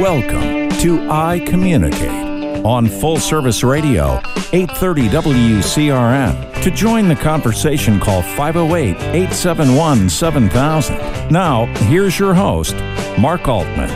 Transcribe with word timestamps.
Welcome 0.00 0.70
to 0.78 1.08
I 1.10 1.44
Communicate 1.46 2.64
on 2.64 2.86
Full 2.88 3.18
Service 3.18 3.62
Radio, 3.62 4.14
830 4.54 5.08
WCRN. 5.10 6.62
To 6.62 6.70
join 6.70 7.06
the 7.08 7.16
conversation, 7.16 8.00
call 8.00 8.22
508 8.22 8.96
871 8.96 10.08
7000. 10.08 10.96
Now, 11.30 11.66
here's 11.84 12.18
your 12.18 12.32
host, 12.32 12.74
Mark 13.18 13.46
Altman. 13.46 13.90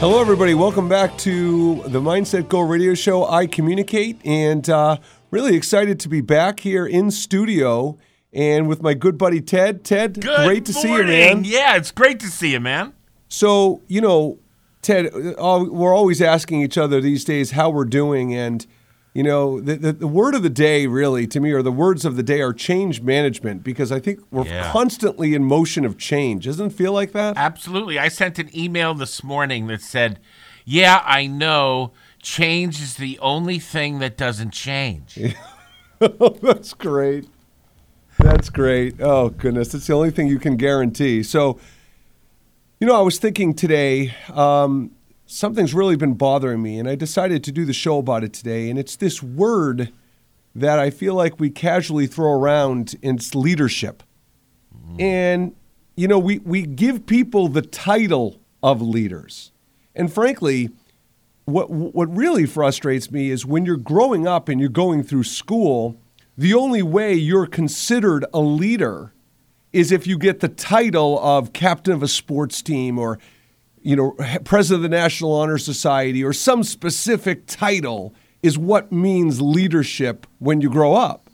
Hello, 0.00 0.20
everybody. 0.20 0.52
Welcome 0.52 0.90
back 0.90 1.16
to 1.18 1.76
the 1.86 2.02
Mindset 2.02 2.50
Go 2.50 2.60
radio 2.60 2.92
show, 2.92 3.26
I 3.26 3.46
Communicate. 3.46 4.20
And 4.22 4.68
uh, 4.68 4.98
really 5.30 5.56
excited 5.56 5.98
to 6.00 6.10
be 6.10 6.20
back 6.20 6.60
here 6.60 6.84
in 6.84 7.10
studio 7.10 7.96
and 8.32 8.68
with 8.68 8.82
my 8.82 8.94
good 8.94 9.16
buddy 9.18 9.40
Ted. 9.40 9.84
Ted, 9.84 10.20
Good 10.20 10.44
great 10.46 10.64
to 10.66 10.72
see 10.72 10.92
you, 10.92 11.04
man. 11.04 11.44
Yeah, 11.44 11.76
it's 11.76 11.90
great 11.90 12.20
to 12.20 12.26
see 12.28 12.52
you, 12.52 12.60
man. 12.60 12.92
So, 13.28 13.82
you 13.88 14.00
know, 14.00 14.38
Ted, 14.82 15.06
uh, 15.14 15.64
we're 15.68 15.94
always 15.94 16.22
asking 16.22 16.62
each 16.62 16.78
other 16.78 17.00
these 17.00 17.24
days 17.24 17.50
how 17.52 17.68
we're 17.70 17.84
doing. 17.84 18.34
And, 18.34 18.66
you 19.12 19.22
know, 19.22 19.60
the, 19.60 19.74
the, 19.76 19.92
the 19.92 20.06
word 20.06 20.34
of 20.34 20.42
the 20.42 20.48
day, 20.50 20.86
really, 20.86 21.26
to 21.26 21.40
me, 21.40 21.50
or 21.52 21.62
the 21.62 21.72
words 21.72 22.04
of 22.04 22.16
the 22.16 22.22
day 22.22 22.40
are 22.40 22.52
change 22.52 23.00
management 23.02 23.64
because 23.64 23.90
I 23.90 23.98
think 24.00 24.20
we're 24.30 24.46
Yeah. 24.46 24.70
constantly 24.72 25.34
in 25.34 25.44
motion 25.44 25.84
of 25.84 25.98
change. 25.98 26.44
Doesn't 26.44 26.66
it 26.66 26.72
feel 26.72 26.92
like 26.92 27.12
that? 27.12 27.36
Absolutely. 27.36 27.98
I 27.98 28.08
sent 28.08 28.38
an 28.38 28.48
email 28.56 28.94
this 28.94 29.22
morning 29.24 29.66
that 29.66 29.80
said, 29.82 30.20
"Yeah, 30.64 31.02
I 31.04 31.26
know 31.26 31.92
change 32.22 32.80
is 32.80 32.96
the 32.96 33.18
only 33.20 33.58
thing 33.58 33.98
that 33.98 34.16
doesn't 34.16 34.52
change." 34.52 35.18
That's 35.98 36.72
great. 36.74 37.26
That's 38.18 38.50
great. 38.50 39.00
Oh, 39.00 39.30
goodness. 39.30 39.74
It's 39.74 39.86
the 39.86 39.94
only 39.94 40.10
thing 40.10 40.26
you 40.28 40.38
can 40.38 40.56
guarantee. 40.56 41.22
So, 41.22 41.58
you 42.80 42.86
know, 42.86 42.94
I 42.94 43.00
was 43.02 43.18
thinking 43.18 43.54
today, 43.54 44.14
um, 44.32 44.90
something's 45.26 45.74
really 45.74 45.96
been 45.96 46.14
bothering 46.14 46.62
me, 46.62 46.78
and 46.78 46.88
I 46.88 46.94
decided 46.94 47.44
to 47.44 47.52
do 47.52 47.64
the 47.64 47.72
show 47.72 47.98
about 47.98 48.24
it 48.24 48.32
today. 48.32 48.70
And 48.70 48.78
it's 48.78 48.96
this 48.96 49.22
word 49.22 49.92
that 50.54 50.78
I 50.78 50.90
feel 50.90 51.14
like 51.14 51.38
we 51.38 51.50
casually 51.50 52.06
throw 52.06 52.32
around, 52.32 52.96
it's 53.02 53.34
leadership. 53.34 54.02
And, 54.98 55.54
you 55.96 56.08
know, 56.08 56.18
we, 56.18 56.38
we 56.40 56.62
give 56.62 57.06
people 57.06 57.48
the 57.48 57.62
title 57.62 58.40
of 58.62 58.80
leaders. 58.80 59.52
And 59.94 60.12
frankly, 60.12 60.70
what 61.44 61.70
what 61.70 62.14
really 62.14 62.46
frustrates 62.46 63.10
me 63.10 63.30
is 63.30 63.46
when 63.46 63.64
you're 63.64 63.76
growing 63.76 64.26
up 64.26 64.48
and 64.48 64.60
you're 64.60 64.68
going 64.68 65.02
through 65.02 65.24
school, 65.24 66.00
the 66.38 66.54
only 66.54 66.84
way 66.84 67.12
you're 67.14 67.46
considered 67.46 68.24
a 68.32 68.38
leader 68.38 69.12
is 69.72 69.90
if 69.90 70.06
you 70.06 70.16
get 70.16 70.38
the 70.38 70.48
title 70.48 71.18
of 71.18 71.52
captain 71.52 71.92
of 71.92 72.02
a 72.02 72.08
sports 72.08 72.62
team 72.62 72.96
or 72.96 73.18
you 73.82 73.96
know 73.96 74.12
president 74.44 74.84
of 74.84 74.90
the 74.90 74.96
National 74.96 75.32
Honor 75.32 75.58
Society 75.58 76.22
or 76.22 76.32
some 76.32 76.62
specific 76.62 77.46
title 77.46 78.14
is 78.40 78.56
what 78.56 78.92
means 78.92 79.40
leadership 79.40 80.28
when 80.38 80.60
you 80.60 80.70
grow 80.70 80.94
up. 80.94 81.27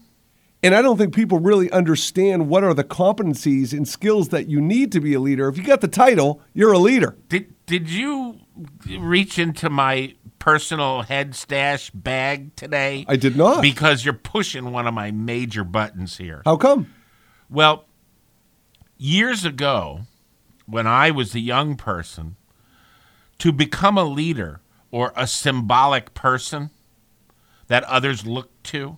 And 0.64 0.74
I 0.74 0.80
don't 0.80 0.96
think 0.96 1.14
people 1.14 1.38
really 1.40 1.70
understand 1.70 2.48
what 2.48 2.64
are 2.64 2.72
the 2.72 2.84
competencies 2.84 3.74
and 3.74 3.86
skills 3.86 4.30
that 4.30 4.48
you 4.48 4.62
need 4.62 4.92
to 4.92 5.00
be 5.00 5.12
a 5.12 5.20
leader. 5.20 5.46
If 5.46 5.58
you 5.58 5.62
got 5.62 5.82
the 5.82 5.88
title, 5.88 6.40
you're 6.54 6.72
a 6.72 6.78
leader. 6.78 7.18
Did 7.28 7.54
did 7.66 7.90
you 7.90 8.40
reach 8.86 9.38
into 9.38 9.68
my 9.68 10.14
personal 10.38 11.02
head 11.02 11.34
stash 11.34 11.90
bag 11.90 12.56
today? 12.56 13.04
I 13.06 13.16
did 13.16 13.36
not. 13.36 13.60
Because 13.60 14.06
you're 14.06 14.14
pushing 14.14 14.72
one 14.72 14.86
of 14.86 14.94
my 14.94 15.10
major 15.10 15.64
buttons 15.64 16.16
here. 16.16 16.40
How 16.46 16.56
come? 16.56 16.92
Well, 17.50 17.84
years 18.96 19.44
ago, 19.44 20.06
when 20.64 20.86
I 20.86 21.10
was 21.10 21.34
a 21.34 21.40
young 21.40 21.76
person, 21.76 22.36
to 23.36 23.52
become 23.52 23.98
a 23.98 24.04
leader 24.04 24.60
or 24.90 25.12
a 25.14 25.26
symbolic 25.26 26.14
person 26.14 26.70
that 27.66 27.84
others 27.84 28.24
looked 28.24 28.64
to, 28.64 28.96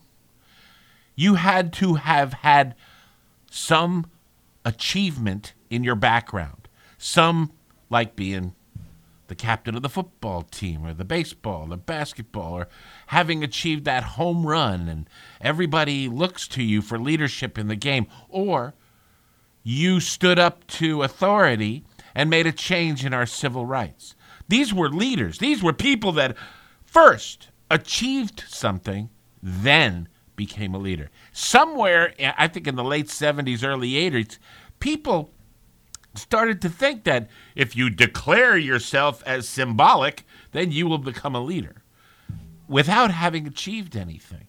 you 1.16 1.34
had 1.34 1.72
to 1.72 1.94
have 1.94 2.34
had 2.34 2.74
some 3.50 4.06
achievement 4.64 5.54
in 5.70 5.82
your 5.82 5.94
background. 5.94 6.68
Some, 6.98 7.52
like 7.90 8.14
being 8.14 8.54
the 9.28 9.34
captain 9.34 9.74
of 9.74 9.82
the 9.82 9.88
football 9.88 10.42
team 10.42 10.86
or 10.86 10.94
the 10.94 11.04
baseball 11.04 11.72
or 11.72 11.76
basketball 11.76 12.52
or 12.54 12.68
having 13.08 13.42
achieved 13.42 13.84
that 13.84 14.02
home 14.02 14.46
run 14.46 14.88
and 14.88 15.08
everybody 15.40 16.08
looks 16.08 16.46
to 16.46 16.62
you 16.62 16.80
for 16.80 16.98
leadership 16.98 17.58
in 17.58 17.66
the 17.66 17.74
game 17.76 18.06
or 18.28 18.74
you 19.64 19.98
stood 19.98 20.38
up 20.38 20.64
to 20.68 21.02
authority 21.02 21.84
and 22.14 22.30
made 22.30 22.46
a 22.46 22.52
change 22.52 23.04
in 23.04 23.12
our 23.12 23.26
civil 23.26 23.66
rights. 23.66 24.14
These 24.48 24.72
were 24.72 24.88
leaders. 24.88 25.38
These 25.38 25.62
were 25.62 25.72
people 25.72 26.12
that 26.12 26.36
first 26.84 27.48
achieved 27.68 28.44
something, 28.46 29.10
then 29.42 30.08
became 30.36 30.74
a 30.74 30.78
leader. 30.78 31.10
Somewhere, 31.32 32.14
I 32.36 32.48
think 32.48 32.66
in 32.66 32.76
the 32.76 32.84
late 32.84 33.06
70s, 33.06 33.64
early 33.64 33.92
80s, 33.92 34.38
people 34.78 35.30
started 36.14 36.60
to 36.62 36.68
think 36.68 37.04
that 37.04 37.28
if 37.54 37.76
you 37.76 37.90
declare 37.90 38.56
yourself 38.56 39.22
as 39.26 39.48
symbolic, 39.48 40.24
then 40.52 40.72
you 40.72 40.86
will 40.86 40.98
become 40.98 41.34
a 41.34 41.40
leader 41.40 41.82
without 42.68 43.10
having 43.10 43.46
achieved 43.46 43.96
anything. 43.96 44.46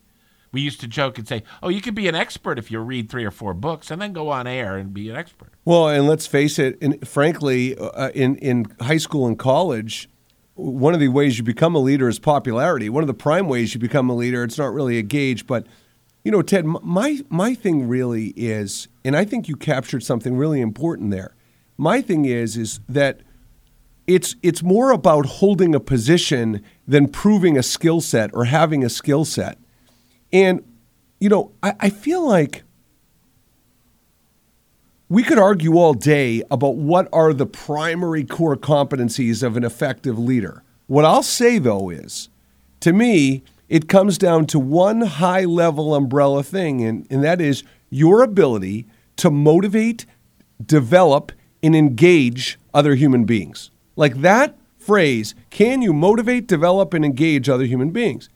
We 0.51 0.61
used 0.61 0.79
to 0.79 0.87
joke 0.87 1.17
and 1.17 1.27
say, 1.27 1.43
"Oh, 1.61 1.69
you 1.69 1.81
could 1.81 1.93
be 1.93 2.07
an 2.07 2.15
expert 2.15 2.57
if 2.57 2.71
you 2.71 2.79
read 2.79 3.09
three 3.09 3.25
or 3.25 3.31
four 3.31 3.53
books 3.53 3.91
and 3.91 4.01
then 4.01 4.13
go 4.13 4.29
on 4.29 4.47
air 4.47 4.77
and 4.77 4.93
be 4.93 5.09
an 5.09 5.15
expert." 5.15 5.51
Well, 5.65 5.89
and 5.89 6.07
let's 6.07 6.25
face 6.25 6.57
it, 6.57 7.05
frankly, 7.05 7.77
uh, 7.77 8.09
in 8.15 8.37
in 8.37 8.65
high 8.79 8.97
school 8.97 9.27
and 9.27 9.37
college, 9.37 10.09
one 10.57 10.93
of 10.93 10.99
the 10.99 11.07
ways 11.07 11.37
you 11.37 11.43
become 11.43 11.75
a 11.75 11.79
leader 11.79 12.09
is 12.09 12.19
popularity. 12.19 12.89
One 12.89 13.03
of 13.03 13.07
the 13.07 13.13
prime 13.13 13.47
ways 13.47 13.73
you 13.73 13.79
become 13.79 14.09
a 14.09 14.15
leader, 14.15 14.43
it's 14.43 14.57
not 14.57 14.73
really 14.73 14.97
a 14.97 15.03
gauge, 15.03 15.45
but 15.47 15.65
you 16.23 16.31
know, 16.31 16.41
Ted, 16.41 16.65
my 16.65 17.21
my 17.29 17.53
thing 17.53 17.87
really 17.87 18.33
is, 18.35 18.89
and 19.05 19.15
I 19.15 19.23
think 19.23 19.47
you 19.47 19.55
captured 19.55 20.03
something 20.03 20.35
really 20.35 20.59
important 20.59 21.11
there. 21.11 21.35
My 21.77 22.01
thing 22.01 22.25
is 22.25 22.57
is 22.57 22.81
that 22.89 23.21
it's 24.07 24.35
it's 24.41 24.61
more 24.61 24.91
about 24.91 25.25
holding 25.25 25.73
a 25.73 25.79
position 25.79 26.63
than 26.85 27.07
proving 27.07 27.57
a 27.57 27.63
skill 27.63 28.01
set 28.01 28.31
or 28.33 28.45
having 28.45 28.83
a 28.83 28.89
skill 28.89 29.23
set. 29.23 29.57
And 30.33 30.63
you 31.19 31.29
know, 31.29 31.53
I, 31.63 31.75
I 31.79 31.89
feel 31.89 32.27
like 32.27 32.63
we 35.09 35.23
could 35.23 35.39
argue 35.39 35.77
all 35.77 35.93
day 35.93 36.43
about 36.51 36.75
what 36.75 37.07
are 37.13 37.33
the 37.33 37.45
primary 37.45 38.25
core 38.25 38.57
competencies 38.57 39.41
of 39.41 39.55
an 39.55 39.63
effective 39.63 40.19
leader. 40.19 40.63
What 40.87 41.05
I'll 41.05 41.23
say 41.23 41.59
though 41.59 41.89
is, 41.89 42.29
to 42.81 42.93
me, 42.93 43.43
it 43.69 43.89
comes 43.89 44.17
down 44.17 44.45
to 44.47 44.59
one 44.59 45.01
high 45.01 45.45
level 45.45 45.95
umbrella 45.95 46.43
thing, 46.43 46.83
and, 46.83 47.07
and 47.09 47.23
that 47.23 47.41
is 47.41 47.63
your 47.89 48.21
ability 48.21 48.85
to 49.17 49.31
motivate, 49.31 50.05
develop, 50.63 51.31
and 51.63 51.75
engage 51.75 52.59
other 52.73 52.95
human 52.95 53.25
beings. 53.25 53.71
Like 53.95 54.21
that 54.21 54.57
phrase, 54.77 55.35
can 55.49 55.81
you 55.81 55.91
motivate, 55.91 56.47
develop, 56.47 56.93
and 56.93 57.03
engage 57.03 57.49
other 57.49 57.65
human 57.65 57.91
beings? 57.91 58.29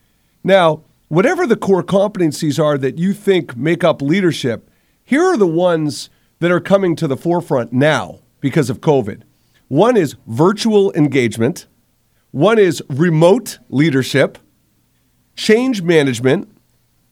Now, 0.43 0.83
whatever 1.07 1.45
the 1.45 1.55
core 1.55 1.83
competencies 1.83 2.61
are 2.61 2.77
that 2.77 2.97
you 2.97 3.13
think 3.13 3.55
make 3.55 3.83
up 3.83 4.01
leadership, 4.01 4.69
here 5.03 5.23
are 5.23 5.37
the 5.37 5.47
ones 5.47 6.09
that 6.41 6.51
are 6.51 6.59
coming 6.59 6.95
to 6.95 7.07
the 7.07 7.15
forefront 7.15 7.71
now 7.71 8.19
because 8.39 8.69
of 8.69 8.81
COVID. 8.81 9.21
One 9.67 9.95
is 9.95 10.15
virtual 10.27 10.91
engagement, 10.93 11.67
one 12.31 12.57
is 12.57 12.83
remote 12.89 13.59
leadership, 13.69 14.39
change 15.35 15.83
management, 15.83 16.49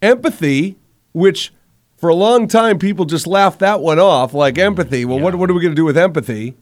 empathy, 0.02 0.78
which 1.14 1.54
for 1.96 2.10
a 2.10 2.16
long 2.16 2.48
time 2.48 2.80
people 2.80 3.06
just 3.06 3.28
laughed 3.28 3.60
that 3.60 3.82
one 3.82 4.00
off 4.00 4.34
like 4.34 4.56
mm, 4.56 4.64
empathy. 4.64 5.06
Well, 5.06 5.20
what, 5.20 5.36
what 5.36 5.50
are 5.50 5.54
we 5.54 5.62
going 5.62 5.74
to 5.74 5.80
do 5.80 5.86
with 5.86 5.98
empathy? 5.98 6.56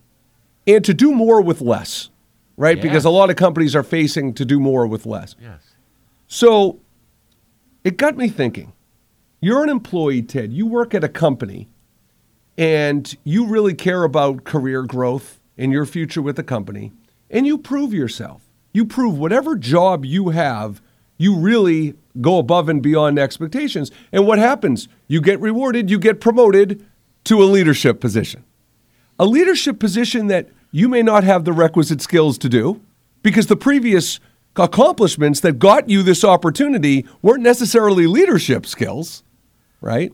And 0.67 0.83
to 0.83 0.93
do 0.93 1.13
more 1.13 1.41
with 1.41 1.61
less, 1.61 2.09
right? 2.57 2.75
Yeah. 2.75 2.83
Because 2.83 3.05
a 3.05 3.09
lot 3.09 3.29
of 3.29 3.37
companies 3.37 3.77
are 3.77 3.83
facing 3.83 4.33
to 4.33 4.43
do 4.43 4.59
more 4.59 4.85
with 4.85 5.05
less. 5.05 5.35
Yes. 5.39 5.61
So 6.27 6.81
it 7.85 7.95
got 7.95 8.17
me 8.17 8.27
thinking. 8.27 8.73
You're 9.39 9.63
an 9.63 9.69
employee, 9.69 10.21
Ted. 10.21 10.51
You 10.51 10.65
work 10.65 10.93
at 10.93 11.03
a 11.03 11.09
company 11.09 11.69
and 12.57 13.15
you 13.23 13.45
really 13.45 13.73
care 13.73 14.03
about 14.03 14.43
career 14.43 14.83
growth 14.83 15.39
and 15.57 15.71
your 15.71 15.85
future 15.85 16.21
with 16.21 16.35
the 16.35 16.43
company, 16.43 16.91
and 17.29 17.45
you 17.45 17.57
prove 17.57 17.93
yourself. 17.93 18.41
You 18.73 18.85
prove 18.85 19.17
whatever 19.17 19.55
job 19.55 20.05
you 20.05 20.29
have, 20.29 20.81
you 21.17 21.35
really 21.35 21.95
go 22.21 22.37
above 22.37 22.69
and 22.69 22.81
beyond 22.81 23.17
expectations. 23.19 23.91
And 24.11 24.25
what 24.25 24.39
happens? 24.39 24.87
You 25.07 25.21
get 25.21 25.39
rewarded, 25.39 25.89
you 25.89 25.99
get 25.99 26.21
promoted 26.21 26.85
to 27.25 27.41
a 27.41 27.45
leadership 27.45 27.99
position. 27.99 28.43
A 29.19 29.25
leadership 29.25 29.79
position 29.79 30.27
that 30.27 30.49
you 30.71 30.87
may 30.87 31.01
not 31.01 31.23
have 31.23 31.43
the 31.43 31.53
requisite 31.53 32.01
skills 32.01 32.37
to 32.39 32.49
do 32.49 32.81
because 33.23 33.47
the 33.47 33.55
previous 33.55 34.19
accomplishments 34.55 35.39
that 35.41 35.59
got 35.59 35.89
you 35.89 36.03
this 36.03 36.23
opportunity 36.23 37.05
weren't 37.21 37.43
necessarily 37.43 38.07
leadership 38.07 38.65
skills, 38.65 39.23
right? 39.81 40.13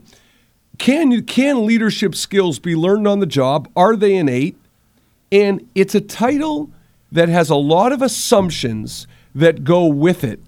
Can 0.78 1.12
you 1.12 1.22
can 1.22 1.66
leadership 1.66 2.16
skills 2.16 2.60
be 2.60 2.76
learned 2.76 3.08
on 3.08 3.20
the 3.20 3.26
job? 3.26 3.70
Are 3.76 3.96
they 3.96 4.16
innate? 4.16 4.58
And 5.32 5.70
it's 5.76 5.96
a 5.96 6.02
title 6.02 6.72
that 7.12 7.30
has 7.30 7.50
a 7.50 7.56
lot 7.56 7.92
of 7.92 8.02
assumptions 8.02 9.08
that 9.36 9.64
go 9.64 9.86
with 9.86 10.24
it. 10.24 10.40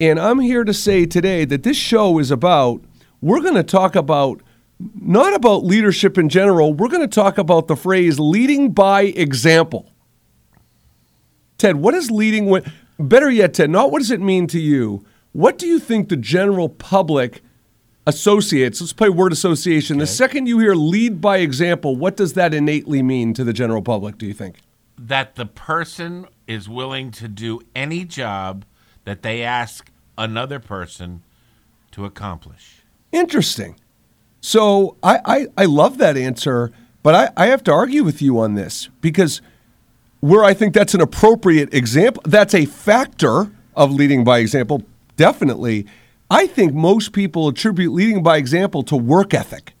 And 0.00 0.18
I'm 0.18 0.40
here 0.40 0.64
to 0.64 0.74
say 0.74 1.06
today 1.06 1.44
that 1.44 1.62
this 1.62 1.76
show 1.76 2.18
is 2.18 2.30
about 2.30 2.82
we're 3.20 3.40
going 3.40 3.54
to 3.54 3.62
talk 3.62 3.94
about 3.94 4.42
not 5.00 5.34
about 5.34 5.64
leadership 5.64 6.18
in 6.18 6.28
general. 6.28 6.74
We're 6.74 6.88
going 6.88 7.08
to 7.08 7.14
talk 7.14 7.38
about 7.38 7.68
the 7.68 7.76
phrase 7.76 8.18
leading 8.18 8.72
by 8.72 9.02
example. 9.02 9.88
Ted, 11.56 11.76
what 11.76 11.94
is 11.94 12.10
leading 12.10 12.60
better 12.98 13.30
yet 13.30 13.54
Ted, 13.54 13.70
not 13.70 13.92
what 13.92 14.00
does 14.00 14.10
it 14.10 14.20
mean 14.20 14.46
to 14.48 14.58
you? 14.58 15.04
What 15.32 15.56
do 15.56 15.66
you 15.66 15.78
think 15.78 16.08
the 16.08 16.16
general 16.16 16.68
public 16.68 17.42
associates? 18.06 18.80
Let's 18.80 18.92
play 18.92 19.08
word 19.08 19.32
association. 19.32 19.98
The 19.98 20.06
second 20.06 20.46
you 20.46 20.58
hear 20.58 20.74
lead 20.74 21.20
by 21.20 21.38
example, 21.38 21.96
what 21.96 22.16
does 22.16 22.34
that 22.34 22.52
innately 22.54 23.02
mean 23.02 23.34
to 23.34 23.44
the 23.44 23.52
general 23.52 23.82
public, 23.82 24.18
do 24.18 24.26
you 24.26 24.34
think? 24.34 24.56
That 24.98 25.36
the 25.36 25.46
person 25.46 26.26
is 26.46 26.68
willing 26.68 27.10
to 27.12 27.28
do 27.28 27.60
any 27.74 28.04
job 28.04 28.64
that 29.04 29.22
they 29.22 29.42
ask 29.42 29.90
another 30.16 30.58
person 30.60 31.22
to 31.92 32.04
accomplish. 32.04 32.82
Interesting. 33.10 33.76
So 34.40 34.96
I, 35.02 35.20
I, 35.24 35.46
I 35.56 35.64
love 35.66 35.98
that 35.98 36.16
answer, 36.16 36.72
but 37.02 37.14
I, 37.14 37.30
I 37.36 37.46
have 37.46 37.62
to 37.64 37.72
argue 37.72 38.04
with 38.04 38.20
you 38.20 38.38
on 38.38 38.54
this 38.54 38.88
because 39.00 39.40
where 40.20 40.44
I 40.44 40.54
think 40.54 40.74
that's 40.74 40.94
an 40.94 41.00
appropriate 41.00 41.72
example, 41.74 42.22
that's 42.26 42.54
a 42.54 42.66
factor 42.66 43.52
of 43.74 43.92
leading 43.92 44.24
by 44.24 44.38
example, 44.38 44.82
definitely. 45.16 45.86
I 46.32 46.46
think 46.46 46.72
most 46.72 47.12
people 47.12 47.46
attribute 47.48 47.92
leading 47.92 48.22
by 48.22 48.38
example 48.38 48.82
to 48.84 48.96
work 48.96 49.34
ethic. 49.34 49.74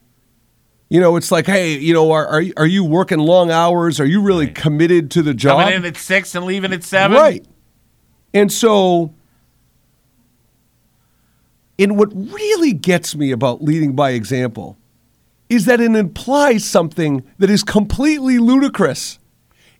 You 0.90 1.00
know, 1.00 1.16
it's 1.16 1.32
like, 1.32 1.46
hey, 1.46 1.78
you 1.78 1.94
know, 1.94 2.10
are 2.12 2.26
are, 2.26 2.42
are 2.58 2.66
you 2.66 2.84
working 2.84 3.18
long 3.18 3.50
hours? 3.50 3.98
Are 3.98 4.04
you 4.04 4.20
really 4.20 4.46
Right. 4.46 4.54
committed 4.54 5.10
to 5.12 5.22
the 5.22 5.32
job? 5.32 5.60
Coming 5.60 5.76
in 5.76 5.84
at 5.86 5.96
six 5.96 6.34
and 6.34 6.44
leaving 6.44 6.74
at 6.74 6.84
seven. 6.84 7.16
Right. 7.16 7.42
And 8.34 8.52
so, 8.52 9.14
and 11.78 11.96
what 11.98 12.12
really 12.14 12.74
gets 12.74 13.16
me 13.16 13.30
about 13.30 13.62
leading 13.62 13.94
by 13.96 14.10
example 14.10 14.76
is 15.48 15.64
that 15.64 15.80
it 15.80 15.94
implies 15.94 16.64
something 16.66 17.24
that 17.38 17.48
is 17.48 17.62
completely 17.62 18.38
ludicrous. 18.38 19.18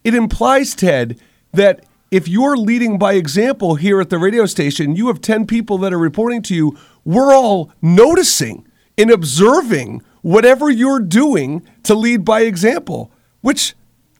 It 0.05 0.15
implies, 0.15 0.75
Ted, 0.75 1.21
that 1.53 1.85
if 2.13 2.29
you're 2.29 2.59
leading 2.59 2.99
by 2.99 3.15
example 3.15 3.77
here 3.77 3.99
at 3.99 4.11
the 4.11 4.19
radio 4.19 4.45
station, 4.45 4.95
you 4.95 5.07
have 5.07 5.23
10 5.23 5.47
people 5.47 5.79
that 5.79 5.95
are 5.95 5.99
reporting 5.99 6.43
to 6.43 6.55
you, 6.55 6.79
we're 7.07 7.35
all 7.35 7.73
noticing 7.81 8.69
and 8.99 9.11
observing 9.11 10.03
whatever 10.21 10.69
you're 10.69 11.01
doing 11.01 11.67
to 11.83 11.95
lead 11.95 12.23
by 12.23 12.43
example, 12.43 13.11
which 13.41 13.75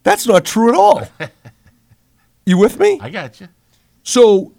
that's 0.05 0.27
not 0.27 0.47
true 0.47 0.71
at 0.71 0.75
all. 0.75 1.07
you 2.47 2.57
with 2.57 2.81
me? 2.81 2.99
I 3.03 3.11
got 3.11 3.39
you. 3.43 3.49
So, 4.03 4.55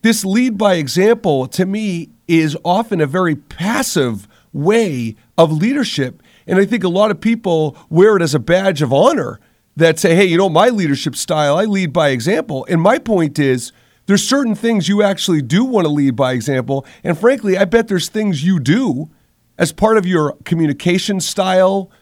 this 0.00 0.24
lead 0.24 0.56
by 0.56 0.74
example 0.74 1.46
to 1.48 1.66
me 1.66 2.08
is 2.26 2.56
often 2.64 3.02
a 3.02 3.06
very 3.06 3.34
passive 3.36 4.26
way 4.54 5.14
of 5.36 5.52
leadership. 5.52 6.22
And 6.46 6.58
I 6.58 6.64
think 6.64 6.84
a 6.84 6.88
lot 6.88 7.10
of 7.10 7.20
people 7.20 7.76
wear 7.90 8.16
it 8.16 8.22
as 8.22 8.34
a 8.34 8.38
badge 8.38 8.80
of 8.80 8.94
honor 8.94 9.40
that 9.78 9.96
say, 9.96 10.16
hey, 10.16 10.24
you 10.24 10.36
know, 10.36 10.48
my 10.48 10.68
leadership 10.70 11.14
style, 11.14 11.56
I 11.56 11.64
lead 11.64 11.92
by 11.92 12.08
example. 12.08 12.66
And 12.68 12.82
my 12.82 12.98
point 12.98 13.38
is, 13.38 13.70
there's 14.06 14.26
certain 14.26 14.56
things 14.56 14.88
you 14.88 15.02
actually 15.02 15.40
do 15.40 15.64
want 15.64 15.86
to 15.86 15.92
lead 15.92 16.16
by 16.16 16.32
example. 16.32 16.84
And 17.04 17.16
frankly, 17.16 17.56
I 17.56 17.64
bet 17.64 17.86
there's 17.86 18.08
things 18.08 18.42
you 18.42 18.58
do 18.58 19.08
as 19.56 19.70
part 19.72 19.96
of 19.96 20.04
your 20.04 20.32
communication 20.44 21.20
style, 21.20 21.92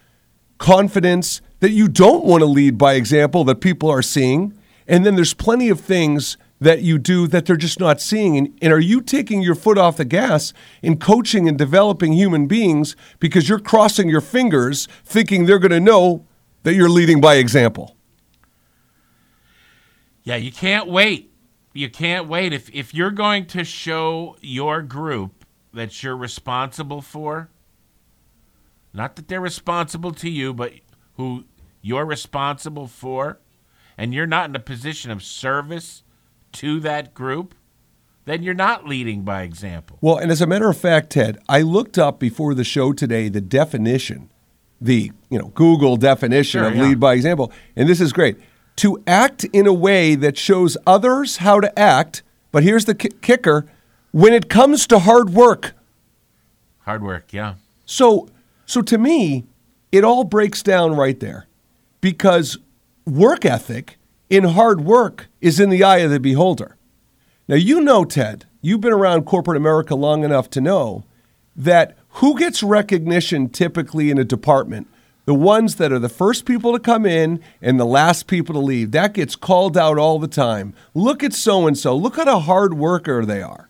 confidence 0.56 1.42
that 1.60 1.72
you 1.72 1.86
don't 1.86 2.24
want 2.24 2.40
to 2.40 2.46
lead 2.46 2.78
by 2.78 2.94
example 2.94 3.44
that 3.44 3.60
people 3.60 3.90
are 3.90 4.02
seeing. 4.02 4.58
And 4.88 5.04
then 5.04 5.14
there's 5.14 5.34
plenty 5.34 5.68
of 5.68 5.78
things 5.78 6.38
that 6.58 6.80
you 6.80 6.96
do 6.96 7.26
that 7.26 7.44
they're 7.44 7.56
just 7.56 7.78
not 7.78 8.00
seeing. 8.00 8.38
And, 8.38 8.58
and 8.62 8.72
are 8.72 8.80
you 8.80 9.02
taking 9.02 9.42
your 9.42 9.54
foot 9.54 9.76
off 9.76 9.98
the 9.98 10.06
gas 10.06 10.54
in 10.80 10.98
coaching 10.98 11.46
and 11.46 11.58
developing 11.58 12.14
human 12.14 12.46
beings 12.46 12.96
because 13.20 13.50
you're 13.50 13.58
crossing 13.58 14.08
your 14.08 14.22
fingers 14.22 14.88
thinking 15.04 15.44
they're 15.44 15.58
going 15.58 15.72
to 15.72 15.80
know 15.80 16.25
that 16.66 16.74
you're 16.74 16.88
leading 16.88 17.20
by 17.20 17.36
example? 17.36 17.96
Yeah, 20.24 20.34
you 20.34 20.50
can't 20.50 20.88
wait. 20.88 21.32
You 21.72 21.88
can't 21.88 22.26
wait. 22.26 22.52
If 22.52 22.68
if 22.74 22.92
you're 22.92 23.12
going 23.12 23.46
to 23.46 23.62
show 23.62 24.36
your 24.40 24.82
group 24.82 25.44
that 25.72 26.02
you're 26.02 26.16
responsible 26.16 27.00
for, 27.02 27.50
not 28.92 29.14
that 29.14 29.28
they're 29.28 29.40
responsible 29.40 30.10
to 30.14 30.28
you, 30.28 30.52
but 30.52 30.72
who 31.14 31.44
you're 31.82 32.04
responsible 32.04 32.88
for, 32.88 33.38
and 33.96 34.12
you're 34.12 34.26
not 34.26 34.50
in 34.50 34.56
a 34.56 34.60
position 34.60 35.12
of 35.12 35.22
service 35.22 36.02
to 36.54 36.80
that 36.80 37.14
group, 37.14 37.54
then 38.24 38.42
you're 38.42 38.54
not 38.54 38.88
leading 38.88 39.22
by 39.22 39.42
example. 39.42 39.98
Well, 40.00 40.16
and 40.16 40.32
as 40.32 40.40
a 40.40 40.48
matter 40.48 40.68
of 40.68 40.76
fact, 40.76 41.10
Ted, 41.10 41.38
I 41.48 41.62
looked 41.62 41.96
up 41.96 42.18
before 42.18 42.54
the 42.54 42.64
show 42.64 42.92
today 42.92 43.28
the 43.28 43.40
definition, 43.40 44.30
the 44.80 45.10
you 45.30 45.38
know 45.38 45.48
Google 45.48 45.96
definition 45.96 46.60
Sure, 46.60 46.68
of 46.68 46.76
yeah. 46.76 46.82
lead 46.82 47.00
by 47.00 47.14
example, 47.14 47.52
and 47.74 47.88
this 47.88 48.00
is 48.00 48.12
great. 48.12 48.36
To 48.76 49.02
act 49.06 49.44
in 49.44 49.66
a 49.66 49.72
way 49.72 50.14
that 50.14 50.36
shows 50.36 50.76
others 50.86 51.38
how 51.38 51.60
to 51.60 51.78
act, 51.78 52.22
but 52.52 52.62
here's 52.62 52.84
the 52.84 52.94
ki- 52.94 53.10
kicker: 53.22 53.66
when 54.12 54.32
it 54.32 54.48
comes 54.48 54.86
to 54.88 54.98
hard 55.00 55.30
work. 55.30 55.74
Hard 56.80 57.02
work, 57.02 57.32
yeah. 57.32 57.54
So, 57.84 58.28
so 58.64 58.82
to 58.82 58.98
me, 58.98 59.44
it 59.90 60.04
all 60.04 60.24
breaks 60.24 60.62
down 60.62 60.94
right 60.94 61.18
there, 61.18 61.46
because 62.00 62.58
work 63.06 63.44
ethic 63.44 63.98
in 64.28 64.44
hard 64.44 64.80
work 64.82 65.28
is 65.40 65.58
in 65.58 65.70
the 65.70 65.82
eye 65.82 65.98
of 65.98 66.10
the 66.10 66.20
beholder. 66.20 66.76
Now, 67.48 67.54
you 67.56 67.80
know, 67.80 68.04
Ted, 68.04 68.44
you've 68.60 68.80
been 68.80 68.92
around 68.92 69.24
corporate 69.24 69.56
America 69.56 69.94
long 69.94 70.24
enough 70.24 70.50
to 70.50 70.60
know 70.60 71.04
that 71.54 71.96
who 72.16 72.38
gets 72.38 72.62
recognition 72.62 73.48
typically 73.48 74.10
in 74.10 74.18
a 74.18 74.24
department? 74.24 74.88
The 75.26 75.34
ones 75.34 75.74
that 75.76 75.92
are 75.92 75.98
the 75.98 76.08
first 76.08 76.46
people 76.46 76.72
to 76.72 76.78
come 76.78 77.04
in 77.04 77.42
and 77.60 77.80
the 77.80 77.84
last 77.84 78.26
people 78.26 78.54
to 78.54 78.60
leave. 78.60 78.92
That 78.92 79.12
gets 79.12 79.34
called 79.34 79.76
out 79.76 79.98
all 79.98 80.18
the 80.18 80.28
time. 80.28 80.72
Look 80.94 81.24
at 81.24 81.32
so 81.32 81.66
and 81.66 81.76
so. 81.76 81.96
Look 81.96 82.16
at 82.16 82.28
a 82.28 82.38
hard 82.38 82.74
worker 82.74 83.24
they 83.24 83.42
are. 83.42 83.68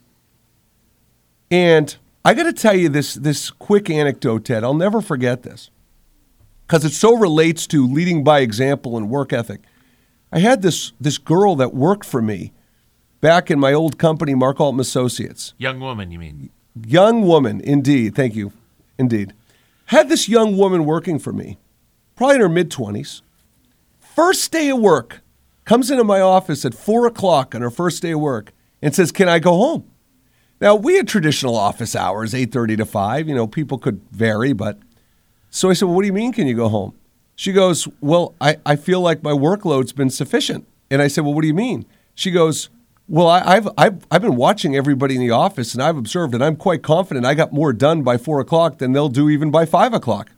And 1.51 1.97
I 2.25 2.35
got 2.35 2.45
to 2.45 2.53
tell 2.53 2.77
you 2.77 2.89
this 2.89 3.15
this 3.15 3.51
quick 3.51 3.89
anecdote, 3.89 4.45
Ted. 4.45 4.65
I'll 4.65 4.75
never 4.75 5.01
forget 5.01 5.43
this 5.43 5.71
because 6.67 6.85
it 6.85 6.93
so 6.93 7.17
relates 7.17 7.67
to 7.69 7.87
leading 7.87 8.23
by 8.23 8.41
example 8.41 8.97
and 8.97 9.09
work 9.09 9.33
ethic. 9.33 9.63
I 10.31 10.41
had 10.41 10.63
this 10.63 10.93
this 11.01 11.19
girl 11.19 11.57
that 11.57 11.75
worked 11.75 12.05
for 12.05 12.21
me 12.21 12.53
back 13.21 13.51
in 13.51 13.59
my 13.59 13.73
old 13.73 13.99
company, 13.99 14.35
Mark 14.35 14.61
Altman 14.61 14.83
Associates. 14.83 15.55
Young 15.57 15.81
woman, 15.81 16.11
you 16.11 16.19
mean? 16.19 16.51
Young 16.85 17.23
woman, 17.23 17.61
indeed. 17.61 18.15
Thank 18.15 18.35
you, 18.35 18.53
indeed. 18.99 19.33
Had 19.87 20.09
this 20.09 20.29
young 20.29 20.57
woman 20.59 20.85
working 20.85 21.19
for 21.19 21.33
me, 21.33 21.59
probably 22.17 22.37
in 22.37 22.41
her 22.43 22.49
mid 22.49 22.71
twenties. 22.71 23.23
First 24.01 24.53
day 24.53 24.69
of 24.71 24.79
work, 24.79 25.23
comes 25.65 25.91
into 25.91 26.05
my 26.05 26.21
office 26.21 26.65
at 26.65 26.75
four 26.75 27.07
o'clock 27.07 27.55
on 27.55 27.63
her 27.63 27.71
first 27.71 28.03
day 28.03 28.13
of 28.13 28.21
work 28.21 28.53
and 28.83 28.95
says, 28.95 29.13
"Can 29.13 29.29
I 29.29 29.39
go 29.39 29.53
home?" 29.53 29.85
Now 30.61 30.75
we 30.75 30.97
had 30.97 31.09
traditional 31.09 31.57
office 31.57 31.97
hours, 31.97 32.35
eight 32.35 32.53
thirty 32.53 32.77
to 32.77 32.85
five. 32.85 33.29
You 33.29 33.35
know, 33.35 33.47
people 33.47 33.79
could 33.79 34.01
vary, 34.11 34.53
but 34.53 34.79
so 35.51 35.71
I 35.71 35.73
said, 35.73 35.87
well, 35.87 35.95
"What 35.95 36.03
do 36.03 36.09
you 36.09 36.13
mean? 36.13 36.33
Can 36.33 36.47
you 36.47 36.55
go 36.55 36.69
home?" 36.69 36.95
She 37.35 37.53
goes, 37.53 37.89
"Well, 38.01 38.35
I, 38.41 38.57
I 38.67 38.77
feel 38.77 39.01
like 39.01 39.23
my 39.23 39.33
workload's 39.33 39.93
been 39.93 40.11
sufficient." 40.11 40.67
And 40.91 41.01
I 41.01 41.09
said, 41.09 41.25
"Well, 41.25 41.35
what 41.35 41.43
do 41.43 41.49
you 41.49 41.55
mean?" 41.55 41.87
She 42.15 42.31
goes, 42.31 42.71
"Well, 43.09 43.29
I, 43.29 43.41
I've 43.41 43.69
I've 43.79 44.07
I've 44.11 44.23
been 44.23 44.37
watching 44.37 44.75
everybody 44.77 45.15
in 45.15 45.21
the 45.21 45.31
office, 45.31 45.75
and 45.75 45.83
I've 45.83 45.97
observed, 45.97 46.35
and 46.35 46.43
I'm 46.45 46.57
quite 46.57 46.83
confident 46.83 47.25
I 47.27 47.35
got 47.35 47.53
more 47.53 47.73
done 47.73 48.03
by 48.03 48.17
four 48.19 48.41
o'clock 48.41 48.79
than 48.79 48.93
they'll 48.93 49.09
do 49.09 49.29
even 49.31 49.51
by 49.51 49.65
five 49.67 49.93
o'clock." 49.95 50.31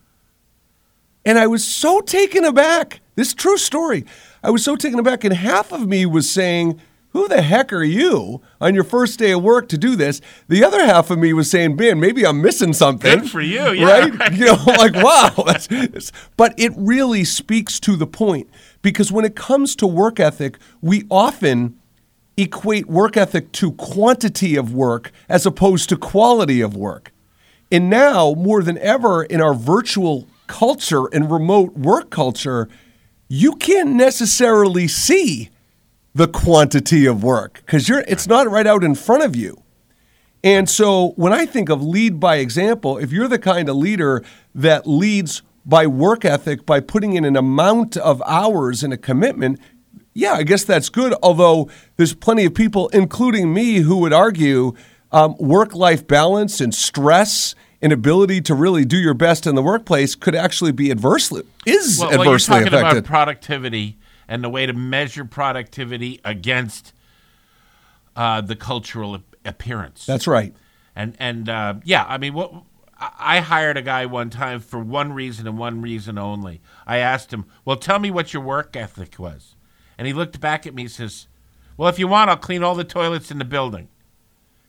And 1.25 1.39
I 1.39 1.47
was 1.47 1.65
so 1.67 2.01
taken 2.01 2.45
aback. 2.45 3.01
This 3.15 3.35
true 3.35 3.59
story. 3.59 4.05
I 4.43 4.51
was 4.51 4.65
so 4.65 4.77
taken 4.77 4.99
aback, 4.99 5.25
and 5.25 5.35
half 5.35 5.73
of 5.73 5.87
me 5.87 6.07
was 6.07 6.31
saying, 6.31 6.81
Who 7.11 7.27
the 7.29 7.43
heck 7.43 7.73
are 7.73 7.83
you 7.83 8.41
on 8.61 8.75
your 8.75 8.85
first 8.85 9.19
day 9.19 9.33
of 9.33 9.43
work 9.43 9.69
to 9.71 9.77
do 9.79 9.97
this? 9.97 10.21
The 10.47 10.63
other 10.65 10.83
half 10.87 11.11
of 11.11 11.19
me 11.19 11.33
was 11.33 11.51
saying, 11.51 11.75
Man, 11.77 11.99
maybe 12.01 12.25
I'm 12.25 12.41
missing 12.41 12.73
something. 12.73 13.19
Good 13.19 13.31
for 13.31 13.41
you, 13.41 13.73
yeah, 13.73 13.85
Right? 13.85 14.19
right. 14.19 14.33
You 14.33 14.47
know, 14.47 14.57
like, 14.67 14.95
wow. 14.95 15.35
That's, 15.45 15.67
that's- 15.67 16.13
but 16.37 16.55
it 16.59 16.73
really 16.77 17.25
speaks 17.25 17.81
to 17.81 17.97
the 17.97 18.07
point 18.07 18.49
because 18.81 19.11
when 19.13 19.25
it 19.25 19.35
comes 19.35 19.75
to 19.77 19.87
work 19.87 20.21
ethic, 20.21 20.57
we 20.81 21.05
often 21.11 21.78
equate 22.39 22.87
work 22.87 23.17
ethic 23.17 23.53
to 23.53 23.73
quantity 23.73 24.57
of 24.57 24.73
work 24.73 25.11
as 25.29 25.45
opposed 25.45 25.89
to 25.89 25.97
quality 25.97 26.61
of 26.61 26.77
work. 26.77 27.13
And 27.71 27.91
now, 27.91 28.33
more 28.33 28.63
than 28.63 28.79
ever 28.79 29.25
in 29.25 29.43
our 29.43 29.53
virtual 29.53 30.27
culture 30.47 31.07
and 31.13 31.31
remote 31.31 31.77
work 31.77 32.09
culture, 32.09 32.69
you 33.29 33.57
can't 33.57 33.91
necessarily 33.91 34.89
see 34.89 35.51
the 36.15 36.29
quantity 36.29 37.05
of 37.05 37.23
work 37.23 37.63
because 37.67 37.89
you're 37.89 38.05
it's 38.09 38.27
not 38.27 38.51
right 38.51 38.67
out 38.67 38.83
in 38.83 38.95
front 38.95 39.23
of 39.23 39.37
you. 39.37 39.63
And 40.43 40.69
so 40.69 41.11
when 41.17 41.33
I 41.33 41.45
think 41.45 41.69
of 41.69 41.83
lead 41.83 42.19
by 42.19 42.37
example, 42.37 42.97
if 42.97 43.13
you're 43.13 43.29
the 43.29 43.39
kind 43.39 43.69
of 43.69 43.77
leader 43.77 44.25
that 44.55 44.87
leads 44.87 45.43
by 45.67 45.87
work 45.87 46.25
ethic, 46.25 46.65
by 46.65 46.81
putting 46.81 47.15
in 47.15 47.25
an 47.25 47.37
amount 47.37 47.97
of 47.97 48.23
hours 48.25 48.83
and 48.83 48.93
a 48.93 48.97
commitment, 48.97 49.61
yeah, 50.19 50.33
I 50.33 50.43
guess 50.43 50.65
that's 50.65 50.89
good. 50.89 51.15
Although 51.23 51.71
there's 51.97 52.13
plenty 52.13 52.45
of 52.45 52.53
people, 52.53 52.89
including 52.89 53.55
me, 53.55 53.77
who 53.77 53.99
would 53.99 54.13
argue 54.13 54.75
um, 55.13 55.37
work 55.39 55.75
life 55.75 56.07
balance 56.07 56.61
and 56.61 56.75
stress 56.75 57.55
and 57.81 57.93
ability 57.93 58.41
to 58.41 58.55
really 58.55 58.85
do 58.85 58.97
your 58.97 59.15
best 59.15 59.47
in 59.47 59.55
the 59.55 59.63
workplace 59.63 60.17
could 60.17 60.35
actually 60.35 60.73
be 60.73 60.91
adversely 60.91 61.45
is 61.65 62.01
Well, 62.01 62.11
well, 62.11 62.25
you're 62.25 62.39
talking 62.41 62.67
affected. 62.67 62.99
about 62.99 63.05
productivity 63.05 63.97
and 64.27 64.43
the 64.43 64.49
way 64.49 64.67
to 64.67 64.73
measure 64.73 65.25
productivity 65.25 66.21
against 66.25 66.93
uh, 68.17 68.41
the 68.41 68.57
cultural 68.57 69.19
appearance. 69.45 70.05
That's 70.05 70.27
right. 70.27 70.53
And 70.97 71.15
and 71.21 71.49
uh, 71.49 71.75
yeah, 71.85 72.05
I 72.09 72.19
mean, 72.19 72.35
what 72.35 72.53
I 72.99 73.39
hired 73.39 73.77
a 73.77 73.83
guy 73.83 74.07
one 74.07 74.31
time 74.31 74.59
for 74.59 74.81
one 74.81 75.13
reason 75.13 75.47
and 75.47 75.57
one 75.57 75.81
reason 75.81 76.19
only. 76.19 76.61
I 76.89 76.99
asked 76.99 77.33
him, 77.33 77.45
"Well, 77.65 77.77
tell 77.77 78.01
me 78.01 78.11
what 78.11 78.35
your 78.35 78.43
work 78.43 78.75
ethic 78.75 79.17
was," 79.21 79.55
and 79.99 80.07
he 80.07 80.13
looked 80.13 80.41
back 80.41 80.67
at 80.67 80.75
me 80.75 80.83
and 80.83 80.91
says, 80.91 81.27
"Well, 81.77 81.89
if 81.89 81.99
you 81.99 82.09
want, 82.09 82.31
I'll 82.31 82.37
clean 82.37 82.63
all 82.63 82.75
the 82.75 82.85
toilets 82.85 83.31
in 83.31 83.39
the 83.39 83.45
building." 83.45 83.89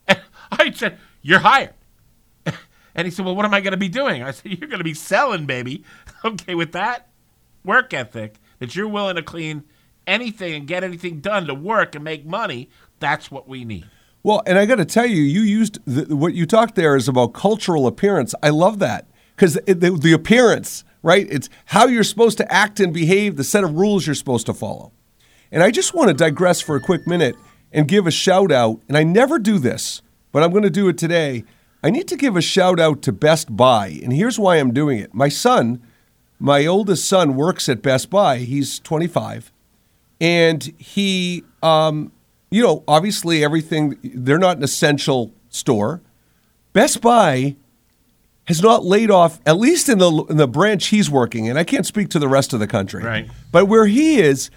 And 0.07 0.19
I 0.51 0.71
said, 0.71 0.97
"You're 1.21 1.39
hired." 1.39 1.73
And 2.95 3.05
he 3.05 3.11
said, 3.11 3.23
"Well, 3.23 3.35
what 3.35 3.45
am 3.45 3.53
I 3.53 3.61
going 3.61 3.71
to 3.71 3.77
be 3.77 3.87
doing?" 3.87 4.23
I 4.23 4.31
said, 4.31 4.51
"You're 4.51 4.67
going 4.67 4.79
to 4.79 4.83
be 4.83 4.95
selling, 4.95 5.45
baby." 5.45 5.83
Okay, 6.25 6.53
with 6.53 6.73
that 6.73 7.07
work 7.63 7.93
ethic 7.93 8.35
that 8.57 8.75
you're 8.75 8.89
willing 8.89 9.15
to 9.15 9.21
clean 9.21 9.63
anything 10.05 10.53
and 10.53 10.67
get 10.67 10.83
anything 10.83 11.21
done 11.21 11.47
to 11.47 11.53
work 11.53 11.95
and 11.95 12.03
make 12.03 12.25
money, 12.25 12.69
that's 12.99 13.31
what 13.31 13.47
we 13.47 13.63
need. 13.63 13.85
Well, 14.21 14.43
and 14.45 14.57
I 14.57 14.65
got 14.65 14.75
to 14.75 14.85
tell 14.85 15.05
you, 15.05 15.21
you 15.21 15.41
used 15.41 15.79
the, 15.85 16.15
what 16.15 16.33
you 16.33 16.45
talked 16.45 16.75
there 16.75 16.95
is 16.95 17.07
about 17.07 17.33
cultural 17.33 17.87
appearance. 17.87 18.35
I 18.43 18.49
love 18.49 18.79
that 18.79 19.07
because 19.35 19.53
the, 19.53 19.97
the 20.01 20.11
appearance, 20.11 20.83
right? 21.01 21.25
It's 21.29 21.49
how 21.65 21.87
you're 21.87 22.03
supposed 22.03 22.37
to 22.39 22.51
act 22.51 22.79
and 22.81 22.93
behave, 22.93 23.37
the 23.37 23.43
set 23.43 23.63
of 23.63 23.75
rules 23.75 24.05
you're 24.05 24.15
supposed 24.15 24.45
to 24.47 24.53
follow. 24.53 24.91
And 25.51 25.63
I 25.63 25.71
just 25.71 25.93
want 25.93 26.09
to 26.09 26.13
digress 26.13 26.61
for 26.61 26.75
a 26.75 26.79
quick 26.81 27.07
minute 27.07 27.35
and 27.71 27.87
give 27.87 28.05
a 28.07 28.11
shout 28.11 28.51
out. 28.51 28.81
And 28.87 28.97
I 28.97 29.03
never 29.03 29.39
do 29.39 29.57
this, 29.59 30.01
but 30.31 30.43
I'm 30.43 30.51
going 30.51 30.63
to 30.63 30.69
do 30.69 30.87
it 30.89 30.97
today. 30.97 31.43
I 31.83 31.89
need 31.89 32.07
to 32.09 32.15
give 32.17 32.35
a 32.35 32.41
shout 32.41 32.79
out 32.79 33.01
to 33.03 33.11
Best 33.11 33.55
Buy. 33.55 33.99
And 34.03 34.11
here's 34.13 34.37
why 34.37 34.57
I'm 34.57 34.73
doing 34.73 34.99
it. 34.99 35.13
My 35.13 35.29
son, 35.29 35.81
my 36.39 36.65
oldest 36.65 37.05
son, 37.07 37.35
works 37.35 37.69
at 37.69 37.81
Best 37.81 38.09
Buy. 38.09 38.39
He's 38.39 38.79
25 38.79 39.51
and 40.21 40.73
he 40.77 41.43
um, 41.63 42.11
you 42.51 42.61
know 42.61 42.83
obviously 42.89 43.41
everything 43.43 43.97
they're 44.03 44.37
not 44.37 44.57
an 44.57 44.63
essential 44.63 45.31
store 45.49 46.01
best 46.73 46.99
buy 46.99 47.55
has 48.47 48.61
not 48.61 48.83
laid 48.83 49.09
off 49.09 49.39
at 49.45 49.57
least 49.57 49.87
in 49.87 49.97
the 49.99 50.11
in 50.29 50.35
the 50.35 50.47
branch 50.47 50.87
he's 50.87 51.09
working 51.09 51.45
in 51.45 51.55
i 51.55 51.63
can't 51.63 51.85
speak 51.85 52.09
to 52.09 52.19
the 52.19 52.27
rest 52.27 52.51
of 52.51 52.59
the 52.59 52.67
country 52.67 53.01
Right. 53.01 53.29
but 53.53 53.65
where 53.67 53.85
he 53.85 54.19
is 54.19 54.49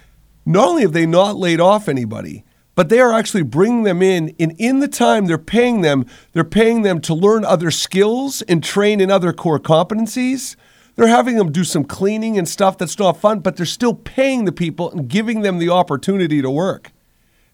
not 0.45 0.69
only 0.69 0.83
have 0.83 0.93
they 0.93 1.07
not 1.07 1.37
laid 1.37 1.61
off 1.61 1.89
anybody 1.89 2.45
but 2.75 2.89
they 2.89 3.01
are 3.01 3.13
actually 3.13 3.43
bringing 3.43 3.83
them 3.83 4.01
in 4.01 4.35
and 4.41 4.55
in 4.59 4.81
the 4.81 4.89
time 4.89 5.27
they're 5.27 5.39
paying 5.39 5.81
them 5.81 6.07
they're 6.33 6.45
paying 6.45 6.83
them 6.83 7.01
to 7.01 7.15
learn 7.15 7.45
other 7.45 7.71
skills 7.71 8.43
and 8.43 8.63
train 8.63 9.01
in 9.01 9.11
other 9.11 9.33
core 9.33 9.61
competencies 9.61 10.57
they're 10.95 11.09
having 11.09 11.37
them 11.37 11.51
do 11.51 11.65
some 11.65 11.85
cleaning 11.85 12.39
and 12.39 12.49
stuff 12.49 12.79
that's 12.79 12.99
not 12.99 13.17
fun 13.17 13.41
but 13.41 13.57
they're 13.57 13.67
still 13.67 13.95
paying 13.95 14.45
the 14.45 14.53
people 14.53 14.91
and 14.91 15.09
giving 15.09 15.43
them 15.43 15.59
the 15.59 15.69
opportunity 15.69 16.43
to 16.43 16.51
work 16.51 16.93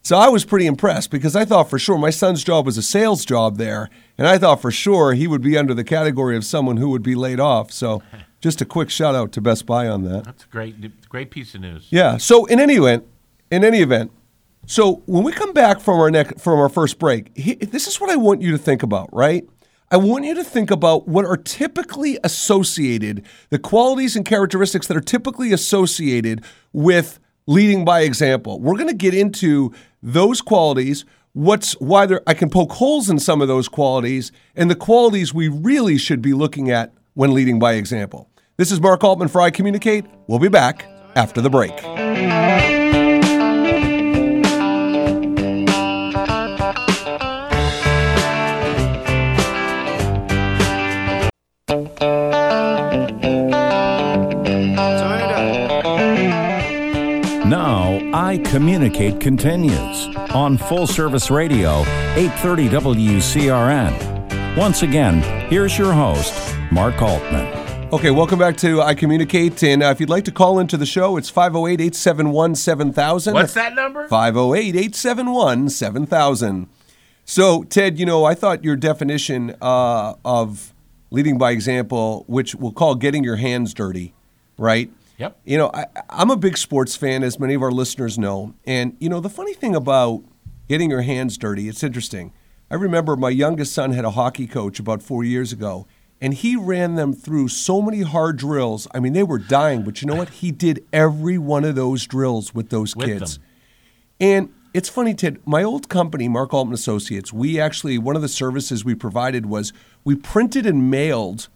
so 0.01 0.17
I 0.17 0.29
was 0.29 0.45
pretty 0.45 0.65
impressed 0.65 1.11
because 1.11 1.35
I 1.35 1.45
thought 1.45 1.69
for 1.69 1.77
sure 1.77 1.97
my 1.97 2.09
son's 2.09 2.43
job 2.43 2.65
was 2.65 2.77
a 2.77 2.81
sales 2.81 3.25
job 3.25 3.57
there, 3.57 3.89
and 4.17 4.27
I 4.27 4.37
thought 4.37 4.61
for 4.61 4.71
sure 4.71 5.13
he 5.13 5.27
would 5.27 5.41
be 5.41 5.57
under 5.57 5.73
the 5.73 5.83
category 5.83 6.37
of 6.37 6.45
someone 6.45 6.77
who 6.77 6.89
would 6.89 7.03
be 7.03 7.15
laid 7.15 7.39
off. 7.39 7.71
So 7.71 8.01
just 8.39 8.61
a 8.61 8.65
quick 8.65 8.89
shout 8.89 9.15
out 9.15 9.31
to 9.33 9.41
Best 9.41 9.65
Buy 9.65 9.87
on 9.87 10.03
that. 10.03 10.23
That's 10.23 10.43
a 10.43 10.47
great, 10.47 11.09
great 11.09 11.31
piece 11.31 11.55
of 11.55 11.61
news. 11.61 11.87
Yeah. 11.89 12.17
So 12.17 12.45
in 12.45 12.59
any 12.59 12.75
event, 12.75 13.05
in 13.51 13.63
any 13.63 13.81
event, 13.81 14.11
so 14.65 15.01
when 15.05 15.23
we 15.23 15.31
come 15.31 15.53
back 15.53 15.79
from 15.79 15.99
our 15.99 16.11
neck 16.11 16.39
from 16.39 16.59
our 16.59 16.69
first 16.69 16.99
break, 16.99 17.35
he, 17.35 17.55
this 17.55 17.87
is 17.87 17.99
what 17.99 18.09
I 18.09 18.15
want 18.15 18.41
you 18.41 18.51
to 18.51 18.57
think 18.57 18.83
about, 18.83 19.09
right? 19.11 19.43
I 19.91 19.97
want 19.97 20.25
you 20.25 20.35
to 20.35 20.43
think 20.43 20.69
about 20.69 21.07
what 21.07 21.25
are 21.25 21.37
typically 21.37 22.19
associated, 22.23 23.25
the 23.49 23.57
qualities 23.57 24.15
and 24.15 24.23
characteristics 24.23 24.85
that 24.85 24.95
are 24.95 25.01
typically 25.01 25.51
associated 25.51 26.45
with 26.71 27.19
leading 27.47 27.83
by 27.83 28.01
example. 28.01 28.59
We're 28.59 28.75
going 28.75 28.89
to 28.89 28.93
get 28.93 29.15
into 29.15 29.73
those 30.03 30.41
qualities, 30.41 31.05
what's 31.33 31.73
why 31.79 32.05
there, 32.05 32.21
I 32.27 32.35
can 32.35 32.51
poke 32.51 32.73
holes 32.73 33.09
in 33.09 33.17
some 33.17 33.41
of 33.41 33.47
those 33.47 33.67
qualities, 33.67 34.31
and 34.55 34.69
the 34.69 34.75
qualities 34.75 35.33
we 35.33 35.47
really 35.47 35.97
should 35.97 36.21
be 36.21 36.33
looking 36.33 36.69
at 36.69 36.93
when 37.15 37.33
leading 37.33 37.57
by 37.57 37.73
example. 37.73 38.28
This 38.59 38.73
is 38.73 38.81
Mark 38.81 39.05
Altman 39.05 39.29
for 39.29 39.39
I 39.39 39.51
Communicate. 39.51 40.03
We'll 40.27 40.37
be 40.37 40.49
back 40.49 40.85
after 41.15 41.39
the 41.39 41.49
break. 41.49 41.71
Now, 57.45 58.01
I 58.13 58.41
Communicate 58.43 59.21
continues 59.21 60.13
on 60.33 60.57
Full 60.57 60.85
Service 60.85 61.31
Radio, 61.31 61.79
830 62.17 62.67
WCRN. 62.67 64.57
Once 64.57 64.81
again, 64.81 65.21
here's 65.49 65.77
your 65.77 65.93
host, 65.93 66.57
Mark 66.73 67.01
Altman. 67.01 67.58
Okay, 67.91 68.11
welcome 68.11 68.37
back 68.37 68.55
to 68.57 68.83
I 68.83 68.93
Communicate. 68.93 69.63
And 69.63 69.81
uh, 69.81 69.87
if 69.87 69.99
you'd 69.99 70.11
like 70.11 70.25
to 70.25 70.31
call 70.31 70.59
into 70.59 70.77
the 70.77 70.85
show, 70.85 71.17
it's 71.17 71.27
508 71.27 71.81
871 71.81 72.53
7000. 72.53 73.33
What's 73.33 73.55
that 73.55 73.73
number? 73.73 74.07
508 74.07 74.75
871 74.75 75.69
7000. 75.69 76.69
So, 77.25 77.63
Ted, 77.63 77.97
you 77.97 78.05
know, 78.05 78.25
I 78.25 78.35
thought 78.35 78.63
your 78.63 78.75
definition 78.75 79.55
uh, 79.59 80.13
of 80.23 80.71
leading 81.09 81.39
by 81.39 81.49
example, 81.49 82.25
which 82.27 82.53
we'll 82.53 82.73
call 82.73 82.93
getting 82.93 83.23
your 83.23 83.37
hands 83.37 83.73
dirty, 83.73 84.13
right? 84.59 84.91
Yep. 85.17 85.39
You 85.45 85.57
know, 85.57 85.71
I, 85.73 85.87
I'm 86.11 86.29
a 86.29 86.37
big 86.37 86.59
sports 86.59 86.95
fan, 86.95 87.23
as 87.23 87.39
many 87.39 87.55
of 87.55 87.63
our 87.63 87.71
listeners 87.71 88.19
know. 88.19 88.53
And, 88.67 88.97
you 88.99 89.09
know, 89.09 89.19
the 89.19 89.31
funny 89.31 89.55
thing 89.55 89.75
about 89.75 90.21
getting 90.67 90.91
your 90.91 91.01
hands 91.01 91.39
dirty, 91.39 91.67
it's 91.67 91.83
interesting. 91.83 92.33
I 92.69 92.75
remember 92.75 93.15
my 93.15 93.31
youngest 93.31 93.73
son 93.73 93.93
had 93.93 94.05
a 94.05 94.11
hockey 94.11 94.45
coach 94.45 94.79
about 94.79 95.01
four 95.01 95.23
years 95.23 95.51
ago, 95.51 95.87
and 96.21 96.33
he 96.33 96.55
ran 96.55 96.95
them 96.95 97.13
through 97.13 97.47
so 97.47 97.81
many 97.81 98.01
hard 98.01 98.37
drills. 98.37 98.87
I 98.93 98.99
mean, 98.99 99.13
they 99.13 99.23
were 99.23 99.39
dying, 99.39 99.83
but 99.83 100.01
you 100.01 100.07
know 100.07 100.15
what? 100.15 100.29
He 100.29 100.51
did 100.51 100.85
every 100.91 101.37
one 101.37 101.63
of 101.63 101.75
those 101.75 102.05
drills 102.05 102.53
with 102.53 102.69
those 102.69 102.95
With 102.95 103.07
kids. 103.07 103.37
them. 103.37 103.43
And 104.19 104.53
it's 104.73 104.89
funny, 104.89 105.13
Ted. 105.13 105.39
My 105.45 105.63
old 105.63 105.89
company, 105.89 106.27
Mark 106.27 106.53
Altman 106.53 106.73
Associates, 106.73 107.31
we 107.31 107.59
actually 107.59 107.97
one 107.97 108.15
of 108.15 108.21
the 108.21 108.27
services 108.27 108.83
we 108.83 108.95
provided 108.95 109.45
was 109.45 109.71
we 110.03 110.15
printed 110.15 110.65
and 110.65 110.91
mailed 110.91 111.47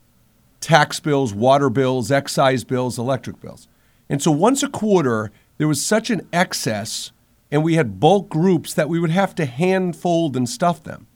tax 0.61 0.99
bills, 0.99 1.33
water 1.33 1.69
bills, 1.69 2.09
excise 2.11 2.63
bills, 2.63 2.97
electric 2.97 3.41
bills. 3.41 3.67
And 4.09 4.21
so 4.21 4.31
once 4.31 4.63
a 4.63 4.69
quarter, 4.69 5.31
there 5.57 5.67
was 5.67 5.85
such 5.85 6.09
an 6.09 6.27
excess, 6.31 7.11
and 7.51 7.63
we 7.63 7.75
had 7.75 7.99
bulk 7.99 8.29
groups 8.29 8.73
that 8.73 8.89
we 8.89 8.99
would 8.99 9.11
have 9.11 9.35
to 9.35 9.45
hand 9.45 9.95
fold 9.95 10.37
and 10.37 10.47
stuff 10.47 10.81
them. 10.83 11.07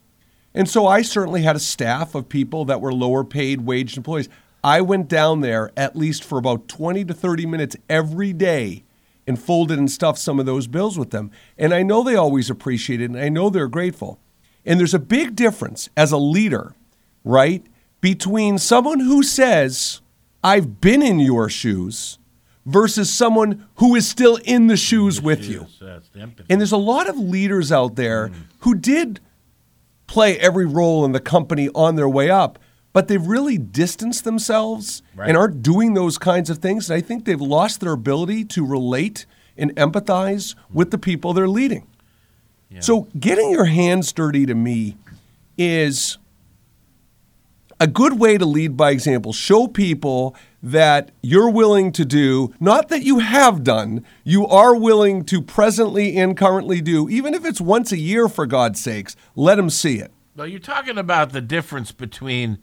And 0.54 0.68
so 0.68 0.86
I 0.86 1.02
certainly 1.02 1.42
had 1.42 1.56
a 1.56 1.60
staff 1.60 2.14
of 2.14 2.28
people 2.28 2.64
that 2.66 2.80
were 2.80 2.92
lower 2.92 3.24
paid 3.24 3.62
waged 3.62 3.96
employees. 3.96 4.28
I 4.64 4.80
went 4.80 5.08
down 5.08 5.40
there 5.40 5.70
at 5.76 5.94
least 5.94 6.24
for 6.24 6.38
about 6.38 6.68
20 6.68 7.04
to 7.04 7.14
30 7.14 7.46
minutes 7.46 7.76
every 7.88 8.32
day 8.32 8.84
and 9.26 9.40
folded 9.40 9.78
and 9.78 9.90
stuffed 9.90 10.18
some 10.18 10.40
of 10.40 10.46
those 10.46 10.66
bills 10.66 10.98
with 10.98 11.10
them. 11.10 11.30
And 11.56 11.74
I 11.74 11.82
know 11.82 12.02
they 12.02 12.16
always 12.16 12.50
appreciate 12.50 13.00
it 13.00 13.10
and 13.10 13.18
I 13.18 13.28
know 13.28 13.50
they're 13.50 13.68
grateful. 13.68 14.18
And 14.64 14.80
there's 14.80 14.94
a 14.94 14.98
big 14.98 15.36
difference 15.36 15.88
as 15.96 16.12
a 16.12 16.16
leader, 16.18 16.74
right, 17.24 17.64
between 18.00 18.58
someone 18.58 19.00
who 19.00 19.22
says, 19.22 20.00
I've 20.42 20.80
been 20.80 21.02
in 21.02 21.20
your 21.20 21.48
shoes 21.48 22.18
versus 22.66 23.12
someone 23.14 23.66
who 23.76 23.94
is 23.94 24.08
still 24.08 24.36
in 24.44 24.66
the 24.66 24.76
shoes 24.76 25.20
with 25.20 25.44
you. 25.44 25.66
And 26.50 26.60
there's 26.60 26.72
a 26.72 26.76
lot 26.76 27.08
of 27.08 27.16
leaders 27.18 27.70
out 27.72 27.96
there 27.96 28.30
who 28.60 28.74
did 28.74 29.20
play 30.08 30.36
every 30.40 30.66
role 30.66 31.04
in 31.04 31.12
the 31.12 31.20
company 31.20 31.68
on 31.74 31.94
their 31.94 32.08
way 32.08 32.28
up, 32.30 32.58
but 32.92 33.06
they've 33.06 33.24
really 33.26 33.58
distanced 33.58 34.24
themselves 34.24 35.02
Right. 35.14 35.28
and 35.28 35.36
aren't 35.36 35.62
doing 35.62 35.94
those 35.94 36.18
kinds 36.18 36.50
of 36.50 36.58
things. 36.58 36.90
And 36.90 36.96
I 36.96 37.00
think 37.00 37.24
they've 37.24 37.40
lost 37.40 37.78
their 37.80 37.92
ability 37.92 38.44
to 38.46 38.66
relate 38.66 39.26
and 39.56 39.74
empathize 39.76 40.54
with 40.72 40.90
the 40.90 40.98
people 40.98 41.32
they're 41.32 41.46
leading. 41.48 41.86
So 42.80 43.08
getting 43.18 43.50
your 43.50 43.64
hands 43.66 44.12
dirty 44.12 44.44
to 44.46 44.54
me 44.54 44.96
is 45.56 46.18
a 47.80 47.86
good 47.86 48.18
way 48.18 48.36
to 48.38 48.44
lead 48.44 48.76
by 48.76 48.90
example. 48.90 49.32
Show 49.32 49.68
people 49.68 50.34
that 50.62 51.10
you're 51.22 51.50
willing 51.50 51.92
to 51.92 52.04
do, 52.04 52.52
not 52.58 52.88
that 52.88 53.02
you 53.02 53.20
have 53.20 53.62
done, 53.62 54.04
you 54.24 54.46
are 54.46 54.74
willing 54.74 55.24
to 55.26 55.40
presently 55.40 56.16
and 56.16 56.36
currently 56.36 56.80
do, 56.80 57.08
even 57.08 57.34
if 57.34 57.44
it's 57.44 57.60
once 57.60 57.92
a 57.92 57.98
year 57.98 58.28
for 58.28 58.46
God's 58.46 58.82
sakes, 58.82 59.14
let 59.36 59.54
them 59.54 59.70
see 59.70 59.98
it. 59.98 60.12
Well, 60.34 60.46
you're 60.46 60.58
talking 60.60 60.98
about 60.98 61.32
the 61.32 61.40
difference 61.40 61.92
between 61.92 62.58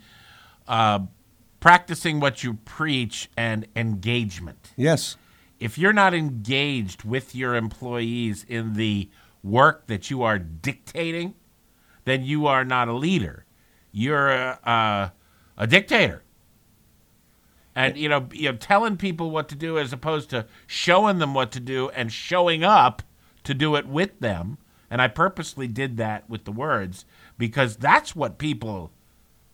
uh, 0.68 1.00
practicing 1.60 2.20
what 2.20 2.44
you 2.44 2.56
preach 2.56 3.30
and 3.38 3.68
engagement. 3.76 4.72
Yes. 4.76 5.18
If 5.60 5.78
you're 5.78 5.94
not 5.94 6.14
engaged 6.14 7.04
with 7.04 7.34
your 7.34 7.56
employees 7.56 8.46
in 8.48 8.74
the 8.74 9.10
work 9.42 9.88
that 9.88 10.10
you 10.10 10.22
are 10.24 10.38
dictating, 10.38 11.36
then 12.04 12.24
you 12.24 12.46
are 12.46 12.66
not 12.66 12.88
a 12.88 12.94
leader. 12.94 13.46
You're 13.98 14.30
a, 14.30 15.14
a, 15.58 15.68
dictator. 15.68 16.22
And 17.76 17.96
you 17.96 18.10
know, 18.10 18.28
you 18.34 18.52
know, 18.52 18.58
telling 18.58 18.98
people 18.98 19.32
what 19.32 19.48
to 19.50 19.56
do 19.56 19.80
as 19.80 19.94
opposed 19.94 20.30
to 20.32 20.48
showing 20.68 21.20
them 21.20 21.34
what 21.34 21.54
to 21.54 21.62
do 21.62 21.88
and 21.92 22.12
showing 22.12 22.66
up 22.66 23.04
to 23.46 23.54
do 23.54 23.78
it 23.78 23.88
with 23.88 24.20
them. 24.20 24.58
And 24.92 25.02
I 25.02 25.08
purposely 25.08 25.70
did 25.70 25.96
that 25.96 26.30
with 26.30 26.44
the 26.44 26.52
words 26.52 27.06
because 27.38 27.78
that's 27.78 28.14
what 28.14 28.38
people 28.38 28.92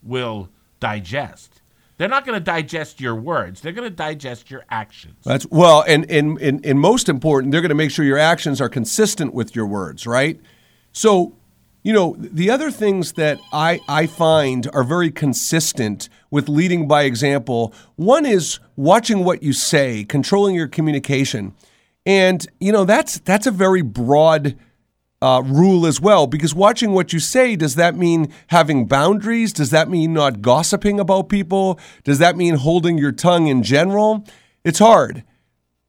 will 0.02 0.50
digest. 0.80 1.62
They're 1.98 2.10
not 2.10 2.26
going 2.26 2.40
to 2.40 2.44
digest 2.44 3.00
your 3.00 3.14
words. 3.14 3.62
They're 3.62 3.74
going 3.74 3.88
to 3.88 3.96
digest 3.96 4.50
your 4.50 4.66
actions. 4.72 5.18
That's 5.24 5.46
well, 5.52 5.84
and 5.88 6.10
and, 6.10 6.42
and 6.42 6.66
and 6.66 6.80
most 6.80 7.10
important, 7.10 7.52
they're 7.52 7.62
going 7.62 7.70
to 7.70 7.76
make 7.76 7.92
sure 7.92 8.04
your 8.04 8.18
actions 8.18 8.60
are 8.60 8.70
consistent 8.70 9.36
with 9.36 9.56
your 9.56 9.68
words, 9.68 10.08
right? 10.08 10.40
So, 10.94 11.36
you 11.84 11.94
know, 11.94 12.16
the 12.18 12.50
other 12.50 12.70
things 12.72 13.14
that 13.14 13.40
I 13.52 13.80
I 13.88 14.08
find 14.08 14.70
are 14.74 14.84
very 14.84 15.12
consistent 15.12 16.10
with 16.30 16.48
leading 16.48 16.88
by 16.88 17.04
example. 17.04 17.74
One 17.96 18.26
is 18.26 18.60
watching 18.76 19.24
what 19.24 19.42
you 19.44 19.54
say, 19.54 20.04
controlling 20.04 20.56
your 20.56 20.68
communication. 20.68 21.54
And, 22.06 22.46
you 22.60 22.72
know, 22.72 22.86
that's 22.86 23.20
that's 23.20 23.48
a 23.48 23.52
very 23.52 23.82
broad 23.82 24.58
uh, 25.22 25.42
rule 25.46 25.86
as 25.86 26.00
well. 26.00 26.28
Because 26.28 26.54
watching 26.54 26.92
what 26.92 27.14
you 27.14 27.20
say, 27.20 27.56
does 27.56 27.76
that 27.76 27.96
mean 27.96 28.32
having 28.48 28.88
boundaries? 28.88 29.54
Does 29.54 29.70
that 29.72 29.90
mean 29.90 30.14
not 30.14 30.42
gossiping 30.42 31.00
about 31.00 31.30
people? 31.30 31.80
Does 32.04 32.20
that 32.20 32.36
mean 32.36 32.56
holding 32.56 32.98
your 32.98 33.12
tongue 33.12 33.48
in 33.48 33.64
general? 33.64 34.26
It's 34.64 34.80
hard. 34.80 35.24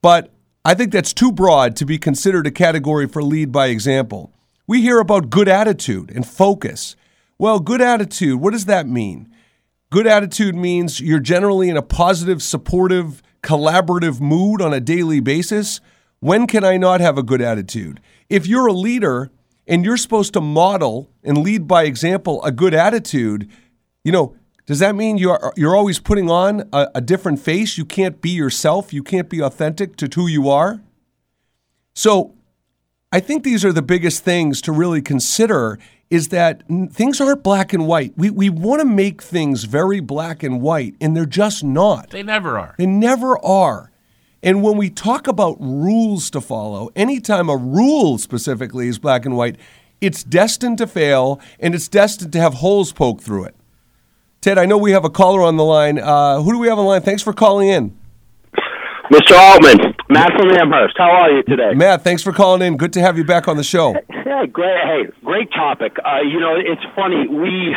But 0.01 0.31
I 0.65 0.73
think 0.73 0.91
that's 0.91 1.13
too 1.13 1.31
broad 1.31 1.75
to 1.77 1.85
be 1.85 1.97
considered 1.97 2.47
a 2.47 2.51
category 2.51 3.07
for 3.07 3.23
lead 3.23 3.51
by 3.51 3.67
example. 3.67 4.32
We 4.65 4.81
hear 4.81 4.99
about 4.99 5.29
good 5.29 5.49
attitude 5.49 6.11
and 6.11 6.25
focus. 6.25 6.95
Well, 7.37 7.59
good 7.59 7.81
attitude, 7.81 8.39
what 8.39 8.53
does 8.53 8.65
that 8.65 8.87
mean? 8.87 9.29
Good 9.89 10.07
attitude 10.07 10.55
means 10.55 10.99
you're 10.99 11.19
generally 11.19 11.69
in 11.69 11.77
a 11.77 11.81
positive, 11.81 12.41
supportive, 12.41 13.21
collaborative 13.43 14.21
mood 14.21 14.61
on 14.61 14.73
a 14.73 14.79
daily 14.79 15.19
basis. 15.19 15.81
When 16.19 16.47
can 16.47 16.63
I 16.63 16.77
not 16.77 17.01
have 17.01 17.17
a 17.17 17.23
good 17.23 17.41
attitude? 17.41 17.99
If 18.29 18.47
you're 18.47 18.67
a 18.67 18.73
leader 18.73 19.29
and 19.67 19.83
you're 19.83 19.97
supposed 19.97 20.33
to 20.33 20.41
model 20.41 21.11
and 21.23 21.37
lead 21.37 21.67
by 21.67 21.83
example 21.83 22.43
a 22.43 22.51
good 22.51 22.73
attitude, 22.73 23.51
you 24.03 24.11
know, 24.11 24.35
does 24.65 24.79
that 24.79 24.95
mean 24.95 25.17
you're 25.17 25.53
you're 25.57 25.75
always 25.75 25.99
putting 25.99 26.29
on 26.29 26.69
a, 26.71 26.87
a, 26.95 27.01
different 27.01 27.39
face? 27.39 27.77
You 27.77 27.83
can't 27.83 28.21
be 28.21 28.29
yourself. 28.29 28.93
You 28.93 29.03
can't 29.03 29.29
be 29.29 29.41
authentic 29.41 29.97
to 29.97 30.09
who 30.15 30.27
you 30.27 30.49
are. 30.49 30.81
So, 31.93 32.33
I 33.13 33.19
think 33.19 33.43
these 33.43 33.63
are 33.63 33.71
the 33.71 33.83
biggest 33.83 34.23
things 34.23 34.59
to 34.63 34.71
really 34.71 35.01
consider. 35.01 35.77
Is 36.09 36.29
that 36.29 36.63
things 36.91 37.19
aren't 37.21 37.41
black 37.41 37.73
and 37.73 37.87
white. 37.87 38.13
We 38.17 38.29
we 38.29 38.49
want 38.49 38.81
to 38.81 38.85
make 38.85 39.21
things 39.21 39.63
very 39.63 39.99
black 39.99 40.43
and 40.43 40.61
white, 40.61 40.95
and 40.99 41.15
they're 41.15 41.25
just 41.25 41.63
not. 41.63 42.09
They 42.09 42.21
never 42.21 42.59
are. 42.59 42.75
They 42.77 42.85
never 42.85 43.43
are. 43.43 43.91
And 44.43 44.61
when 44.61 44.77
we 44.77 44.89
talk 44.89 45.27
about 45.27 45.57
rules 45.59 46.29
to 46.31 46.41
follow, 46.41 46.91
anytime 46.95 47.49
a 47.49 47.55
rule 47.55 48.17
specifically 48.17 48.89
is 48.89 48.99
black 48.99 49.25
and 49.25 49.37
white, 49.37 49.57
it's 50.01 50.23
destined 50.23 50.79
to 50.79 50.87
fail 50.87 51.39
and 51.59 51.73
it's 51.73 51.87
destined 51.87 52.33
to 52.33 52.39
have 52.39 52.55
holes 52.55 52.91
poked 52.91 53.23
through 53.23 53.45
it. 53.45 53.55
Ted, 54.41 54.57
I 54.57 54.65
know 54.65 54.77
we 54.77 54.91
have 54.91 55.05
a 55.05 55.09
caller 55.09 55.41
on 55.41 55.55
the 55.55 55.63
line. 55.63 55.97
Uh, 55.97 56.41
who 56.41 56.51
do 56.51 56.59
we 56.59 56.67
have 56.67 56.77
on 56.77 56.83
the 56.83 56.89
line? 56.89 57.01
Thanks 57.01 57.23
for 57.23 57.31
calling 57.31 57.69
in. 57.69 57.97
Mr. 59.09 59.37
Altman, 59.37 59.92
Matt 60.13 60.31
from 60.37 60.51
Amherst. 60.51 60.93
How 60.95 61.09
are 61.09 61.31
you 61.31 61.41
today? 61.41 61.73
Matt, 61.73 62.03
thanks 62.03 62.21
for 62.21 62.31
calling 62.31 62.61
in. 62.61 62.77
Good 62.77 62.93
to 62.93 63.01
have 63.01 63.17
you 63.17 63.23
back 63.23 63.47
on 63.47 63.57
the 63.57 63.63
show. 63.63 63.95
Yeah, 64.25 64.45
great. 64.45 64.77
Hey, 64.83 65.11
great 65.23 65.51
topic. 65.51 65.97
Uh, 66.05 66.21
you 66.21 66.39
know, 66.39 66.53
it's 66.55 66.83
funny. 66.95 67.27
We 67.27 67.75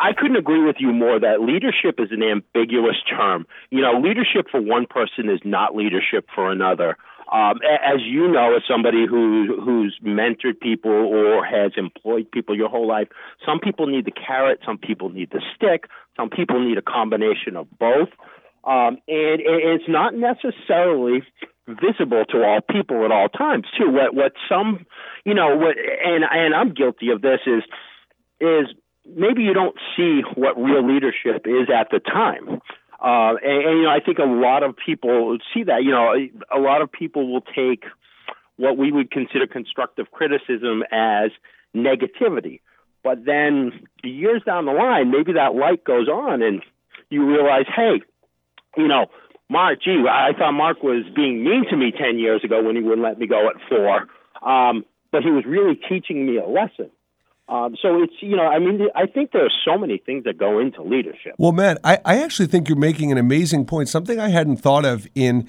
I 0.00 0.12
couldn't 0.16 0.36
agree 0.36 0.64
with 0.64 0.76
you 0.80 0.92
more 0.92 1.20
that 1.20 1.40
leadership 1.40 2.00
is 2.00 2.10
an 2.10 2.22
ambiguous 2.22 2.96
term. 3.08 3.46
You 3.70 3.80
know, 3.80 4.00
leadership 4.00 4.46
for 4.50 4.60
one 4.60 4.86
person 4.86 5.28
is 5.28 5.40
not 5.44 5.76
leadership 5.76 6.26
for 6.34 6.50
another. 6.50 6.96
Um, 7.32 7.60
as 7.64 8.00
you 8.04 8.26
know, 8.26 8.56
as 8.56 8.62
somebody 8.68 9.06
who 9.08 9.60
who's 9.64 9.96
mentored 10.04 10.58
people 10.60 10.90
or 10.90 11.44
has 11.44 11.72
employed 11.76 12.28
people 12.32 12.56
your 12.56 12.68
whole 12.68 12.88
life, 12.88 13.06
some 13.46 13.60
people 13.60 13.86
need 13.86 14.04
the 14.04 14.10
carrot, 14.10 14.58
some 14.66 14.78
people 14.78 15.10
need 15.10 15.30
the 15.30 15.40
stick, 15.54 15.84
some 16.16 16.28
people 16.28 16.58
need 16.58 16.76
a 16.76 16.82
combination 16.82 17.54
of 17.54 17.68
both, 17.78 18.08
um, 18.64 18.98
and 19.08 19.40
it's 19.40 19.88
not 19.88 20.14
necessarily 20.14 21.22
visible 21.66 22.24
to 22.30 22.42
all 22.44 22.60
people 22.60 23.04
at 23.04 23.12
all 23.12 23.28
times. 23.28 23.66
Too, 23.78 23.90
what 23.90 24.14
what 24.14 24.32
some, 24.48 24.86
you 25.24 25.34
know, 25.34 25.56
what 25.56 25.76
and 25.78 26.24
and 26.24 26.54
I'm 26.54 26.74
guilty 26.74 27.10
of 27.10 27.22
this 27.22 27.40
is 27.46 27.62
is 28.40 28.66
maybe 29.06 29.42
you 29.42 29.54
don't 29.54 29.76
see 29.96 30.22
what 30.34 30.60
real 30.60 30.86
leadership 30.86 31.46
is 31.46 31.68
at 31.74 31.88
the 31.90 32.00
time. 32.00 32.60
Uh, 33.02 33.36
and, 33.42 33.64
and, 33.64 33.78
you 33.78 33.82
know, 33.84 33.90
I 33.90 34.00
think 34.04 34.18
a 34.18 34.24
lot 34.24 34.62
of 34.62 34.76
people 34.76 35.38
see 35.54 35.64
that. 35.64 35.82
You 35.82 35.92
know, 35.92 36.14
a 36.54 36.60
lot 36.60 36.82
of 36.82 36.92
people 36.92 37.32
will 37.32 37.40
take 37.40 37.84
what 38.56 38.76
we 38.76 38.92
would 38.92 39.10
consider 39.10 39.46
constructive 39.46 40.10
criticism 40.10 40.82
as 40.92 41.30
negativity. 41.74 42.60
But 43.02 43.24
then 43.24 43.72
years 44.04 44.42
down 44.44 44.66
the 44.66 44.72
line, 44.72 45.10
maybe 45.10 45.32
that 45.32 45.54
light 45.54 45.82
goes 45.82 46.08
on 46.08 46.42
and 46.42 46.62
you 47.08 47.26
realize, 47.26 47.64
hey, 47.74 48.02
you 48.76 48.88
know, 48.88 49.06
Mark, 49.48 49.82
gee, 49.82 50.04
I 50.08 50.32
thought 50.38 50.52
Mark 50.52 50.82
was 50.82 51.04
being 51.14 51.42
mean 51.42 51.64
to 51.70 51.76
me 51.76 51.92
10 51.92 52.18
years 52.18 52.42
ago 52.44 52.62
when 52.62 52.76
he 52.76 52.82
wouldn't 52.82 53.02
let 53.02 53.18
me 53.18 53.26
go 53.26 53.48
at 53.48 53.56
four. 53.68 54.06
Um, 54.48 54.84
but 55.12 55.22
he 55.22 55.30
was 55.30 55.44
really 55.44 55.78
teaching 55.88 56.24
me 56.26 56.38
a 56.38 56.46
lesson. 56.46 56.90
Um, 57.50 57.74
so 57.82 58.00
it's 58.00 58.12
you 58.20 58.36
know 58.36 58.46
I 58.46 58.60
mean 58.60 58.80
I 58.94 59.06
think 59.06 59.32
there 59.32 59.44
are 59.44 59.50
so 59.64 59.76
many 59.76 59.98
things 59.98 60.22
that 60.22 60.38
go 60.38 60.60
into 60.60 60.82
leadership. 60.82 61.34
Well, 61.36 61.50
Matt, 61.50 61.78
I, 61.82 61.98
I 62.04 62.22
actually 62.22 62.46
think 62.46 62.68
you're 62.68 62.78
making 62.78 63.10
an 63.10 63.18
amazing 63.18 63.64
point. 63.64 63.88
Something 63.88 64.20
I 64.20 64.28
hadn't 64.28 64.58
thought 64.58 64.84
of 64.84 65.08
in. 65.14 65.48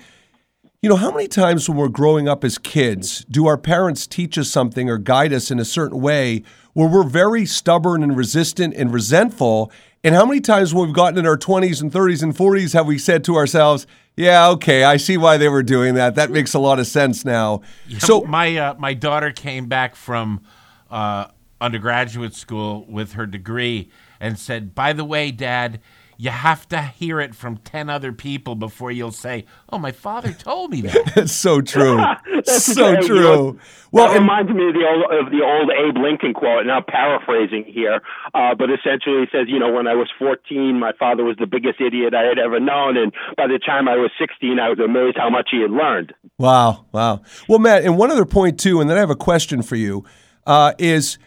You 0.82 0.90
know, 0.90 0.96
how 0.96 1.12
many 1.12 1.28
times 1.28 1.70
when 1.70 1.78
we're 1.78 1.90
growing 1.90 2.28
up 2.28 2.44
as 2.44 2.58
kids 2.58 3.24
do 3.26 3.46
our 3.46 3.58
parents 3.58 4.08
teach 4.08 4.36
us 4.36 4.50
something 4.50 4.90
or 4.90 4.98
guide 4.98 5.32
us 5.32 5.52
in 5.52 5.60
a 5.60 5.66
certain 5.66 6.02
way 6.02 6.42
where 6.74 6.88
we're 6.88 7.04
very 7.04 7.46
stubborn 7.46 8.02
and 8.02 8.18
resistant 8.18 8.74
and 8.74 8.92
resentful? 8.92 9.72
And 10.04 10.16
how 10.16 10.26
many 10.26 10.42
times 10.42 10.74
when 10.74 10.88
we've 10.88 10.96
gotten 10.96 11.20
in 11.20 11.28
our 11.28 11.38
20s 11.38 11.82
and 11.82 11.92
30s 11.92 12.24
and 12.24 12.36
40s 12.36 12.74
have 12.74 12.88
we 12.88 12.98
said 12.98 13.24
to 13.26 13.36
ourselves, 13.36 13.86
yeah, 14.16 14.50
okay, 14.50 14.84
I 14.84 14.98
see 14.98 15.16
why 15.16 15.38
they 15.38 15.48
were 15.48 15.62
doing 15.62 15.94
that. 15.94 16.16
That 16.16 16.32
makes 16.32 16.54
a 16.56 16.60
lot 16.60 16.80
of 16.80 16.88
sense 16.88 17.24
now. 17.24 17.62
Yeah, 17.88 18.00
so 18.00 18.22
my 18.22 18.58
uh, 18.58 18.74
my 18.80 18.94
daughter 18.94 19.32
came 19.32 19.68
back 19.68 19.96
from 19.96 20.42
uh, 20.90 21.28
undergraduate 21.62 22.34
school 22.34 22.86
with 22.90 23.14
her 23.14 23.26
degree 23.26 23.90
and 24.20 24.38
said, 24.38 24.74
By 24.76 24.94
the 24.94 25.06
way, 25.06 25.32
Dad, 25.32 25.80
you 26.22 26.30
have 26.30 26.70
to 26.70 26.80
hear 26.80 27.20
it 27.20 27.34
from 27.34 27.58
10 27.58 27.90
other 27.90 28.14
people 28.14 28.54
before 28.54 28.92
you'll 28.92 29.12
say, 29.12 29.44
Oh, 29.70 29.80
my 29.80 29.92
father 29.92 30.32
told 30.32 30.70
me 30.70 30.82
that. 30.82 31.12
That's 31.16 31.32
so 31.32 31.62
true. 31.62 31.98
That's 31.98 32.64
so 32.64 33.02
true. 33.02 33.16
You 33.16 33.22
know, 33.22 33.60
well, 33.92 34.12
it 34.12 34.20
reminds 34.20 34.52
me 34.52 34.68
of 34.68 34.76
the 34.76 34.86
old 34.88 35.26
of 35.26 35.32
the 35.32 35.42
old 35.44 35.72
Abe 35.72 35.98
Lincoln 35.98 36.36
quote. 36.36 36.68
Now 36.68 36.80
paraphrasing 36.88 37.66
here, 37.66 38.02
uh, 38.36 38.54
but 38.54 38.70
essentially 38.70 39.24
it 39.24 39.30
says, 39.32 39.48
you 39.48 39.58
know, 39.58 39.74
when 39.74 39.88
I 39.88 39.96
was 39.96 40.10
14, 40.20 40.80
my 40.80 40.92
father 40.92 41.24
was 41.24 41.38
the 41.40 41.48
biggest 41.48 41.82
idiot 41.82 42.14
I 42.14 42.22
had 42.22 42.38
ever 42.38 42.60
known, 42.60 42.98
and 42.98 43.12
by 43.36 43.48
the 43.48 43.58
time 43.58 43.88
I 43.88 43.96
was 43.96 44.12
16, 44.20 44.60
I 44.60 44.70
was 44.70 44.78
amazed 44.78 45.18
how 45.18 45.32
much 45.32 45.50
he 45.52 45.62
had 45.62 45.72
learned. 45.72 46.14
Wow, 46.38 46.86
wow. 46.92 47.24
Well, 47.50 47.58
Matt, 47.58 47.84
and 47.84 47.98
one 47.98 48.12
other 48.12 48.26
point 48.26 48.60
too, 48.60 48.80
and 48.80 48.88
then 48.88 48.96
I 48.96 49.00
have 49.00 49.10
a 49.10 49.16
question 49.16 49.64
for 49.64 49.76
you, 49.76 50.06
uh, 50.46 50.74
is 50.78 51.18